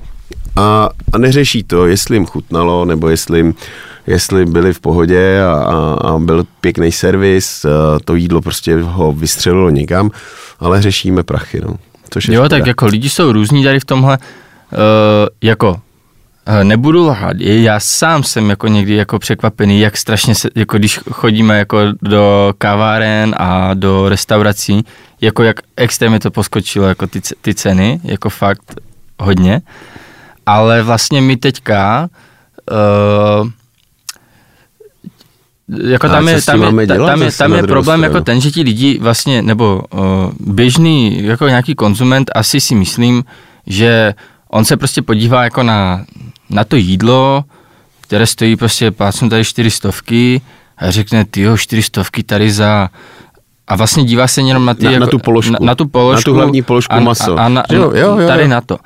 a, 0.59 0.89
a 1.13 1.19
neřeší 1.19 1.65
to, 1.65 1.87
jestli 1.87 2.17
jim 2.17 2.27
chutnalo, 2.27 2.85
nebo 2.85 3.09
jestli 3.09 3.39
jim 3.39 3.55
jestli 4.07 4.47
byli 4.47 4.73
v 4.73 4.81
pohodě 4.81 5.41
a, 5.43 5.53
a, 5.53 5.95
a 6.09 6.19
byl 6.19 6.47
pěkný 6.61 6.93
servis, 6.93 7.67
to 8.05 8.15
jídlo 8.15 8.41
prostě 8.41 8.83
ho 8.83 9.13
vystřelilo 9.13 9.71
někam, 9.71 10.11
ale 10.61 10.83
řešíme 10.83 11.23
prachy, 11.23 11.61
no. 11.61 11.75
Což 12.11 12.29
je 12.29 12.35
Jo, 12.35 12.41
škoda. 12.41 12.57
tak 12.59 12.67
jako 12.67 12.87
lidi 12.87 13.09
jsou 13.09 13.33
různí 13.33 13.65
tady 13.65 13.81
v 13.81 13.85
tomhle, 13.85 14.19
uh, 14.19 14.79
jako 15.43 15.81
eh, 16.47 16.65
nebudu 16.65 17.07
lhát, 17.07 17.37
já 17.39 17.81
sám 17.81 18.23
jsem 18.23 18.51
jako 18.51 18.69
někdy 18.69 18.95
jako 18.95 19.19
překvapený, 19.19 19.81
jak 19.81 19.97
strašně 19.97 20.35
se, 20.35 20.49
jako 20.55 20.79
když 20.79 20.99
chodíme 21.11 21.59
jako 21.59 21.79
do 22.03 22.55
kaváren 22.59 23.35
a 23.39 23.75
do 23.75 24.09
restaurací, 24.09 24.85
jako 25.21 25.43
jak 25.43 25.57
extrémně 25.77 26.21
to 26.21 26.31
poskočilo, 26.31 26.87
jako 26.87 27.07
ty, 27.07 27.21
ty 27.43 27.55
ceny, 27.55 28.01
jako 28.05 28.31
fakt 28.31 28.75
hodně, 29.21 29.61
ale 30.49 30.83
vlastně 30.83 31.21
my 31.21 31.37
teďka 31.37 32.09
uh, 32.71 33.49
jako 35.91 36.09
tam 36.09 36.29
je, 36.29 36.43
tam 36.43 36.81
je, 36.81 36.87
dělat 36.87 37.07
tam 37.07 37.23
je, 37.23 37.33
tam 37.33 37.53
je 37.53 37.63
problém 37.63 38.01
stranu? 38.01 38.03
jako 38.03 38.25
ten, 38.25 38.41
že 38.41 38.51
ti 38.51 38.63
lidi 38.63 38.99
vlastně, 38.99 39.43
nebo 39.43 39.83
uh, 39.93 40.01
běžný 40.41 41.25
jako 41.25 41.49
nějaký 41.49 41.75
konzument 41.75 42.31
asi 42.35 42.61
si 42.61 42.75
myslím, 42.75 43.25
že 43.67 44.15
on 44.49 44.65
se 44.65 44.77
prostě 44.77 45.03
podívá 45.03 45.45
jako 45.45 45.63
na, 45.63 46.05
na 46.51 46.65
to 46.65 46.77
jídlo, 46.77 47.45
které 48.01 48.27
stojí 48.27 48.57
prostě, 48.57 48.91
plácnu 48.91 49.29
tady 49.29 49.45
čtyři 49.45 49.71
stovky 49.71 50.41
a 50.79 50.91
řekne, 50.91 51.25
ty 51.25 51.41
jo, 51.41 51.57
čtyři 51.57 51.83
stovky 51.83 52.23
tady 52.23 52.51
za 52.51 52.89
a 53.69 53.77
vlastně 53.77 54.05
dívá 54.05 54.27
se 54.27 54.41
jenom 54.41 54.65
na, 54.65 54.75
ty, 54.75 54.85
Na- 54.85 54.91
jako, 54.91 55.05
na 55.05 55.11
tu 55.11 55.19
položku. 55.19 55.53
Na, 55.53 55.59
na 55.61 55.75
tu 55.75 55.89
položku. 55.89 56.31
Na 56.31 56.35
tu 56.35 56.35
hlavní 56.35 56.63
položku 56.63 56.95
a, 56.95 57.01
maso. 57.01 57.39
A, 57.39 57.45
a 57.45 57.49
na, 57.49 57.63
Jo, 57.71 57.93
jo, 57.95 58.19
jo, 58.19 58.29
tady 58.29 58.43
jo. 58.43 58.49
na 58.49 58.61
to. 58.61 58.79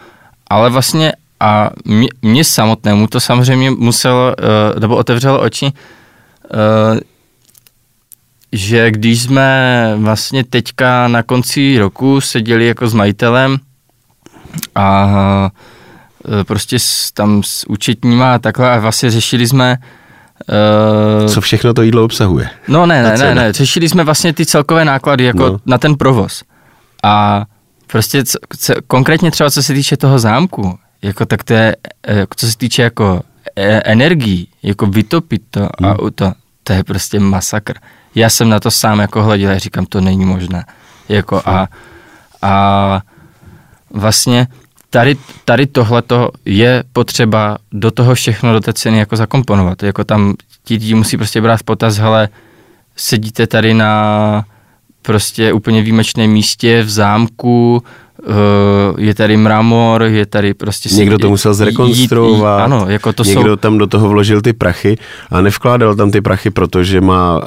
Ale 0.50 0.70
vlastně 0.70 1.12
a 1.42 1.70
mě, 1.84 2.08
mě 2.22 2.44
samotnému 2.44 3.06
to 3.06 3.20
samozřejmě 3.20 3.70
muselo, 3.70 4.34
uh, 4.74 4.80
nebo 4.80 4.96
otevřelo 4.96 5.40
oči, 5.40 5.66
uh, 5.66 6.98
že 8.52 8.90
když 8.90 9.22
jsme 9.22 9.92
vlastně 9.96 10.44
teďka 10.44 11.08
na 11.08 11.22
konci 11.22 11.78
roku 11.78 12.20
seděli 12.20 12.66
jako 12.66 12.88
s 12.88 12.94
majitelem 12.94 13.58
a 14.74 15.06
uh, 16.28 16.42
prostě 16.42 16.78
s, 16.78 17.12
tam 17.12 17.42
s 17.42 17.64
účetníma 17.68 18.34
a 18.34 18.38
takhle 18.38 18.70
a 18.70 18.78
vlastně 18.78 19.10
řešili 19.10 19.46
jsme 19.46 19.76
uh, 21.22 21.26
Co 21.26 21.40
všechno 21.40 21.74
to 21.74 21.82
jídlo 21.82 22.04
obsahuje? 22.04 22.50
No 22.68 22.86
ne, 22.86 23.02
ne, 23.02 23.18
ne, 23.18 23.34
ne, 23.34 23.52
řešili 23.52 23.88
jsme 23.88 24.04
vlastně 24.04 24.32
ty 24.32 24.46
celkové 24.46 24.84
náklady 24.84 25.24
jako 25.24 25.48
No. 25.48 25.58
na 25.66 25.78
ten 25.78 25.94
provoz. 25.96 26.42
A 27.04 27.44
prostě 27.86 28.24
konkrétně 28.86 29.30
třeba 29.30 29.50
co 29.50 29.62
se 29.62 29.74
týče 29.74 29.96
toho 29.96 30.18
zámku, 30.18 30.78
jako 31.02 31.26
tak 31.26 31.44
to 31.44 31.54
je, 31.54 31.76
eh, 32.08 32.26
co 32.36 32.46
se 32.50 32.58
týče 32.58 32.82
jako 32.82 33.20
eh, 33.56 33.80
energií, 33.84 34.48
jako 34.62 34.86
vytopit 34.86 35.42
to 35.50 35.60
Hmm. 35.80 35.90
a 35.90 35.96
to, 36.14 36.32
to 36.64 36.72
je 36.72 36.84
prostě 36.84 37.20
masakr. 37.20 37.74
Já 38.14 38.30
jsem 38.30 38.48
na 38.48 38.60
to 38.60 38.70
sám 38.70 39.00
jako 39.00 39.22
hleděl 39.22 39.50
a 39.50 39.58
říkám, 39.58 39.86
to 39.86 40.00
není 40.00 40.24
možné. 40.24 40.64
Jako 41.08 41.42
a, 41.44 41.68
a 42.42 43.00
vlastně 43.90 44.46
tady, 44.90 45.16
tady 45.44 45.66
tohleto 45.66 46.30
je 46.44 46.84
potřeba 46.92 47.58
do 47.72 47.90
toho 47.90 48.14
všechno, 48.14 48.52
do 48.52 48.60
té 48.60 48.72
ceny 48.72 48.98
jako 48.98 49.16
zakomponovat. 49.16 49.82
Jako 49.82 50.04
tam 50.04 50.34
ti 50.64 50.74
lidi 50.74 50.94
musí 50.94 51.16
prostě 51.16 51.40
brát 51.40 51.56
v 51.56 51.62
potaz, 51.62 51.96
hele, 51.96 52.28
sedíte 52.96 53.46
tady 53.46 53.74
na 53.74 54.44
prostě 55.02 55.52
úplně 55.52 55.82
výjimečném 55.82 56.30
místě 56.30 56.82
v 56.82 56.90
zámku, 56.90 57.82
je 58.98 59.14
tady 59.14 59.36
mramor, 59.36 60.02
je 60.02 60.26
tady 60.26 60.54
prostě... 60.54 60.88
Někdo 60.94 61.18
to 61.18 61.28
musel 61.28 61.54
zrekonstruovat. 61.54 62.58
jí- 62.58 62.64
Ano, 62.64 62.84
jako 62.88 63.12
to 63.12 63.24
Někdo 63.24 63.50
jsou... 63.50 63.56
tam 63.56 63.78
do 63.78 63.86
toho 63.86 64.08
vložil 64.08 64.40
ty 64.40 64.52
prachy 64.52 64.98
a 65.30 65.40
nevkládal 65.40 65.94
tam 65.96 66.10
ty 66.10 66.20
prachy, 66.20 66.50
protože 66.50 67.00
má, 67.00 67.38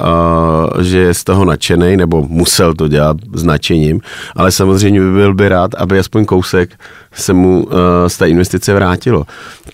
uh, 0.74 0.82
že 0.82 0.98
je 0.98 1.14
z 1.14 1.24
toho 1.24 1.44
nadšený, 1.44 1.96
nebo 1.96 2.26
musel 2.28 2.74
to 2.74 2.88
dělat 2.88 3.16
s 3.32 3.42
nadšením, 3.44 4.00
ale 4.36 4.52
samozřejmě 4.52 5.00
by 5.00 5.10
byl 5.12 5.34
by 5.34 5.48
rád, 5.48 5.74
aby 5.74 5.98
aspoň 5.98 6.24
kousek 6.24 6.70
se 7.12 7.32
mu 7.32 7.64
uh, 7.64 7.72
z 8.06 8.16
té 8.18 8.28
investice 8.28 8.74
vrátilo. 8.74 9.24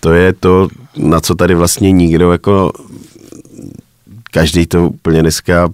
To 0.00 0.12
je 0.12 0.32
to, 0.32 0.68
na 0.96 1.20
co 1.20 1.34
tady 1.34 1.54
vlastně 1.54 1.92
nikdo 1.92 2.32
jako 2.32 2.72
každý 4.30 4.66
to 4.66 4.88
úplně 4.88 5.22
dneska 5.22 5.68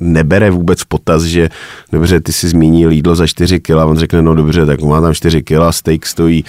nebere 0.00 0.50
vůbec 0.50 0.84
potaz, 0.84 1.22
že 1.22 1.48
dobře, 1.92 2.20
ty 2.20 2.32
si 2.32 2.48
zmínil 2.48 2.90
jídlo 2.90 3.16
za 3.16 3.26
4 3.26 3.60
kg, 3.60 3.70
on 3.70 3.98
řekne, 3.98 4.22
no 4.22 4.34
dobře, 4.34 4.66
tak 4.66 4.82
má 4.82 5.00
tam 5.00 5.14
4 5.14 5.42
kg, 5.42 5.58
steak 5.70 6.06
stojí 6.06 6.44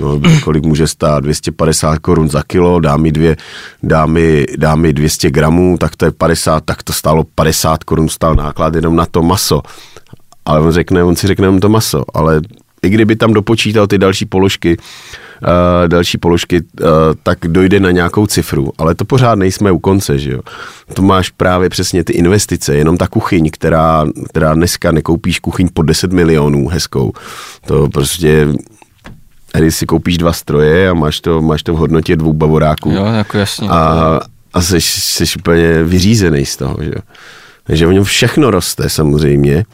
No, 0.00 0.20
kolik 0.44 0.64
může 0.64 0.88
stát? 0.88 1.22
250 1.22 1.98
korun 1.98 2.30
za 2.30 2.42
kilo, 2.42 2.80
dá 2.80 2.96
mi, 2.96 3.12
dvě, 3.12 3.36
dá, 3.82 4.06
mi, 4.06 4.46
dá 4.58 4.74
mi 4.74 4.92
200 4.92 5.30
gramů, 5.30 5.76
tak 5.78 5.96
to 5.96 6.04
je 6.04 6.10
50, 6.10 6.64
tak 6.64 6.82
to 6.82 6.92
stálo 6.92 7.24
50 7.34 7.84
korun, 7.84 8.08
stál 8.08 8.34
náklad 8.34 8.74
jenom 8.74 8.96
na 8.96 9.06
to 9.06 9.22
maso. 9.22 9.62
Ale 10.44 10.60
on 10.60 10.72
řekne, 10.72 11.04
on 11.04 11.16
si 11.16 11.26
řekne 11.26 11.46
jenom 11.46 11.60
to 11.60 11.68
maso, 11.68 12.04
ale 12.14 12.40
i 12.82 12.90
kdyby 12.90 13.16
tam 13.16 13.32
dopočítal 13.32 13.86
ty 13.86 13.98
další 13.98 14.24
položky, 14.26 14.76
uh, 14.76 15.88
další 15.88 16.18
položky, 16.18 16.60
uh, 16.60 16.88
tak 17.22 17.38
dojde 17.46 17.80
na 17.80 17.90
nějakou 17.90 18.26
cifru, 18.26 18.72
ale 18.78 18.94
to 18.94 19.04
pořád 19.04 19.34
nejsme 19.34 19.72
u 19.72 19.78
konce, 19.78 20.18
že 20.18 20.32
jo. 20.32 20.40
To 20.94 21.02
máš 21.02 21.30
právě 21.30 21.68
přesně 21.68 22.04
ty 22.04 22.12
investice, 22.12 22.74
jenom 22.74 22.96
ta 22.96 23.08
kuchyň, 23.08 23.50
která, 23.50 24.06
která 24.28 24.54
dneska 24.54 24.92
nekoupíš 24.92 25.38
kuchyň 25.38 25.68
po 25.74 25.82
10 25.82 26.12
milionů 26.12 26.68
hezkou, 26.68 27.12
to 27.66 27.88
prostě 27.88 28.48
když 29.58 29.74
si 29.74 29.86
koupíš 29.86 30.18
dva 30.18 30.32
stroje 30.32 30.90
a 30.90 30.94
máš 30.94 31.20
to, 31.20 31.42
máš 31.42 31.62
to 31.62 31.74
v 31.74 31.76
hodnotě 31.76 32.16
dvou 32.16 32.32
bavoráků 32.32 32.90
Jo, 32.90 33.04
jako 33.04 33.38
jasně. 33.38 33.68
a, 33.68 34.20
a 34.54 34.62
jsi, 34.62 34.80
jsi 34.80 35.24
úplně 35.38 35.82
vyřízený 35.82 36.46
z 36.46 36.56
toho, 36.56 36.76
že 36.80 36.90
jo. 36.90 37.02
Takže 37.64 37.86
v 37.86 37.92
něm 37.92 38.04
všechno 38.04 38.50
roste 38.50 38.88
samozřejmě 38.88 39.64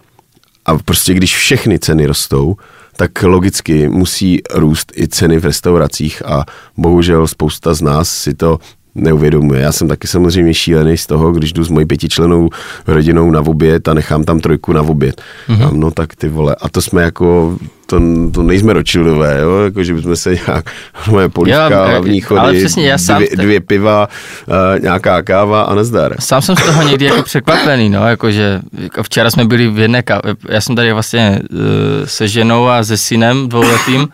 a 0.66 0.78
prostě 0.78 1.14
když 1.14 1.36
všechny 1.36 1.78
ceny 1.78 2.06
rostou, 2.06 2.56
tak 2.98 3.22
logicky 3.22 3.88
musí 3.88 4.42
růst 4.54 4.92
i 4.96 5.08
ceny 5.08 5.38
v 5.38 5.44
restauracích 5.44 6.22
a 6.26 6.44
bohužel 6.76 7.26
spousta 7.26 7.74
z 7.74 7.82
nás 7.82 8.08
si 8.08 8.34
to 8.34 8.58
neuvědomuje. 8.98 9.60
Já 9.60 9.72
jsem 9.72 9.88
taky 9.88 10.06
samozřejmě 10.06 10.54
šílený 10.54 10.96
z 10.96 11.06
toho, 11.06 11.32
když 11.32 11.52
jdu 11.52 11.64
s 11.64 11.68
mojí 11.68 11.86
pětičlenou 11.86 12.50
rodinou 12.86 13.30
na 13.30 13.40
oběd 13.40 13.88
a 13.88 13.94
nechám 13.94 14.24
tam 14.24 14.40
trojku 14.40 14.72
na 14.72 14.82
oběd. 14.82 15.22
Mm-hmm. 15.48 15.72
No 15.72 15.90
tak 15.90 16.14
ty 16.14 16.28
vole, 16.28 16.56
a 16.60 16.68
to 16.68 16.82
jsme 16.82 17.02
jako, 17.02 17.58
to, 17.86 18.00
to 18.34 18.42
nejsme 18.42 18.72
ročildové, 18.72 19.38
jo, 19.40 19.58
jako 19.58 19.84
že 19.84 19.94
bychom 19.94 20.16
se 20.16 20.30
nějak, 20.30 20.70
moje 21.10 21.28
polívka, 21.28 21.68
Jo, 21.68 21.88
hlavní 21.90 22.22
ale 22.22 22.40
chody, 22.40 22.58
přesně, 22.58 22.88
já 22.88 22.98
sám 22.98 23.16
dvě, 23.16 23.28
dvě 23.36 23.60
piva, 23.60 24.08
uh, 24.46 24.82
nějaká 24.82 25.22
káva 25.22 25.62
a 25.62 25.74
nazdar. 25.74 26.16
Sám 26.20 26.42
jsem 26.42 26.56
z 26.56 26.64
toho 26.64 26.82
někdy 26.82 27.04
jako 27.04 27.22
překvapený, 27.30 27.90
no, 27.90 28.08
jakože 28.08 28.60
jako 28.78 29.02
včera 29.02 29.30
jsme 29.30 29.44
byli 29.44 29.68
v 29.68 29.78
jedné 29.78 30.02
ká... 30.02 30.20
já 30.48 30.60
jsem 30.60 30.76
tady 30.76 30.92
vlastně 30.92 31.38
uh, 31.50 31.58
se 32.04 32.28
ženou 32.28 32.68
a 32.68 32.84
se 32.84 32.96
synem 32.96 33.48
dvouletým 33.48 34.08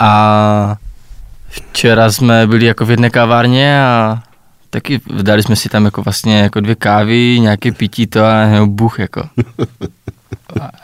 a 0.00 0.76
včera 1.52 2.12
jsme 2.12 2.46
byli 2.46 2.66
jako 2.66 2.86
v 2.86 2.90
jedné 2.90 3.10
kavárně 3.10 3.82
a 3.82 4.22
taky 4.70 5.00
dali 5.22 5.42
jsme 5.42 5.56
si 5.56 5.68
tam 5.68 5.84
jako 5.84 6.02
vlastně 6.02 6.38
jako 6.38 6.60
dvě 6.60 6.74
kávy, 6.74 7.40
nějaké 7.40 7.72
pití 7.72 8.06
to 8.06 8.24
a 8.24 8.46
nebo 8.46 8.66
buch 8.66 8.98
jako. 8.98 9.22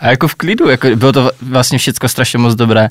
A, 0.01 0.09
jako 0.09 0.29
v 0.29 0.35
klidu, 0.35 0.69
jako 0.69 0.89
bylo 0.97 1.13
to 1.13 1.31
vlastně 1.43 1.79
všechno 1.79 2.09
strašně 2.09 2.39
moc 2.39 2.55
dobré 2.55 2.89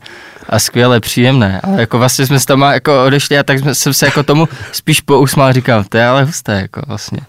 a 0.50 0.60
skvěle, 0.60 1.00
příjemné, 1.00 1.62
ale 1.62 1.80
jako 1.80 1.98
vlastně 1.98 2.26
jsme 2.26 2.40
se 2.40 2.46
tam 2.46 2.62
jako 2.62 3.06
odešli 3.06 3.38
a 3.38 3.44
tak 3.44 3.60
jsme, 3.60 3.76
jsem 3.76 3.94
se 3.94 4.06
jako 4.06 4.24
tomu 4.24 4.48
spíš 4.72 5.02
pousmál, 5.02 5.54
říkal, 5.54 5.84
to 5.84 5.98
je 5.98 6.08
ale 6.08 6.24
husté, 6.24 6.62
jako 6.62 6.82
vlastně. 6.88 7.20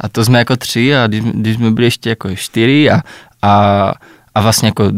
A 0.00 0.08
to 0.08 0.24
jsme 0.24 0.38
jako 0.38 0.56
tři 0.56 0.96
a 0.96 1.06
když, 1.06 1.22
když 1.24 1.56
jsme 1.56 1.70
byli 1.70 1.86
ještě 1.86 2.08
jako 2.08 2.36
čtyři 2.36 2.90
a, 2.90 3.00
a, 3.42 3.92
a 4.34 4.40
vlastně 4.40 4.68
jako, 4.68 4.92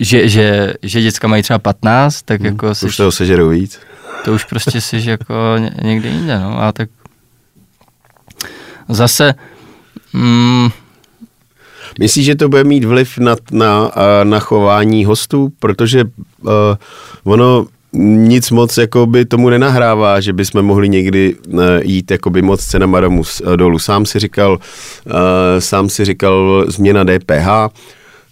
že, 0.00 0.28
že, 0.28 0.74
že 0.82 1.02
děcka 1.02 1.28
mají 1.28 1.42
třeba 1.42 1.58
15, 1.58 2.22
tak 2.22 2.40
jako 2.40 2.66
Hmm, 2.66 2.72
Už 2.72 2.78
seš, 2.78 2.96
toho 2.96 3.12
sežerou 3.12 3.48
víc. 3.48 3.80
To 4.24 4.32
už 4.32 4.44
prostě 4.44 4.80
jsi 4.80 5.10
jako 5.10 5.34
ně- 5.58 5.74
někde 5.82 6.08
jinde, 6.08 6.38
no, 6.38 6.62
a 6.62 6.72
tak 6.72 6.88
zase, 8.88 9.34
mm, 10.12 10.68
Myslíš, 11.98 12.26
že 12.26 12.34
to 12.34 12.48
bude 12.48 12.64
mít 12.64 12.84
vliv 12.84 13.18
na, 13.18 13.36
na, 13.52 13.92
na 14.24 14.38
chování 14.38 15.04
hostů? 15.04 15.52
Protože 15.58 16.04
uh, 16.04 16.50
ono 17.24 17.66
nic 17.92 18.50
moc 18.50 18.78
jakoby 18.78 19.24
tomu 19.24 19.50
nenahrává, 19.50 20.20
že 20.20 20.32
bychom 20.32 20.62
mohli 20.62 20.88
někdy 20.88 21.36
uh, 21.48 21.60
jít 21.82 22.10
jakoby 22.10 22.42
moc 22.42 22.64
cenama 22.64 23.00
domů, 23.00 23.22
eh, 23.52 23.56
dolů. 23.56 23.78
Sám 23.78 24.06
si 24.06 24.18
říkal, 24.18 24.58
uh, 25.06 25.12
sám 25.58 25.88
si 25.88 26.04
říkal 26.04 26.64
změna 26.68 27.04
DPH, 27.04 27.48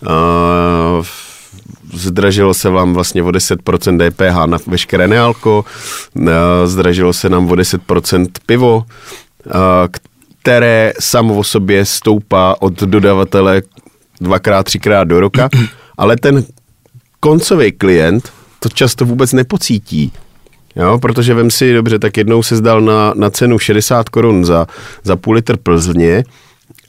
uh, 0.03 1.07
zdražilo 1.97 2.55
se 2.55 2.71
vám 2.71 2.95
vlastně 2.95 3.23
o 3.23 3.29
10% 3.29 4.11
DPH 4.11 4.47
na 4.47 4.59
veškeré 4.67 5.09
nealko, 5.09 5.65
uh, 6.15 6.27
zdražilo 6.65 7.13
se 7.13 7.29
nám 7.29 7.51
o 7.51 7.55
10% 7.55 8.29
pivo, 8.47 8.77
uh, 8.77 9.53
které 10.43 10.93
samo 11.01 11.35
o 11.35 11.45
sobě 11.45 11.85
stoupá 11.85 12.57
od 12.61 12.75
dodavatele 12.83 13.63
dvakrát, 14.21 14.63
třikrát 14.63 15.05
do 15.05 15.21
roka, 15.21 15.49
ale 15.99 16.17
ten 16.17 16.45
koncový 17.21 17.73
klient 17.73 18.33
to 18.61 18.69
často 18.69 19.05
vůbec 19.05 19.33
nepocítí. 19.33 20.13
Jo, 20.77 20.99
protože 20.99 21.35
vem 21.35 21.51
si, 21.51 21.75
dobře, 21.75 21.99
tak 21.99 22.17
jednou 22.17 22.43
se 22.43 22.57
zdal 22.57 22.81
na, 22.81 23.13
na 23.17 23.31
cenu 23.31 23.59
60 23.59 24.09
korun 24.09 24.45
za, 24.45 24.67
za 25.05 25.17
půl 25.17 25.35
litr 25.35 25.57
Plzně, 25.57 26.25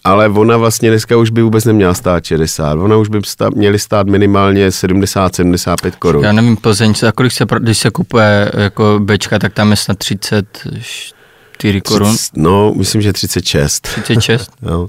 ale 0.08 0.30
ona 0.30 0.58
vlastně 0.58 0.90
dneska 0.90 1.18
už 1.18 1.30
by 1.30 1.42
vůbec 1.42 1.66
neměla 1.66 1.94
stát 1.94 2.26
60. 2.26 2.74
Ona 2.74 2.98
už 2.98 3.10
by 3.10 3.22
stát, 3.26 3.54
měly 3.54 3.80
stát 3.80 4.08
minimálně 4.08 4.70
70-75 4.70 5.92
korun. 6.00 6.24
já 6.24 6.32
nevím, 6.32 6.58
Plzeň, 6.58 6.94
za 6.96 7.12
kolik 7.12 7.32
se, 7.32 7.46
když 7.60 7.78
se 7.78 7.90
kupuje 7.90 8.52
jako 8.58 9.00
bečka, 9.00 9.40
tak 9.40 9.54
tam 9.54 9.72
je 9.72 9.78
snad 9.78 9.98
34 9.98 11.82
korun, 11.82 12.16
30, 12.16 12.38
no, 12.38 12.74
myslím, 12.74 13.02
že 13.02 13.14
36. 13.14 13.88
36, 14.04 14.52
Jo. 14.62 14.88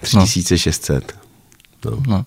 3600. 0.00 1.14
No. 1.84 2.02
no. 2.06 2.24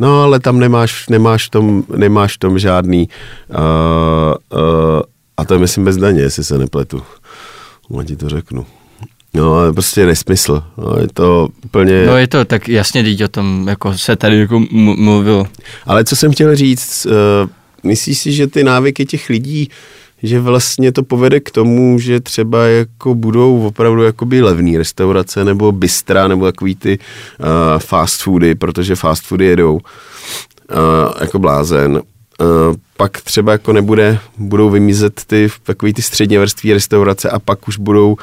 No, 0.00 0.22
ale 0.22 0.40
tam 0.40 0.58
nemáš, 0.58 1.08
nemáš, 1.08 1.46
v, 1.46 1.50
tom, 1.50 1.84
nemáš 1.96 2.34
v 2.34 2.38
tom 2.38 2.58
žádný, 2.58 3.08
uh, 3.48 3.56
uh, 4.58 5.02
a 5.36 5.44
to 5.44 5.54
je 5.54 5.60
myslím 5.60 5.84
bez 5.84 5.96
daně, 5.96 6.20
jestli 6.20 6.44
se 6.44 6.58
nepletu. 6.58 7.02
Já 7.96 8.04
ti 8.04 8.16
to 8.16 8.28
řeknu. 8.28 8.66
No, 9.34 9.54
ale 9.54 9.72
prostě 9.72 10.06
nesmysl. 10.06 10.62
No, 10.76 10.96
je 11.00 11.08
to 11.08 11.48
úplně... 11.64 12.06
No 12.06 12.16
je 12.16 12.28
to 12.28 12.44
tak 12.44 12.68
jasně, 12.68 13.02
teď 13.02 13.24
o 13.24 13.28
tom 13.28 13.68
jako 13.68 13.98
se 13.98 14.16
tady 14.16 14.38
jako 14.40 14.64
mluvil. 14.72 15.44
Ale 15.86 16.04
co 16.04 16.16
jsem 16.16 16.32
chtěl 16.32 16.56
říct, 16.56 17.06
uh, 17.06 17.50
myslíš 17.82 18.18
si, 18.18 18.32
že 18.32 18.46
ty 18.46 18.64
návyky 18.64 19.06
těch 19.06 19.28
lidí, 19.28 19.70
že 20.22 20.40
vlastně 20.40 20.92
to 20.92 21.02
povede 21.02 21.40
k 21.40 21.50
tomu, 21.50 21.98
že 21.98 22.20
třeba 22.20 22.66
jako 22.66 23.14
budou 23.14 23.66
opravdu 23.66 24.02
jakoby 24.02 24.42
levný 24.42 24.78
restaurace 24.78 25.44
nebo 25.44 25.72
bystra 25.72 26.28
nebo 26.28 26.46
takový 26.46 26.74
ty 26.74 26.98
uh, 26.98 27.46
fast 27.78 28.22
foody, 28.22 28.54
protože 28.54 28.96
fast 28.96 29.24
foody 29.24 29.44
jedou 29.44 29.74
uh, 29.74 29.80
jako 31.20 31.38
blázen. 31.38 32.02
Uh, 32.40 32.76
pak 32.96 33.20
třeba 33.20 33.52
jako 33.52 33.72
nebude, 33.72 34.18
budou 34.38 34.70
vymizet 34.70 35.24
ty 35.26 35.48
takový 35.62 35.92
ty 35.92 36.02
středně 36.02 36.38
vrství 36.40 36.72
restaurace 36.72 37.30
a 37.30 37.38
pak 37.38 37.68
už 37.68 37.76
budou 37.78 38.12
uh, 38.12 38.18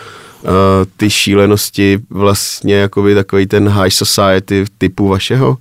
ty 0.97 1.09
šílenosti 1.09 1.99
vlastně 2.09 2.75
jakoby 2.75 3.15
takový 3.15 3.47
ten 3.47 3.69
high 3.69 3.89
society 3.89 4.65
typu 4.77 5.07
vašeho? 5.07 5.57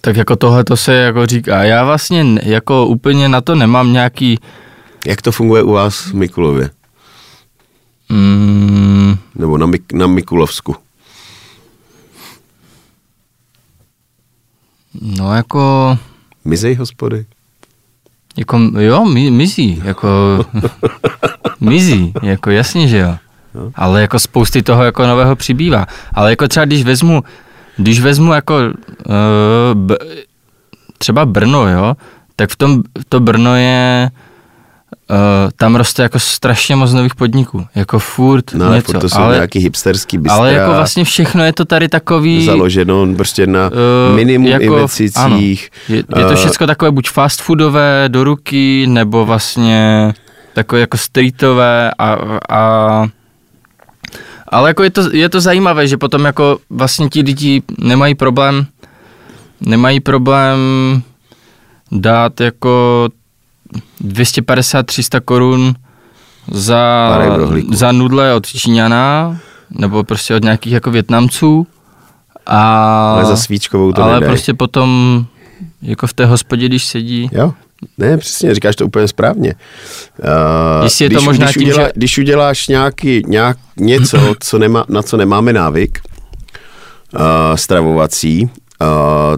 Tak 0.00 0.16
jako 0.16 0.36
tohle 0.36 0.64
to 0.64 0.76
se 0.76 0.94
jako 0.94 1.26
říká. 1.26 1.64
Já 1.64 1.84
vlastně 1.84 2.24
jako 2.42 2.86
úplně 2.86 3.28
na 3.28 3.40
to 3.40 3.54
nemám 3.54 3.92
nějaký... 3.92 4.38
Jak 5.06 5.22
to 5.22 5.32
funguje 5.32 5.62
u 5.62 5.72
vás 5.72 6.00
v 6.06 6.14
Mikulově? 6.14 6.70
Mm, 8.08 9.16
Nebo 9.34 9.58
na, 9.58 9.66
Mik- 9.66 9.96
na 9.96 10.06
Mikulovsku? 10.06 10.76
no 15.00 15.34
jako... 15.34 15.98
Mizej 16.44 16.74
hospody? 16.74 17.26
Jako, 18.36 18.58
jo, 18.78 19.04
mi, 19.04 19.30
mizí, 19.30 19.82
jako, 19.84 20.08
mizí, 21.60 22.12
jako 22.22 22.50
jasně, 22.50 22.88
že 22.88 22.98
jo. 22.98 23.16
Ale 23.74 24.00
jako 24.00 24.18
spousty 24.18 24.62
toho 24.62 24.84
jako 24.84 25.06
nového 25.06 25.36
přibývá. 25.36 25.86
Ale 26.14 26.30
jako 26.30 26.48
třeba 26.48 26.66
když 26.66 26.84
vezmu, 26.84 27.24
když 27.76 28.00
vezmu 28.00 28.32
jako 28.32 28.54
uh, 28.54 29.14
b, 29.74 29.96
třeba 30.98 31.26
Brno, 31.26 31.68
jo, 31.68 31.94
tak 32.36 32.50
v 32.50 32.56
tom 32.56 32.82
to 33.08 33.20
Brno 33.20 33.56
je, 33.56 34.10
uh, 35.10 35.16
tam 35.56 35.76
roste 35.76 36.02
jako 36.02 36.18
strašně 36.18 36.76
moc 36.76 36.92
nových 36.92 37.14
podniků, 37.14 37.66
jako 37.74 37.98
furt 37.98 38.54
No 38.54 38.74
něco. 38.74 38.92
furt 38.92 39.00
to 39.00 39.08
jsou 39.08 39.18
ale, 39.20 39.34
nějaký 39.34 39.58
hipsterský 39.58 40.18
bystra. 40.18 40.36
ale 40.38 40.52
jako 40.52 40.70
vlastně 40.74 41.04
všechno 41.04 41.44
je 41.44 41.52
to 41.52 41.64
tady 41.64 41.88
takový... 41.88 42.44
založeno 42.46 43.06
prostě 43.16 43.46
na 43.46 43.70
Eh, 44.10 44.14
minimum 44.14 44.46
jako- 44.48 44.64
investicích. 44.64 45.70
Je, 45.88 45.96
je 45.96 46.02
to 46.04 46.30
Eh, 46.32 46.36
všechno 46.36 46.66
takové 46.66 46.90
buď 46.90 47.10
fast 47.10 47.40
foodové 47.42 48.04
do 48.08 48.24
ruky, 48.24 48.86
nebo 48.88 49.24
vlastně 49.26 50.12
takové 50.54 50.80
jako 50.80 50.96
streetové 50.98 51.90
a, 51.98 52.16
a 52.48 53.06
ale 54.48 54.70
jako 54.70 54.82
je 54.82 54.90
to, 54.90 55.02
je 55.12 55.28
to 55.28 55.40
zajímavé, 55.40 55.88
že 55.88 55.96
potom 55.96 56.24
jako 56.24 56.58
vlastně 56.70 57.08
ti 57.08 57.20
lidi 57.22 57.62
nemají 57.78 58.14
problém 58.14 58.66
nemají 59.60 60.00
problém 60.00 60.58
dát 61.92 62.40
jako 62.40 63.08
250-300 64.06 65.20
korun 65.24 65.74
za, 66.50 67.18
za 67.72 67.92
nudle 67.92 68.34
od 68.34 68.46
Číňana 68.46 69.38
nebo 69.70 70.04
prostě 70.04 70.34
od 70.34 70.42
nějakých 70.42 70.72
jako 70.72 70.90
Větnamců 70.90 71.66
a 72.46 72.60
Ale 73.12 73.24
za 73.24 73.36
svíčkovou 73.36 73.92
to 73.92 74.02
ale 74.02 74.14
nedej. 74.14 74.28
prostě 74.28 74.54
potom 74.54 75.24
jako 75.82 76.06
v 76.06 76.12
té 76.12 76.26
hospodě, 76.26 76.66
když 76.66 76.84
sedí, 76.84 77.28
Jo, 77.32 77.52
ne, 77.98 78.18
přesně, 78.18 78.54
říkáš 78.54 78.76
to 78.76 78.86
úplně 78.86 79.08
správně. 79.08 79.54
Uh, 80.18 80.84
Jestli 80.84 81.04
je 81.04 81.08
to 81.10 81.14
když, 81.14 81.24
možná 81.26 81.44
když, 81.46 81.54
tím, 81.54 81.62
udělá, 81.68 81.82
že- 81.86 81.92
když 81.94 82.18
uděláš 82.18 82.68
nějaký, 82.68 83.22
nějak, 83.26 83.56
něco, 83.76 84.34
co 84.40 84.58
nemá, 84.58 84.84
na 84.88 85.02
co 85.02 85.16
nemáme 85.16 85.52
návyk, 85.52 85.98
uh, 87.14 87.20
stravovací, 87.54 88.50
uh, 88.80 88.88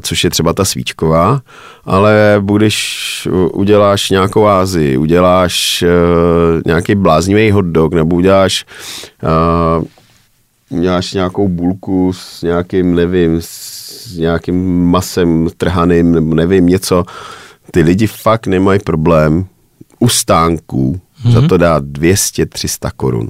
což 0.03 0.25
je 0.25 0.31
třeba 0.31 0.53
ta 0.53 0.65
svíčková, 0.65 1.41
ale 1.85 2.37
budeš, 2.41 3.29
uděláš 3.53 4.11
nějakou 4.11 4.47
Ázii, 4.47 4.97
uděláš 4.97 5.85
uh, 5.87 6.61
nějaký 6.67 6.95
bláznivý 6.95 7.51
hot 7.51 7.67
dog, 7.67 7.95
nebo 7.95 8.17
uděláš 8.17 8.65
uh, 9.79 9.85
uděláš 10.71 11.13
nějakou 11.13 11.49
bulku 11.49 12.13
s 12.13 12.43
nějakým, 12.43 12.95
nevím, 12.95 13.37
s 13.41 14.17
nějakým 14.17 14.85
masem 14.85 15.49
trhaným, 15.57 16.13
nebo 16.13 16.35
nevím, 16.35 16.67
něco. 16.67 17.05
Ty 17.71 17.83
lidi 17.83 18.07
fakt 18.07 18.47
nemají 18.47 18.81
problém 18.81 19.47
u 19.99 20.09
stánků 20.09 21.01
mm-hmm. 21.25 21.33
za 21.33 21.49
to 21.49 21.57
dát 21.57 21.85
200-300 21.85 22.91
korun. 22.97 23.29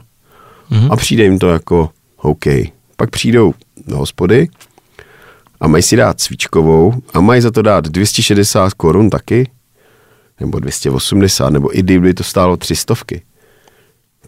Mm-hmm. 0.70 0.92
A 0.92 0.96
přijde 0.96 1.24
jim 1.24 1.38
to 1.38 1.48
jako 1.48 1.90
OK. 2.16 2.44
Pak 2.96 3.10
přijdou 3.10 3.54
do 3.86 3.96
hospody 3.96 4.48
a 5.60 5.68
mají 5.68 5.82
si 5.82 5.96
dát 5.96 6.20
svíčkovou 6.20 6.94
a 7.14 7.20
mají 7.20 7.40
za 7.40 7.50
to 7.50 7.62
dát 7.62 7.88
260 7.88 8.72
korun 8.72 9.10
taky, 9.10 9.50
nebo 10.40 10.60
280, 10.60 11.50
nebo 11.50 11.78
i 11.78 11.82
kdyby 11.82 12.14
to 12.14 12.24
stálo 12.24 12.56
300, 12.56 12.94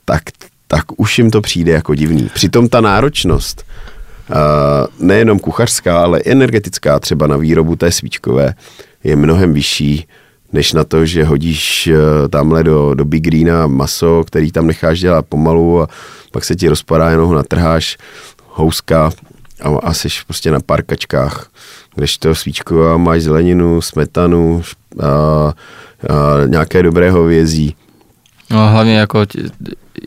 tak, 0.04 0.22
tak 0.66 0.84
už 0.96 1.18
jim 1.18 1.30
to 1.30 1.40
přijde 1.40 1.72
jako 1.72 1.94
divný. 1.94 2.30
Přitom 2.34 2.68
ta 2.68 2.80
náročnost, 2.80 3.64
nejenom 5.00 5.38
kuchařská, 5.38 6.00
ale 6.00 6.20
energetická 6.24 6.98
třeba 6.98 7.26
na 7.26 7.36
výrobu 7.36 7.76
té 7.76 7.92
svíčkové, 7.92 8.54
je 9.04 9.16
mnohem 9.16 9.52
vyšší, 9.52 10.06
než 10.52 10.72
na 10.72 10.84
to, 10.84 11.06
že 11.06 11.24
hodíš 11.24 11.88
uh, 11.92 12.28
tamhle 12.28 12.64
do, 12.64 12.94
do 12.94 13.04
Big 13.04 13.24
Greena 13.24 13.66
maso, 13.66 14.24
který 14.26 14.52
tam 14.52 14.66
necháš 14.66 15.00
dělat 15.00 15.26
pomalu 15.28 15.82
a 15.82 15.88
pak 16.32 16.44
se 16.44 16.56
ti 16.56 16.68
rozpadá, 16.68 17.10
jenom 17.10 17.28
ho 17.28 17.34
natrháš, 17.34 17.96
houska 18.48 19.10
a, 19.60 19.68
a 19.82 19.94
jsi 19.94 20.08
prostě 20.26 20.50
na 20.50 20.60
parkačkách, 20.60 21.50
kdežto 21.94 22.34
svíčková 22.34 22.96
máš 22.96 23.22
zeleninu, 23.22 23.80
smetanu, 23.80 24.62
a, 25.02 25.06
a, 25.06 25.52
nějaké 26.46 26.82
dobré 26.82 27.10
hovězí. 27.10 27.74
no 28.50 28.68
hlavně 28.68 28.98
jako 28.98 29.26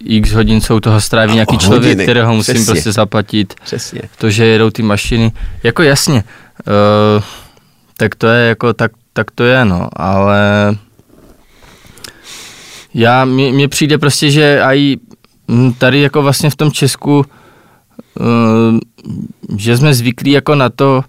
x 0.04 0.32
hodin 0.32 0.62
jsou 0.62 0.80
toho 0.80 1.02
stráví 1.02 1.34
nějaký 1.34 1.56
Hodiny, 1.56 1.68
člověk, 1.68 2.02
kterého 2.02 2.34
musím 2.34 2.54
přesně. 2.54 2.74
prostě 2.74 2.92
zaplatit. 2.92 3.54
Přesně. 3.64 4.02
To, 4.18 4.30
že 4.30 4.46
jedou 4.46 4.70
ty 4.70 4.84
mašiny, 4.84 5.32
jako 5.64 5.84
jasně, 5.84 6.24
uh, 7.18 7.24
tak 7.98 8.16
to 8.16 8.28
je 8.28 8.48
jako, 8.48 8.74
tak, 8.74 8.92
tak 9.14 9.32
to 9.32 9.44
je, 9.44 9.66
no, 9.66 9.90
ale 9.94 10.76
já, 12.94 13.26
mně, 13.26 13.68
přijde 13.68 13.98
prostě, 13.98 14.32
že 14.32 14.62
aj 14.62 14.96
hm, 15.52 15.74
tady 15.74 16.02
jako 16.02 16.22
vlastně 16.22 16.50
v 16.50 16.56
tom 16.56 16.72
Česku, 16.72 17.18
uh, 17.18 17.24
že 19.58 19.78
jsme 19.78 19.94
zvyklí 19.94 20.32
jako 20.32 20.56
na 20.56 20.70
to, 20.70 21.04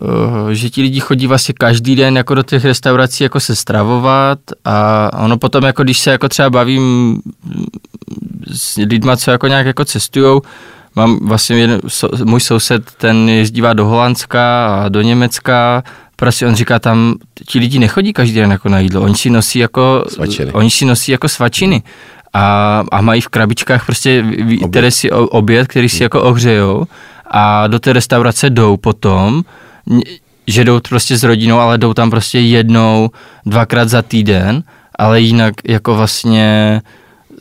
uh, 0.00 0.48
že 0.50 0.70
ti 0.70 0.82
lidi 0.82 1.00
chodí 1.00 1.26
vlastně 1.26 1.54
každý 1.58 1.96
den 1.96 2.16
jako 2.16 2.34
do 2.34 2.42
těch 2.42 2.64
restaurací 2.64 3.24
jako 3.24 3.40
se 3.40 3.56
stravovat 3.56 4.38
a 4.64 5.10
ono 5.24 5.38
potom 5.38 5.64
jako 5.64 5.82
když 5.82 5.98
se 5.98 6.10
jako 6.10 6.28
třeba 6.28 6.50
bavím 6.50 7.18
s 8.52 8.76
lidma, 8.76 9.16
co 9.16 9.30
jako 9.30 9.46
nějak 9.46 9.66
jako 9.66 9.84
cestujou, 9.84 10.42
mám 10.96 11.18
vlastně 11.28 11.56
jeden, 11.56 11.80
so, 11.88 12.24
můj 12.24 12.40
soused, 12.40 12.90
ten 12.98 13.28
jezdívá 13.28 13.72
do 13.72 13.84
Holandska 13.84 14.66
a 14.66 14.88
do 14.88 15.00
Německa, 15.00 15.82
prostě 16.16 16.46
on 16.46 16.54
říká 16.54 16.78
tam, 16.78 17.14
ti 17.48 17.58
lidi 17.58 17.78
nechodí 17.78 18.12
každý 18.12 18.34
den 18.34 18.50
jako 18.50 18.68
na 18.68 18.78
jídlo, 18.78 19.02
oni 19.02 19.14
si 19.14 19.30
nosí 19.30 19.58
jako, 19.58 20.04
Svačiny. 20.08 20.52
oni 20.52 20.70
si 20.70 20.84
nosí 20.84 21.12
jako 21.12 21.28
svačiny 21.28 21.82
a, 22.34 22.84
a 22.92 23.00
mají 23.00 23.20
v 23.20 23.28
krabičkách 23.28 23.86
prostě, 23.86 24.24
oběd. 24.24 24.70
které 24.70 24.90
si 24.90 25.10
oběd, 25.10 25.68
který 25.68 25.88
si 25.88 26.02
jako 26.02 26.22
ohřejou 26.22 26.86
a 27.30 27.66
do 27.66 27.78
té 27.78 27.92
restaurace 27.92 28.50
jdou 28.50 28.76
potom, 28.76 29.42
že 30.46 30.64
jdou 30.64 30.80
prostě 30.80 31.16
s 31.16 31.22
rodinou, 31.22 31.58
ale 31.58 31.78
jdou 31.78 31.94
tam 31.94 32.10
prostě 32.10 32.40
jednou, 32.40 33.10
dvakrát 33.46 33.88
za 33.88 34.02
týden, 34.02 34.62
ale 34.98 35.20
jinak 35.20 35.54
jako 35.64 35.94
vlastně 35.94 36.80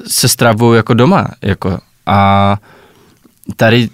se 0.07 0.27
stravují 0.27 0.77
jako 0.77 0.93
doma. 0.93 1.27
Jako. 1.41 1.79
A 2.05 2.57
tady 3.55 3.89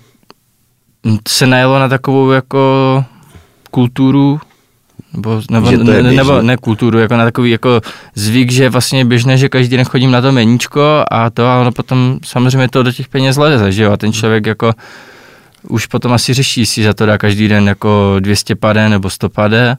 se 1.27 1.47
najelo 1.47 1.79
na 1.79 1.89
takovou 1.89 2.31
jako 2.31 3.05
kulturu, 3.71 4.39
nebo, 5.13 5.41
nebo, 5.51 5.71
ne, 5.71 6.03
nebo 6.03 6.41
ne 6.41 6.57
kulturu, 6.57 6.99
jako 6.99 7.17
na 7.17 7.23
takový 7.23 7.51
jako 7.51 7.81
zvyk, 8.15 8.51
že 8.51 8.69
vlastně 8.69 8.99
je 8.99 9.05
běžné, 9.05 9.37
že 9.37 9.49
každý 9.49 9.77
den 9.77 9.85
chodím 9.85 10.11
na 10.11 10.21
to 10.21 10.31
meníčko 10.31 11.05
a 11.11 11.29
to 11.29 11.47
a 11.47 11.57
ono 11.59 11.71
potom 11.71 12.19
samozřejmě 12.25 12.67
to 12.69 12.83
do 12.83 12.91
těch 12.91 13.07
peněz 13.07 13.37
leze, 13.37 13.71
že 13.71 13.83
jo, 13.83 13.91
a 13.91 13.97
ten 13.97 14.13
člověk 14.13 14.45
jako 14.45 14.73
už 15.69 15.85
potom 15.85 16.13
asi 16.13 16.33
řeší, 16.33 16.65
si 16.65 16.83
za 16.83 16.93
to 16.93 17.05
dá 17.05 17.17
každý 17.17 17.47
den 17.47 17.67
jako 17.67 18.15
200 18.19 18.55
pade 18.55 18.89
nebo 18.89 19.09
100 19.09 19.29
pade, 19.29 19.77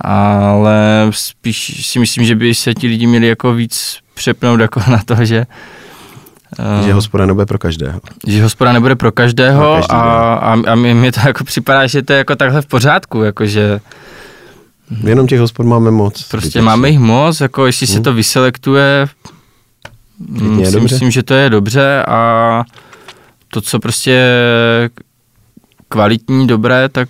ale 0.00 1.06
spíš 1.10 1.86
si 1.86 1.98
myslím, 1.98 2.24
že 2.24 2.36
by 2.36 2.54
se 2.54 2.74
ti 2.74 2.86
lidi 2.86 3.06
měli 3.06 3.26
jako 3.26 3.54
víc 3.54 3.98
přepnout 4.14 4.60
jako 4.60 4.80
na 4.90 5.00
to, 5.04 5.24
že 5.24 5.46
eh, 6.58 6.84
Že 6.84 6.92
hospoda 6.92 7.26
nebude 7.26 7.46
pro 7.46 7.58
každého. 7.58 8.00
že 8.26 8.42
hospoda 8.42 8.72
nebude 8.72 8.96
pro 8.96 9.12
každého 9.12 9.74
každý 9.74 9.90
a, 9.90 10.00
a, 10.34 10.56
a 10.72 10.74
mě 10.74 11.12
to 11.12 11.20
jako 11.26 11.44
připadá, 11.44 11.86
že 11.86 12.02
to 12.02 12.12
je 12.12 12.16
jako 12.16 12.36
takhle 12.36 12.62
v 12.62 12.66
pořádku, 12.66 13.22
jakože 13.22 13.80
Jenom 15.04 15.26
těch 15.26 15.40
hospod 15.40 15.66
máme 15.66 15.90
moc. 15.90 16.22
prostě 16.22 16.46
zbytečně. 16.48 16.62
máme 16.62 16.88
jich 16.88 16.98
moc, 16.98 17.40
jako 17.40 17.66
jestli 17.66 17.86
se 17.86 18.00
to 18.00 18.12
vyselektuje, 18.12 19.08
Klidně 20.38 20.62
je 20.62 20.66
si 20.66 20.72
dobře. 20.72 20.94
myslím, 20.94 21.10
že 21.10 21.22
to 21.22 21.34
je 21.34 21.50
dobře 21.50 22.04
a 22.08 22.64
to, 23.48 23.60
co 23.60 23.78
prostě 23.78 24.28
kvalitní, 25.88 26.46
dobré, 26.46 26.88
tak 26.88 27.08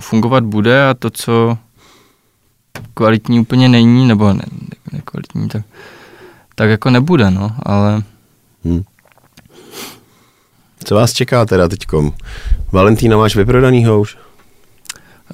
fungovat 0.00 0.44
bude 0.44 0.88
a 0.88 0.94
to, 0.94 1.10
co 1.10 1.58
kvalitní 2.94 3.40
úplně 3.40 3.68
není, 3.68 4.08
nebo 4.08 4.32
ne, 4.32 4.42
nekvalitní, 4.92 5.48
tak, 5.48 5.62
tak 6.54 6.70
jako 6.70 6.90
nebude, 6.90 7.30
no, 7.30 7.50
ale... 7.62 8.02
Hmm. 8.64 8.82
Co 10.84 10.94
vás 10.94 11.12
čeká 11.12 11.46
teda 11.46 11.68
teďkom? 11.68 12.12
Valentína 12.72 13.16
máš 13.16 13.36
vyprodanýho 13.36 14.00
už? 14.00 14.16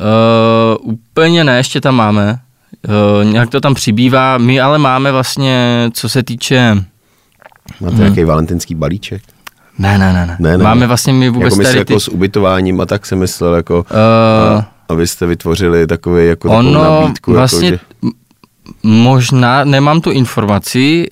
Uh, 0.00 0.92
úplně 0.92 1.44
ne, 1.44 1.56
ještě 1.56 1.80
tam 1.80 1.94
máme. 1.94 2.38
Uh, 2.88 3.24
nějak 3.24 3.50
to 3.50 3.60
tam 3.60 3.74
přibývá. 3.74 4.38
My 4.38 4.60
ale 4.60 4.78
máme 4.78 5.12
vlastně, 5.12 5.88
co 5.92 6.08
se 6.08 6.22
týče... 6.22 6.84
Máte 7.80 7.94
hmm. 7.94 8.04
nějaký 8.04 8.24
valentinský 8.24 8.74
balíček? 8.74 9.22
Ne, 9.78 9.98
ne, 9.98 10.12
ne, 10.12 10.26
ne. 10.26 10.36
ne, 10.40 10.58
ne 10.58 10.64
máme 10.64 10.86
vlastně 10.86 11.12
my 11.12 11.30
vůbec 11.30 11.52
jako 11.52 11.62
tady 11.62 11.78
jako 11.78 11.94
ty... 11.94 12.00
s 12.00 12.08
ubytováním 12.08 12.80
a 12.80 12.86
tak 12.86 13.06
se 13.06 13.16
myslel, 13.16 13.54
jako... 13.54 13.86
Uh, 13.90 14.58
a, 14.58 14.68
abyste 14.88 15.26
vytvořili 15.26 15.86
takový, 15.86 16.26
jako 16.26 16.48
ono 16.48 16.72
takovou 16.72 17.00
nabídku. 17.00 17.32
vlastně 17.32 17.66
jako, 17.66 17.78
že... 18.02 18.10
Možná, 18.82 19.64
nemám 19.64 20.00
tu 20.00 20.10
informaci, 20.10 21.06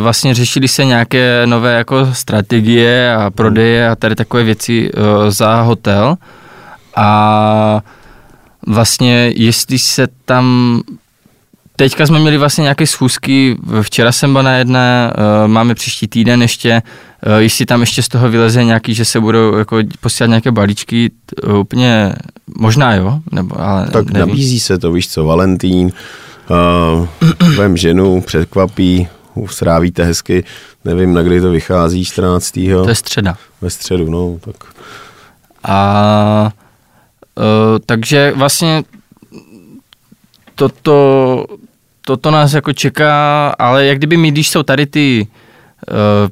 vlastně 0.00 0.34
řešili 0.34 0.68
se 0.68 0.84
nějaké 0.84 1.42
nové 1.46 1.74
jako 1.74 2.08
strategie 2.12 3.14
a 3.14 3.30
prodeje 3.30 3.88
a 3.88 3.96
tady 3.96 4.14
takové 4.14 4.42
věci 4.42 4.90
za 5.28 5.60
hotel 5.60 6.16
a 6.96 7.80
vlastně 8.68 9.32
jestli 9.34 9.78
se 9.78 10.06
tam 10.24 10.80
Teďka 11.78 12.06
jsme 12.06 12.18
měli 12.18 12.38
vlastně 12.38 12.62
nějaké 12.62 12.86
schůzky, 12.86 13.56
včera 13.82 14.12
jsem 14.12 14.32
byl 14.32 14.42
na 14.42 14.56
jedné, 14.56 15.12
uh, 15.42 15.48
máme 15.48 15.74
příští 15.74 16.08
týden 16.08 16.42
ještě, 16.42 16.82
uh, 17.26 17.32
jestli 17.36 17.66
tam 17.66 17.80
ještě 17.80 18.02
z 18.02 18.08
toho 18.08 18.28
vyleze 18.28 18.64
nějaký, 18.64 18.94
že 18.94 19.04
se 19.04 19.20
budou 19.20 19.54
jako 19.54 19.78
posílat 20.00 20.28
nějaké 20.28 20.50
balíčky, 20.50 21.10
uh, 21.46 21.58
úplně 21.58 22.14
možná 22.58 22.94
jo, 22.94 23.20
nebo 23.32 23.60
ale 23.60 23.88
Tak 23.92 24.10
nevím. 24.10 24.28
nabízí 24.28 24.60
se 24.60 24.78
to, 24.78 24.92
víš 24.92 25.08
co, 25.08 25.24
Valentín, 25.24 25.92
uh, 26.50 27.06
vem 27.56 27.76
ženu, 27.76 28.20
překvapí, 28.20 29.08
srávíte 29.50 30.04
hezky, 30.04 30.44
nevím, 30.84 31.14
na 31.14 31.22
kdy 31.22 31.40
to 31.40 31.50
vychází, 31.50 32.04
14. 32.04 32.52
To 32.52 32.88
je 32.88 32.94
středa. 32.94 33.36
Ve 33.60 33.70
středu, 33.70 34.10
no, 34.10 34.38
tak. 34.44 34.56
A 35.64 36.50
takže 37.86 38.32
vlastně 38.36 38.82
toto, 40.54 41.44
toto 42.00 42.30
nás 42.30 42.52
jako 42.52 42.72
čeká, 42.72 43.48
ale 43.58 43.86
jak 43.86 43.98
kdyby 43.98 44.16
my, 44.16 44.30
když 44.30 44.50
jsou 44.50 44.62
tady 44.62 44.86
ty 44.86 45.26
uh, 45.90 46.28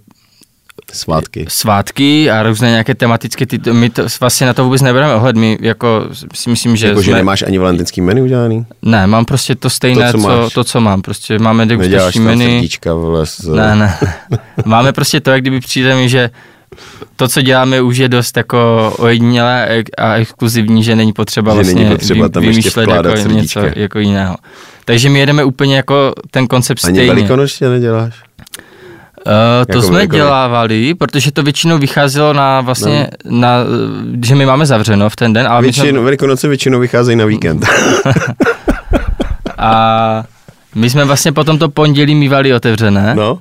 svátky. 0.92 1.44
svátky 1.48 2.30
a 2.30 2.42
různé 2.42 2.70
nějaké 2.70 2.94
tematické, 2.94 3.46
ty, 3.46 3.72
my 3.72 3.90
to, 3.90 4.06
vlastně 4.20 4.46
na 4.46 4.54
to 4.54 4.64
vůbec 4.64 4.82
nebereme 4.82 5.14
ohled, 5.14 5.36
my 5.36 5.58
jako 5.60 6.08
si 6.34 6.50
myslím, 6.50 6.76
že 6.76 6.86
Jako, 6.86 7.02
jsme, 7.02 7.04
že 7.04 7.14
nemáš 7.14 7.42
ani 7.42 7.58
valentinský 7.58 8.00
menu 8.00 8.22
udělaný? 8.22 8.66
Ne, 8.82 9.06
mám 9.06 9.24
prostě 9.24 9.54
to 9.54 9.70
stejné, 9.70 10.12
to, 10.12 10.18
co, 10.18 10.24
co, 10.24 10.50
to, 10.54 10.64
co 10.64 10.80
mám, 10.80 11.02
prostě 11.02 11.38
máme 11.38 11.66
degustační 11.66 12.20
menu. 12.20 12.44
srdíčka, 12.44 12.94
vole, 12.94 13.26
z... 13.26 13.48
Ne, 13.48 13.76
ne, 13.76 13.98
máme 14.64 14.92
prostě 14.92 15.20
to, 15.20 15.30
jak 15.30 15.40
kdyby 15.40 15.60
přijde 15.60 15.96
mi, 15.96 16.08
že 16.08 16.30
to, 17.16 17.28
co 17.28 17.42
děláme, 17.42 17.80
už 17.80 17.96
je 17.96 18.08
dost 18.08 18.36
jako 18.36 18.92
ojedinělé 18.98 19.82
a 19.98 20.14
exkluzivní, 20.14 20.82
že 20.82 20.96
není 20.96 21.12
potřeba 21.12 21.52
že 21.52 21.54
vlastně 21.54 21.74
není 21.74 21.90
potřeba 21.90 22.28
tam 22.28 22.42
vymýšlet 22.42 22.88
jako 22.88 23.28
něco 23.28 23.60
jako 23.76 23.98
jiného. 23.98 24.36
Takže 24.84 25.08
my 25.08 25.18
jedeme 25.18 25.44
úplně 25.44 25.76
jako 25.76 26.12
ten 26.30 26.46
koncept 26.46 26.84
Ani 26.84 26.94
stejně. 26.94 27.10
Ani 27.10 27.20
velikonočně 27.20 27.68
neděláš? 27.68 28.14
Uh, 29.26 29.32
to 29.66 29.72
jako 29.72 29.82
jsme 29.82 29.96
velikonoč. 29.96 30.22
dělávali, 30.22 30.94
protože 30.94 31.32
to 31.32 31.42
většinou 31.42 31.78
vycházelo 31.78 32.32
na 32.32 32.60
vlastně, 32.60 33.08
no. 33.24 33.38
na, 33.40 33.56
že 34.24 34.34
my 34.34 34.46
máme 34.46 34.66
zavřeno 34.66 35.10
v 35.10 35.16
ten 35.16 35.32
den. 35.32 35.46
Ale 35.46 35.62
Většinu, 35.62 35.88
jsme... 35.88 36.00
Velikonoce 36.00 36.48
většinou 36.48 36.78
vycházejí 36.78 37.16
na 37.16 37.24
víkend. 37.24 37.66
a 39.58 40.24
my 40.74 40.90
jsme 40.90 41.04
vlastně 41.04 41.32
potom 41.32 41.58
to 41.58 41.68
pondělí 41.68 42.14
mývali 42.14 42.54
otevřené. 42.54 43.14
No. 43.14 43.38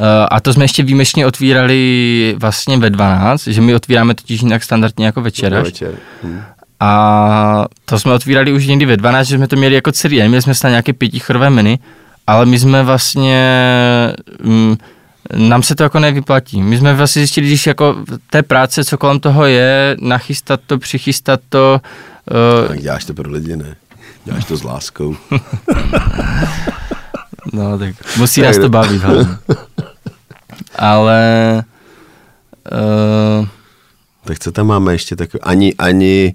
Eh, 0.00 0.26
a 0.30 0.40
to 0.40 0.52
jsme 0.52 0.64
ještě 0.64 0.82
výjimečně 0.82 1.26
otvírali 1.26 2.34
vlastně 2.38 2.78
ve 2.78 2.90
12, 2.90 3.46
že 3.46 3.60
my 3.60 3.74
otvíráme 3.74 4.14
totiž 4.14 4.42
jinak 4.42 4.62
standardně 4.62 5.06
jako 5.06 5.20
večer. 5.20 5.62
večer. 5.62 5.94
Hmm. 6.22 6.42
A 6.80 7.66
to 7.84 7.98
jsme 7.98 8.12
otvírali 8.12 8.52
už 8.52 8.66
někdy 8.66 8.86
ve 8.86 8.96
12, 8.96 9.28
že 9.28 9.36
jsme 9.36 9.48
to 9.48 9.56
měli 9.56 9.74
jako 9.74 9.92
celý 9.92 10.16
den. 10.16 10.28
Měli 10.28 10.42
jsme 10.42 10.54
snad 10.54 10.70
nějaké 10.70 10.92
pětichorové 10.92 11.50
menu, 11.50 11.78
ale 12.26 12.46
my 12.46 12.58
jsme 12.58 12.82
vlastně... 12.82 13.42
Mm, 14.42 14.76
nám 15.36 15.62
se 15.62 15.74
to 15.74 15.82
jako 15.82 15.98
nevyplatí. 15.98 16.62
My 16.62 16.78
jsme 16.78 16.94
vlastně 16.94 17.20
zjistili, 17.20 17.46
když 17.46 17.66
jako 17.66 17.96
té 18.30 18.42
práce, 18.42 18.84
co 18.84 18.98
kolem 18.98 19.20
toho 19.20 19.44
je, 19.44 19.96
nachystat 20.00 20.60
to, 20.66 20.78
přichystat 20.78 21.40
to. 21.48 21.80
Uh... 22.62 22.68
Tak 22.68 22.80
děláš 22.80 23.04
to 23.04 23.14
pro 23.14 23.30
lidi, 23.30 23.56
ne? 23.56 23.76
Děláš 24.24 24.44
to 24.44 24.56
s 24.56 24.62
láskou. 24.62 25.16
no, 27.52 27.78
tak 27.78 27.94
musí 28.16 28.40
nás 28.40 28.58
to 28.58 28.68
bavit 28.68 29.02
hlavně. 29.02 29.26
Ale... 30.76 31.62
Uh... 33.40 33.46
Tak 34.24 34.38
co 34.38 34.52
tam 34.52 34.66
máme 34.66 34.94
ještě 34.94 35.16
tak 35.16 35.30
ani, 35.42 35.74
ani, 35.74 36.34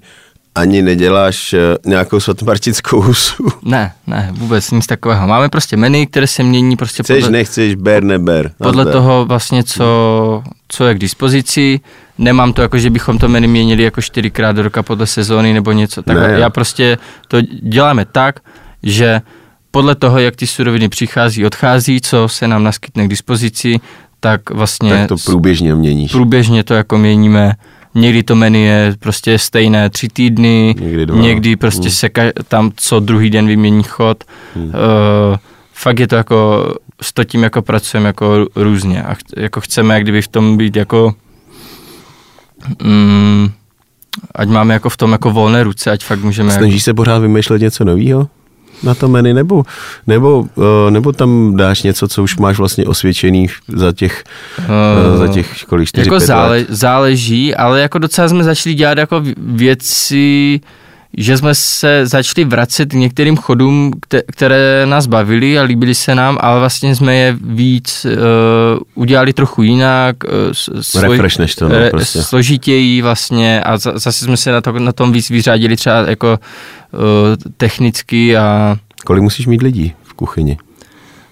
ani 0.54 0.82
neděláš 0.82 1.52
uh, 1.52 1.60
nějakou 1.90 2.20
svatomartickou 2.20 3.00
husu? 3.00 3.48
Ne, 3.62 3.92
ne, 4.06 4.30
vůbec 4.32 4.70
nic 4.70 4.86
takového. 4.86 5.26
Máme 5.26 5.48
prostě 5.48 5.76
menu, 5.76 6.06
které 6.06 6.26
se 6.26 6.42
mění 6.42 6.76
prostě 6.76 7.02
Chceš, 7.02 7.24
podle, 7.24 7.38
nechceš, 7.38 7.74
ber, 7.74 8.02
neber. 8.02 8.50
Podle 8.58 8.86
toho 8.86 9.24
vlastně, 9.24 9.64
co, 9.64 10.42
co 10.68 10.86
je 10.86 10.94
k 10.94 10.98
dispozici. 10.98 11.80
Nemám 12.18 12.52
to 12.52 12.62
jako, 12.62 12.78
že 12.78 12.90
bychom 12.90 13.18
to 13.18 13.28
menu 13.28 13.48
měnili 13.48 13.82
jako 13.82 14.02
čtyřikrát 14.02 14.52
do 14.52 14.62
roka 14.62 14.82
podle 14.82 15.06
sezóny 15.06 15.52
nebo 15.52 15.72
něco. 15.72 16.02
Tak 16.02 16.16
ne. 16.16 16.34
já 16.38 16.50
prostě 16.50 16.98
to 17.28 17.40
děláme 17.62 18.04
tak, 18.04 18.40
že 18.82 19.22
podle 19.70 19.94
toho, 19.94 20.18
jak 20.18 20.36
ty 20.36 20.46
suroviny 20.46 20.88
přichází, 20.88 21.46
odchází, 21.46 22.00
co 22.00 22.28
se 22.28 22.48
nám 22.48 22.62
naskytne 22.62 23.04
k 23.04 23.08
dispozici, 23.08 23.80
tak 24.24 24.50
vlastně... 24.50 24.90
Tak 24.90 25.08
to 25.08 25.16
průběžně 25.24 25.74
měníš. 25.74 26.12
Průběžně 26.12 26.64
to 26.64 26.74
jako 26.74 26.98
měníme. 26.98 27.52
Někdy 27.94 28.22
to 28.22 28.34
menu 28.36 28.58
je 28.58 28.94
prostě 28.98 29.38
stejné 29.38 29.90
tři 29.90 30.08
týdny, 30.08 30.74
někdy, 30.80 31.06
dva. 31.06 31.20
někdy 31.20 31.56
prostě 31.56 31.82
hmm. 31.82 31.90
se 31.90 32.08
ka- 32.08 32.32
tam 32.48 32.70
co 32.76 33.00
druhý 33.00 33.30
den 33.30 33.46
vymění 33.46 33.82
chod. 33.82 34.24
Hmm. 34.54 34.66
Uh, 34.66 34.72
fakt 35.72 36.00
je 36.00 36.08
to 36.08 36.16
jako, 36.16 36.68
s 37.02 37.12
to 37.12 37.24
tím 37.24 37.42
jako 37.42 37.62
pracujeme 37.62 38.06
jako 38.06 38.46
různě 38.56 39.02
a 39.02 39.14
ch- 39.14 39.36
jako 39.36 39.60
chceme 39.60 39.94
jak 39.94 40.02
kdyby 40.02 40.22
v 40.22 40.28
tom 40.28 40.56
být 40.56 40.76
jako 40.76 41.14
mm, 42.84 43.48
ať 44.34 44.48
máme 44.48 44.74
jako 44.74 44.88
v 44.88 44.96
tom 44.96 45.12
jako 45.12 45.30
volné 45.30 45.62
ruce, 45.62 45.90
ať 45.90 46.04
fakt 46.04 46.22
můžeme... 46.24 46.52
Snažíš 46.52 46.74
jako... 46.74 46.84
se 46.84 46.94
pořád 46.94 47.18
vymýšlet 47.18 47.62
něco 47.62 47.84
nového? 47.84 48.28
Na 48.82 48.94
to 48.94 49.08
menu, 49.08 49.32
nebo, 49.32 49.62
nebo, 50.06 50.40
uh, 50.40 50.90
nebo 50.90 51.12
tam 51.12 51.56
dáš 51.56 51.82
něco, 51.82 52.08
co 52.08 52.22
už 52.22 52.36
máš 52.36 52.58
vlastně 52.58 52.84
osvědčený 52.84 53.46
za 53.68 53.92
těch, 53.92 54.24
uh, 54.58 55.18
za 55.18 55.28
těch 55.28 55.64
kolik, 55.64 55.88
4, 55.88 56.08
jako 56.08 56.20
zále, 56.20 56.48
let? 56.48 56.66
záleží, 56.70 57.54
ale 57.54 57.80
jako 57.80 57.98
docela 57.98 58.28
jsme 58.28 58.44
začali 58.44 58.74
dělat 58.74 58.98
jako 58.98 59.22
věci, 59.36 60.60
že 61.18 61.36
jsme 61.36 61.54
se 61.54 62.06
začali 62.06 62.44
vracet 62.44 62.86
k 62.86 62.92
některým 62.92 63.36
chodům, 63.36 63.90
které 64.32 64.86
nás 64.86 65.06
bavily 65.06 65.58
a 65.58 65.62
líbily 65.62 65.94
se 65.94 66.14
nám, 66.14 66.38
ale 66.40 66.60
vlastně 66.60 66.96
jsme 66.96 67.14
je 67.14 67.36
víc 67.40 68.06
uh, 68.06 68.12
udělali 68.94 69.32
trochu 69.32 69.62
jinak, 69.62 70.16
uh, 70.24 70.30
svoj, 70.80 71.18
než 71.38 71.54
to, 71.54 71.68
no, 71.68 71.76
prostě. 71.90 72.22
složitěji 72.22 73.02
vlastně 73.02 73.62
a 73.62 73.76
zase 73.78 74.24
jsme 74.24 74.36
se 74.36 74.52
na, 74.52 74.60
to, 74.60 74.72
na 74.72 74.92
tom 74.92 75.12
víc 75.12 75.30
vyřádili 75.30 75.76
třeba 75.76 75.96
jako 75.96 76.38
uh, 76.92 77.00
technicky 77.56 78.36
a... 78.36 78.76
Kolik 79.04 79.22
musíš 79.22 79.46
mít 79.46 79.62
lidí 79.62 79.92
v 80.02 80.14
kuchyni? 80.14 80.58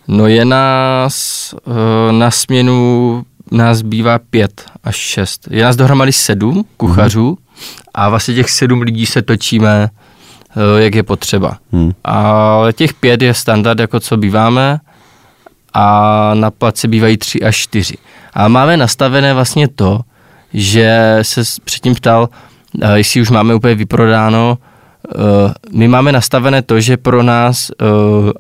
No 0.09 0.27
je 0.27 0.45
nás 0.45 1.55
uh, 1.67 2.13
na 2.13 2.31
směnu 2.31 3.23
nás 3.51 3.83
bývá 3.83 4.19
pět 4.19 4.65
až 4.85 4.97
šest. 4.97 5.49
Je 5.51 5.65
nás 5.65 5.77
dohromady 5.77 6.13
sedm 6.13 6.65
kuchařů, 6.77 7.31
mm-hmm 7.31 7.42
a 7.95 8.09
vlastně 8.09 8.35
těch 8.35 8.51
sedm 8.51 8.83
lidí 8.83 9.07
se 9.07 9.23
točíme, 9.23 9.89
eh, 10.57 10.83
jak 10.83 10.95
je 10.95 11.03
potřeba. 11.03 11.57
Hmm. 11.73 11.93
Ale 12.05 12.73
těch 12.73 12.95
pět 12.95 13.23
je 13.23 13.35
standard, 13.35 13.81
jako 13.81 14.01
co 14.01 14.17
býváme 14.17 14.81
a 15.75 16.31
na 16.35 16.51
place 16.51 16.89
bývají 16.89 17.17
tři 17.17 17.43
až 17.43 17.57
čtyři. 17.57 17.95
A 18.35 18.49
máme 18.49 18.77
nastavené 18.77 19.35
vlastně 19.35 19.69
to, 19.69 20.01
že 20.55 21.19
se 21.23 21.43
předtím 21.65 21.95
ptal, 21.95 22.29
eh, 22.83 22.99
jestli 22.99 23.21
už 23.21 23.31
máme 23.31 23.55
úplně 23.55 23.75
vyprodáno, 23.75 24.59
eh, 24.59 25.19
my 25.73 25.89
máme 25.89 26.13
nastavené 26.13 26.63
to, 26.63 26.81
že 26.81 26.97
pro 26.97 27.23
nás, 27.23 27.71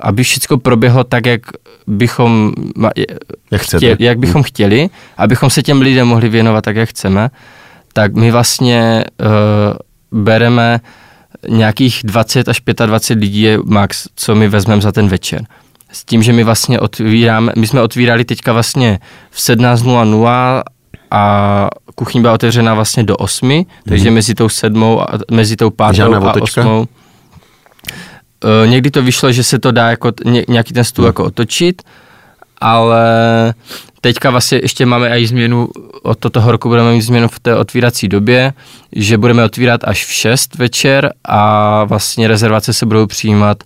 aby 0.01 0.23
všechno 0.23 0.59
proběhlo 0.59 1.05
tak, 1.05 1.27
jak 1.27 1.41
bychom, 1.87 2.53
jak, 3.51 3.63
chtěli, 3.63 3.97
jak 3.99 4.19
bychom 4.19 4.35
hmm. 4.35 4.43
chtěli, 4.43 4.89
abychom 5.17 5.51
se 5.51 5.63
těm 5.63 5.81
lidem 5.81 6.09
mohli 6.09 6.29
věnovat 6.29 6.65
tak, 6.65 6.77
jak 6.77 6.89
chceme, 6.89 7.31
tak 7.93 8.15
my 8.15 8.31
vlastně 8.31 9.05
uh, 10.13 10.21
bereme 10.25 10.81
nějakých 11.49 12.01
20 12.05 12.49
až 12.49 12.61
25 12.87 13.21
lidí 13.21 13.41
je 13.41 13.59
max, 13.65 14.09
co 14.15 14.35
my 14.35 14.49
vezmeme 14.49 14.83
za 14.83 14.93
ten 14.93 15.09
večer. 15.09 15.45
S 15.93 16.05
tím, 16.05 16.23
že 16.23 16.33
my 16.33 16.45
vlastně 16.45 16.81
otvíráme, 16.81 17.53
my 17.57 17.67
jsme 17.67 17.83
otvírali 17.83 18.25
teďka 18.25 18.53
vlastně 18.53 18.99
v 19.31 19.39
17.00 19.39 20.63
a 21.11 21.69
kuchyň 21.95 22.23
byla 22.23 22.35
otevřena 22.35 22.75
vlastně 22.75 23.03
do 23.05 23.17
osmi, 23.17 23.67
takže 23.89 24.05
Mhm. 24.05 24.15
mezi 24.15 24.35
tou 24.35 24.49
sedmou 24.49 25.01
a 25.01 25.07
mezi 25.31 25.57
tou 25.57 25.71
pátou 25.71 25.97
Žádná 25.97 26.19
a 26.19 26.31
otočka? 26.35 26.61
osmou. 26.61 26.87
Eh, 28.45 28.67
Někdy 28.67 28.91
to 28.91 29.03
vyšlo, 29.03 29.33
že 29.33 29.45
se 29.45 29.59
to 29.59 29.73
dá 29.73 29.91
jako 29.91 30.13
ně, 30.25 30.45
nějaký 30.49 30.75
ten 30.75 30.85
stůl 30.85 31.07
jako 31.07 31.25
otočit, 31.25 31.83
ale 32.63 33.05
teďka 34.01 34.31
vlastně 34.31 34.59
ještě 34.63 34.87
máme 34.87 35.09
i 35.19 35.27
změnu, 35.27 35.69
od 36.03 36.19
toho 36.33 36.53
roku 36.53 36.69
budeme 36.69 36.93
mít 36.93 37.03
změnu 37.03 37.29
v 37.29 37.41
té 37.41 37.57
otvírací 37.57 38.09
době, 38.09 38.53
že 38.93 39.19
budeme 39.19 39.45
otvírat 39.45 39.81
až 39.85 40.07
v 40.07 40.13
6 40.13 40.55
večer 40.59 41.13
a 41.25 41.85
vlastně 41.85 42.29
rezervace 42.29 42.73
se 42.73 42.87
budou 42.87 43.07
přijímat 43.07 43.63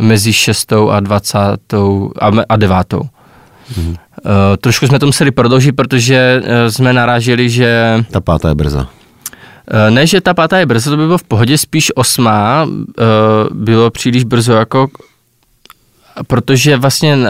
mezi 0.00 0.32
6 0.32 0.72
a 0.90 1.00
20 1.00 1.38
a, 2.20 2.30
me- 2.30 2.44
a 2.48 2.56
9. 2.56 2.94
Mhm. 3.76 3.88
Uh, 3.88 3.96
trošku 4.60 4.86
jsme 4.86 4.98
to 4.98 5.06
museli 5.06 5.30
prodloužit, 5.30 5.76
protože 5.76 6.42
uh, 6.42 6.70
jsme 6.70 6.92
naráželi, 6.92 7.50
že 7.50 8.04
Ta 8.10 8.20
pátá 8.20 8.48
je 8.48 8.54
brza. 8.54 8.78
uh, 8.80 9.90
ne, 9.90 10.06
že 10.06 10.20
ta 10.20 10.34
pátá 10.34 10.58
je 10.58 10.66
brzo, 10.66 10.90
to 10.90 10.96
by 10.96 11.06
bylo 11.06 11.18
v 11.18 11.22
pohodě, 11.22 11.58
spíš 11.58 11.92
osmá 11.94 12.64
uh, 12.64 12.74
bylo 13.52 13.90
příliš 13.90 14.24
brzo, 14.24 14.52
jako 14.52 14.88
protože 16.26 16.76
vlastně 16.76 17.16
uh, 17.16 17.24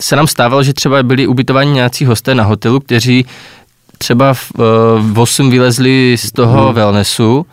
se 0.00 0.16
nám 0.16 0.26
stávalo, 0.26 0.62
že 0.62 0.72
třeba 0.72 1.02
byli 1.02 1.26
ubytovaní 1.26 1.72
nějací 1.72 2.04
hosté 2.04 2.34
na 2.34 2.44
hotelu, 2.44 2.80
kteří 2.80 3.26
třeba 3.98 4.34
v, 4.34 4.52
uh, 4.58 4.64
v 5.12 5.18
8 5.18 5.50
vylezli 5.50 6.16
z 6.18 6.32
toho 6.32 6.64
hmm. 6.64 6.74
wellnessu 6.74 7.46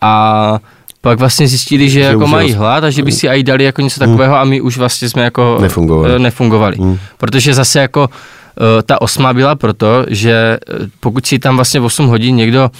a 0.00 0.58
pak 1.00 1.18
vlastně 1.18 1.48
zjistili, 1.48 1.90
že, 1.90 2.00
Že 2.00 2.06
jako 2.06 2.26
mají 2.26 2.50
os- 2.52 2.56
hlad 2.58 2.84
a 2.84 2.90
že 2.90 3.02
by 3.02 3.12
si 3.12 3.28
i 3.28 3.42
dali 3.42 3.64
jako 3.64 3.80
něco 3.80 4.00
takového 4.00 4.36
a 4.36 4.44
my 4.44 4.60
už 4.60 4.78
vlastně 4.78 5.08
jsme 5.08 5.22
jako 5.22 5.58
Nefungovali. 5.60 6.14
eh, 6.14 6.18
nefungovali. 6.18 6.76
Hmm. 6.76 6.98
Protože 7.18 7.54
zase 7.54 7.80
jako 7.80 8.08
eh, 8.10 8.82
ta 8.82 9.00
osma 9.02 9.34
byla 9.34 9.54
proto, 9.54 10.04
že 10.08 10.58
pokud 11.00 11.26
si 11.26 11.38
tam 11.38 11.56
vlastně 11.56 11.80
8 11.80 12.06
hodin 12.06 12.36
někdo 12.36 12.70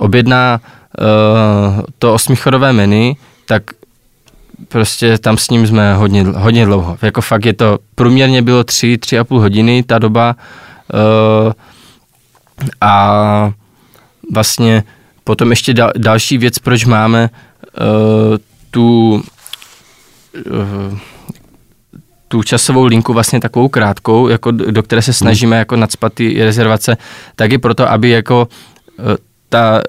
objedná 0.00 0.60
to 1.98 2.14
osmichodové 2.14 2.72
menu, 2.72 3.12
tak 3.46 3.62
prostě 4.68 5.18
tam 5.18 5.38
s 5.38 5.50
ním 5.50 5.66
jsme 5.66 5.94
hodně, 5.94 6.22
hodně 6.22 6.66
dlouho. 6.66 6.98
Jako 7.02 7.20
fakt 7.20 7.44
je 7.44 7.52
to, 7.52 7.78
průměrně 7.94 8.42
bylo 8.42 8.64
tři, 8.64 8.98
tři 8.98 9.18
a 9.18 9.24
půl 9.24 9.40
hodiny 9.40 9.82
ta 9.82 9.98
doba 9.98 10.36
eh, 10.94 11.52
a 12.80 13.52
vlastně 14.32 14.84
potom 15.24 15.50
ještě 15.50 15.74
dal, 15.74 15.90
další 15.96 16.38
věc, 16.38 16.58
proč 16.58 16.84
máme 16.84 17.30
uh, 17.80 18.36
tu 18.70 19.22
uh, 20.46 20.98
tu 22.28 22.42
časovou 22.42 22.84
linku 22.84 23.12
vlastně 23.12 23.40
takovou 23.40 23.68
krátkou, 23.68 24.28
jako 24.28 24.50
do 24.50 24.82
které 24.82 25.02
se 25.02 25.12
snažíme 25.12 25.56
jako 25.56 25.76
nadspat 25.76 26.12
ty 26.12 26.44
rezervace, 26.44 26.96
tak 27.36 27.52
je 27.52 27.58
proto, 27.58 27.90
aby 27.90 28.10
jako 28.10 28.48
ta 29.48 29.82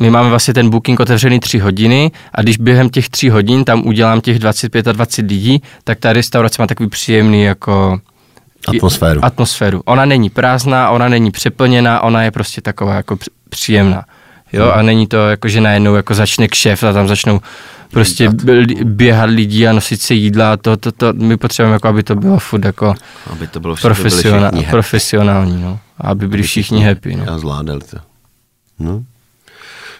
my 0.00 0.10
máme 0.10 0.28
vlastně 0.28 0.54
ten 0.54 0.70
booking 0.70 1.00
otevřený 1.00 1.40
tři 1.40 1.58
hodiny 1.58 2.10
a 2.34 2.42
když 2.42 2.56
během 2.58 2.90
těch 2.90 3.08
tří 3.08 3.30
hodin 3.30 3.64
tam 3.64 3.86
udělám 3.86 4.20
těch 4.20 4.38
25 4.38 4.88
a 4.88 4.92
20 4.92 5.30
lidí, 5.30 5.62
tak 5.84 5.98
ta 5.98 6.12
restaurace 6.12 6.62
má 6.62 6.66
takový 6.66 6.88
příjemný 6.88 7.42
jako 7.44 8.00
Atmosféru. 8.68 9.24
atmosféru. 9.24 9.82
Ona 9.84 10.04
není 10.04 10.30
prázdná, 10.30 10.90
ona 10.90 11.08
není 11.08 11.30
přeplněná, 11.30 12.00
ona 12.00 12.22
je 12.22 12.30
prostě 12.30 12.60
taková 12.60 12.94
jako 12.94 13.16
příjemná. 13.48 14.04
Jo, 14.52 14.70
a 14.70 14.82
není 14.82 15.06
to 15.06 15.16
jako, 15.16 15.48
že 15.48 15.60
najednou 15.60 15.94
jako 15.94 16.14
začne 16.14 16.48
kšef 16.48 16.84
a 16.84 16.92
tam 16.92 17.08
začnou 17.08 17.40
prostě 17.90 18.28
b- 18.30 18.66
běhat 18.84 19.30
lidi 19.30 19.66
a 19.66 19.72
nosit 19.72 20.02
si 20.02 20.14
jídla 20.14 20.52
a 20.52 20.56
to, 20.56 20.76
to, 20.76 20.92
to, 20.92 21.12
my 21.12 21.36
potřebujeme 21.36 21.74
jako, 21.74 21.88
aby 21.88 22.02
to 22.02 22.14
bylo 22.16 22.38
furt 22.38 22.64
jako 22.64 22.94
Aby 23.32 23.46
to 23.46 23.60
bylo 23.60 23.76
profesionál, 23.82 24.50
profesionální, 24.70 25.62
no. 25.62 25.78
A 25.98 26.08
aby 26.08 26.28
byli 26.28 26.42
všichni 26.42 26.84
happy, 26.84 27.16
no. 27.16 27.32
A 27.32 27.38
zvládali 27.38 27.80
to. 27.90 27.96
No. 28.78 29.02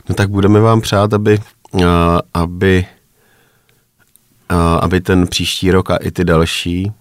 No 0.08 0.14
tak 0.14 0.30
budeme 0.30 0.60
vám 0.60 0.80
přát, 0.80 1.14
aby, 1.14 1.38
aby, 2.34 2.86
aby 4.80 5.00
ten 5.00 5.26
příští 5.26 5.70
rok 5.70 5.90
a 5.90 5.96
i 5.96 6.10
ty 6.10 6.24
další 6.24 6.92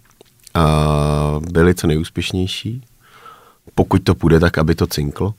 byly 1.51 1.75
co 1.75 1.87
nejúspěšnější. 1.87 2.83
Pokud 3.75 4.03
to 4.03 4.15
půjde, 4.15 4.39
tak 4.39 4.57
aby 4.57 4.75
to 4.75 4.87
cinklo. 4.87 5.33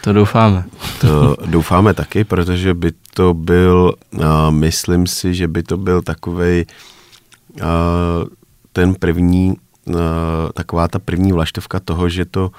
To 0.00 0.12
doufáme. 0.12 0.64
To 1.00 1.36
doufáme 1.46 1.94
taky, 1.94 2.24
protože 2.24 2.74
by 2.74 2.92
to 3.14 3.34
byl, 3.34 3.94
uh, 4.10 4.24
myslím 4.50 5.06
si, 5.06 5.34
že 5.34 5.48
by 5.48 5.62
to 5.62 5.76
byl 5.76 6.02
takovej 6.02 6.66
uh, 7.60 7.66
ten 8.72 8.94
první, 8.94 9.56
uh, 9.84 9.96
taková 10.54 10.88
ta 10.88 10.98
první 10.98 11.32
vlaštovka 11.32 11.80
toho, 11.80 12.08
že 12.08 12.24
to 12.24 12.50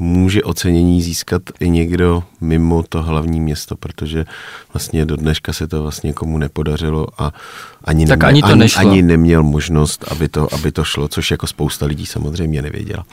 může 0.00 0.42
ocenění 0.42 1.02
získat 1.02 1.42
i 1.60 1.70
někdo 1.70 2.22
mimo 2.40 2.82
to 2.88 3.02
hlavní 3.02 3.40
město, 3.40 3.76
protože 3.76 4.24
vlastně 4.74 5.04
do 5.04 5.16
dneška 5.16 5.52
se 5.52 5.66
to 5.68 5.82
vlastně 5.82 6.12
komu 6.12 6.38
nepodařilo 6.38 7.06
a 7.18 7.32
ani, 7.84 8.06
Tak 8.06 8.18
nemě- 8.18 8.28
ani 8.28 8.42
to 8.42 8.48
ani, 8.48 8.58
nešlo. 8.58 8.80
ani 8.80 9.02
neměl 9.02 9.42
možnost, 9.42 10.04
aby 10.10 10.28
to, 10.28 10.54
aby 10.54 10.72
to 10.72 10.84
šlo, 10.84 11.08
což 11.08 11.30
jako 11.30 11.46
spousta 11.46 11.86
lidí 11.86 12.06
samozřejmě 12.06 12.62
nevěděla. 12.62 13.04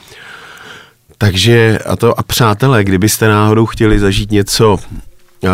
Takže 1.18 1.78
a 1.86 1.96
to 1.96 2.18
a 2.18 2.22
přátelé, 2.22 2.84
kdybyste 2.84 3.28
náhodou 3.28 3.66
chtěli 3.66 3.98
zažít 3.98 4.30
něco, 4.30 4.72
uh, 5.44 5.50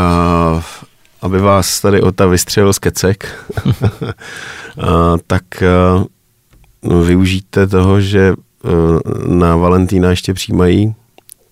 aby 1.23 1.39
vás 1.41 1.81
tady 1.81 2.01
Ota 2.03 2.27
vystřelil 2.27 2.73
z 2.73 2.79
kecek, 2.79 3.45
uh, 3.75 3.83
tak 5.27 5.43
uh, 6.83 7.03
využijte 7.05 7.67
toho, 7.67 8.01
že 8.01 8.35
na 9.27 9.57
Valentína 9.57 10.11
ještě 10.11 10.35
přijímají, 10.35 10.95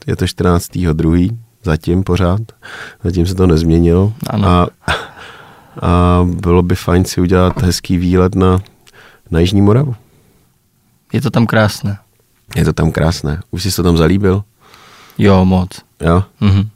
je 0.07 0.17
to 0.17 0.27
14. 0.27 0.69
druhý, 0.93 1.39
zatím 1.63 2.05
pořád, 2.05 2.41
zatím 3.05 3.27
se 3.27 3.35
to 3.35 3.47
nezměnilo. 3.47 4.13
Ano. 4.31 4.49
A, 4.49 4.67
a 5.81 6.21
bylo 6.25 6.63
by 6.63 6.75
fajn 6.75 7.05
si 7.05 7.21
udělat 7.21 7.63
hezký 7.63 7.97
výlet 7.97 8.35
na, 8.35 8.61
na 9.31 9.41
Jižní 9.41 9.63
Moravu. 9.63 9.95
Je 11.13 11.21
to 11.21 11.31
tam 11.31 11.47
krásné. 11.47 11.99
Je 12.57 12.65
to 12.65 12.73
tam 12.73 12.93
krásné. 12.93 13.41
Už 13.51 13.63
jsi 13.63 13.73
se 13.73 13.83
tam 13.83 13.97
zalíbil? 13.97 14.43
Jo, 15.19 15.45
moc. 15.45 15.71
Jo? 16.01 16.25
Mhm. 16.41 16.69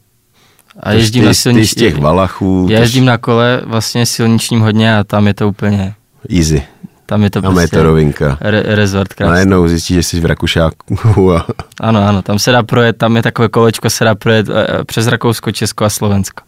A 0.81 0.93
jezdím 0.93 1.23
ty, 1.23 1.27
na 1.27 1.31
ty 1.31 1.35
silnič... 1.35 1.71
z 1.71 1.75
těch 1.75 1.99
Valachů, 1.99 2.67
Já 2.71 2.81
jezdím 2.81 3.05
na 3.05 3.19
kole 3.19 3.63
vlastně 3.67 4.07
silničním 4.07 4.61
hodně 4.61 4.97
a 4.97 5.05
tam 5.05 5.27
je 5.27 5.35
to 5.35 5.49
úplně, 5.49 5.95
easy. 6.29 6.63
Tam 7.07 7.23
je 7.23 7.31
to 7.31 7.43
Tam 7.43 7.59
je 7.59 7.69
to 7.69 7.83
rovinka. 7.83 8.39
re, 8.41 8.63
rezort 8.63 9.13
krásný. 9.15 9.33
Najednou 9.33 9.69
zjistíš, 9.69 9.95
že 9.97 10.03
jsi 10.03 10.21
v 10.21 10.25
Rakušáku 10.27 11.33
a 11.35 11.47
Ano, 11.81 12.09
ano, 12.09 12.23
tam 12.23 12.39
se 12.39 12.51
dá 12.53 12.63
projet, 12.63 12.97
tam 12.97 13.17
je 13.17 13.23
takové 13.23 13.49
kolečko, 13.49 13.91
se 13.91 14.05
dá 14.05 14.15
projet 14.15 14.47
eh, 14.49 14.85
přes 14.85 15.07
Rakousko, 15.07 15.53
Česko 15.53 15.85
a 15.85 15.91
Slovensko. 15.91 16.43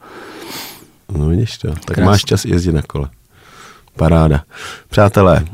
no 1.13 1.27
vidíš 1.29 1.59
to. 1.59 1.69
Tak 1.69 1.85
Krásný. 1.85 2.05
máš 2.05 2.25
čas 2.25 2.45
jezdit 2.45 2.73
na 2.73 2.83
kole. 2.83 3.09
Paráda. 3.97 4.43
Přátelé, 4.89 5.45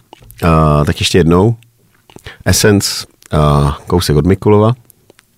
a, 0.42 0.84
tak 0.84 1.00
ještě 1.00 1.18
jednou. 1.18 1.56
Essence, 2.44 3.06
a, 3.32 3.78
kousek 3.86 4.16
od 4.16 4.26
Mikulova. 4.26 4.72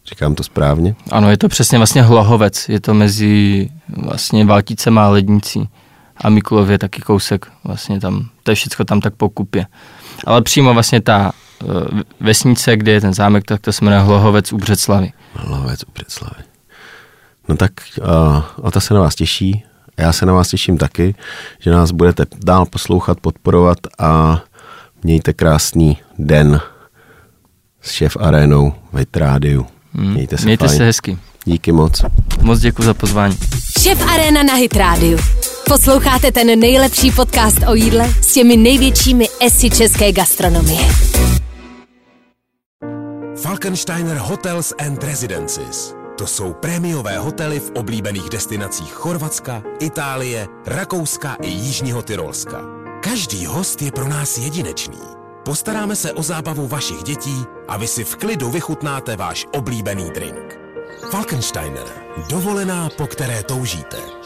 Říkám 0.09 0.35
to 0.35 0.43
správně. 0.43 0.95
Ano, 1.11 1.31
je 1.31 1.39
to 1.39 1.49
přesně 1.49 1.79
vlastně 1.79 2.03
Hlohovec, 2.03 2.69
je 2.69 2.81
to 2.81 2.95
mezi 2.95 3.69
vlastně 3.89 4.45
Valticem 4.45 4.99
a 4.99 5.09
Lednicí. 5.09 5.69
A 6.25 6.29
Mikulov 6.31 6.69
je 6.69 6.79
taky 6.79 7.03
kousek, 7.03 7.47
vlastně 7.65 8.01
tam, 8.01 8.29
to 8.43 8.51
je 8.51 8.55
všechno 8.55 8.85
tam 8.85 9.01
tak 9.01 9.15
po 9.15 9.29
kupě. 9.29 9.67
Ale 10.27 10.43
přímo 10.43 10.75
vlastně 10.75 11.01
ta 11.01 11.33
eh, 11.63 11.67
vesnice, 12.21 12.77
kde 12.77 12.93
je 12.93 13.01
ten 13.01 13.15
zámek, 13.15 13.45
tak 13.45 13.61
to 13.61 13.73
se 13.73 13.85
jmenuje 13.85 14.03
Hlohovec 14.03 14.53
u 14.53 14.57
Břeclavy. 14.59 15.13
Hlavec 15.35 15.83
u 15.83 15.93
Břeclavy. 15.95 16.45
No 17.49 17.57
tak 17.57 17.73
uh, 18.01 18.43
Ota 18.57 18.81
se 18.81 18.95
na 18.95 19.01
vás 19.01 19.15
těší. 19.15 19.65
Já 19.99 20.13
se 20.13 20.27
na 20.27 20.33
vás 20.33 20.49
těším 20.49 20.79
taky, 20.79 21.15
že 21.59 21.71
nás 21.71 21.91
budete 21.91 22.27
dál 22.45 22.67
poslouchat, 22.67 23.21
podporovat 23.21 23.79
a 23.99 24.41
mějte 25.03 25.33
krásný 25.33 25.99
den 26.19 26.61
s 27.83 27.91
šéf 27.91 28.17
arénou 28.21 28.75
v 28.93 29.17
Rádiu. 29.17 29.67
Hmm. 29.95 30.13
Mějte 30.13 30.39
se 30.39 30.45
Mějte 30.45 30.67
fajn. 30.67 30.79
se 30.79 30.85
hezky. 30.85 31.19
Díky 31.45 31.73
moc. 31.73 32.05
Moc 32.43 32.61
děkuji 32.61 32.83
za 32.83 32.95
pozvání. 32.95 33.37
Šef 33.81 34.07
Arena 34.09 34.43
na 34.43 34.55
Hit 34.55 34.77
Radio. 34.77 35.19
Posloucháte 35.69 36.33
ten 36.33 36.61
nejlepší 36.61 37.11
podcast 37.11 37.57
o 37.69 37.75
jídle 37.75 38.09
s 38.23 38.35
těmi 38.35 38.57
největšími 38.57 39.29
esy 39.41 39.71
české 39.71 40.13
gastronomie. 40.13 40.89
Falkensteiner 43.43 44.17
Hotels 44.17 44.73
and 44.87 45.05
Residences. 45.05 45.95
To 46.19 46.27
jsou 46.27 46.53
prémiové 46.53 47.19
hotely 47.19 47.61
v 47.61 47.71
oblíbených 47.71 48.31
destinacích 48.31 48.93
Chorvatska, 48.93 49.63
Itálie, 49.81 50.47
Rakouska 50.67 51.37
i 51.43 51.49
Jižního 51.49 52.03
Tyrolska. 52.03 52.61
Každý 53.03 53.47
host 53.47 53.83
je 53.83 53.93
pro 53.93 54.09
nás 54.09 54.39
jedinečný. 54.39 55.01
Postaráme 55.45 55.97
se 55.97 56.13
o 56.13 56.23
zábavu 56.23 56.67
vašich 56.67 57.03
dětí 57.03 57.45
a 57.69 57.77
vy 57.77 57.87
si 57.87 58.05
v 58.05 58.17
klidu 58.17 58.51
vychutnáte 58.51 59.17
váš 59.17 59.47
oblíbený 59.53 60.11
drink. 60.15 60.59
Falkensteiner. 61.11 61.85
Dovolená, 62.29 62.89
po 62.97 63.07
které 63.07 63.43
toužíte. 63.43 64.26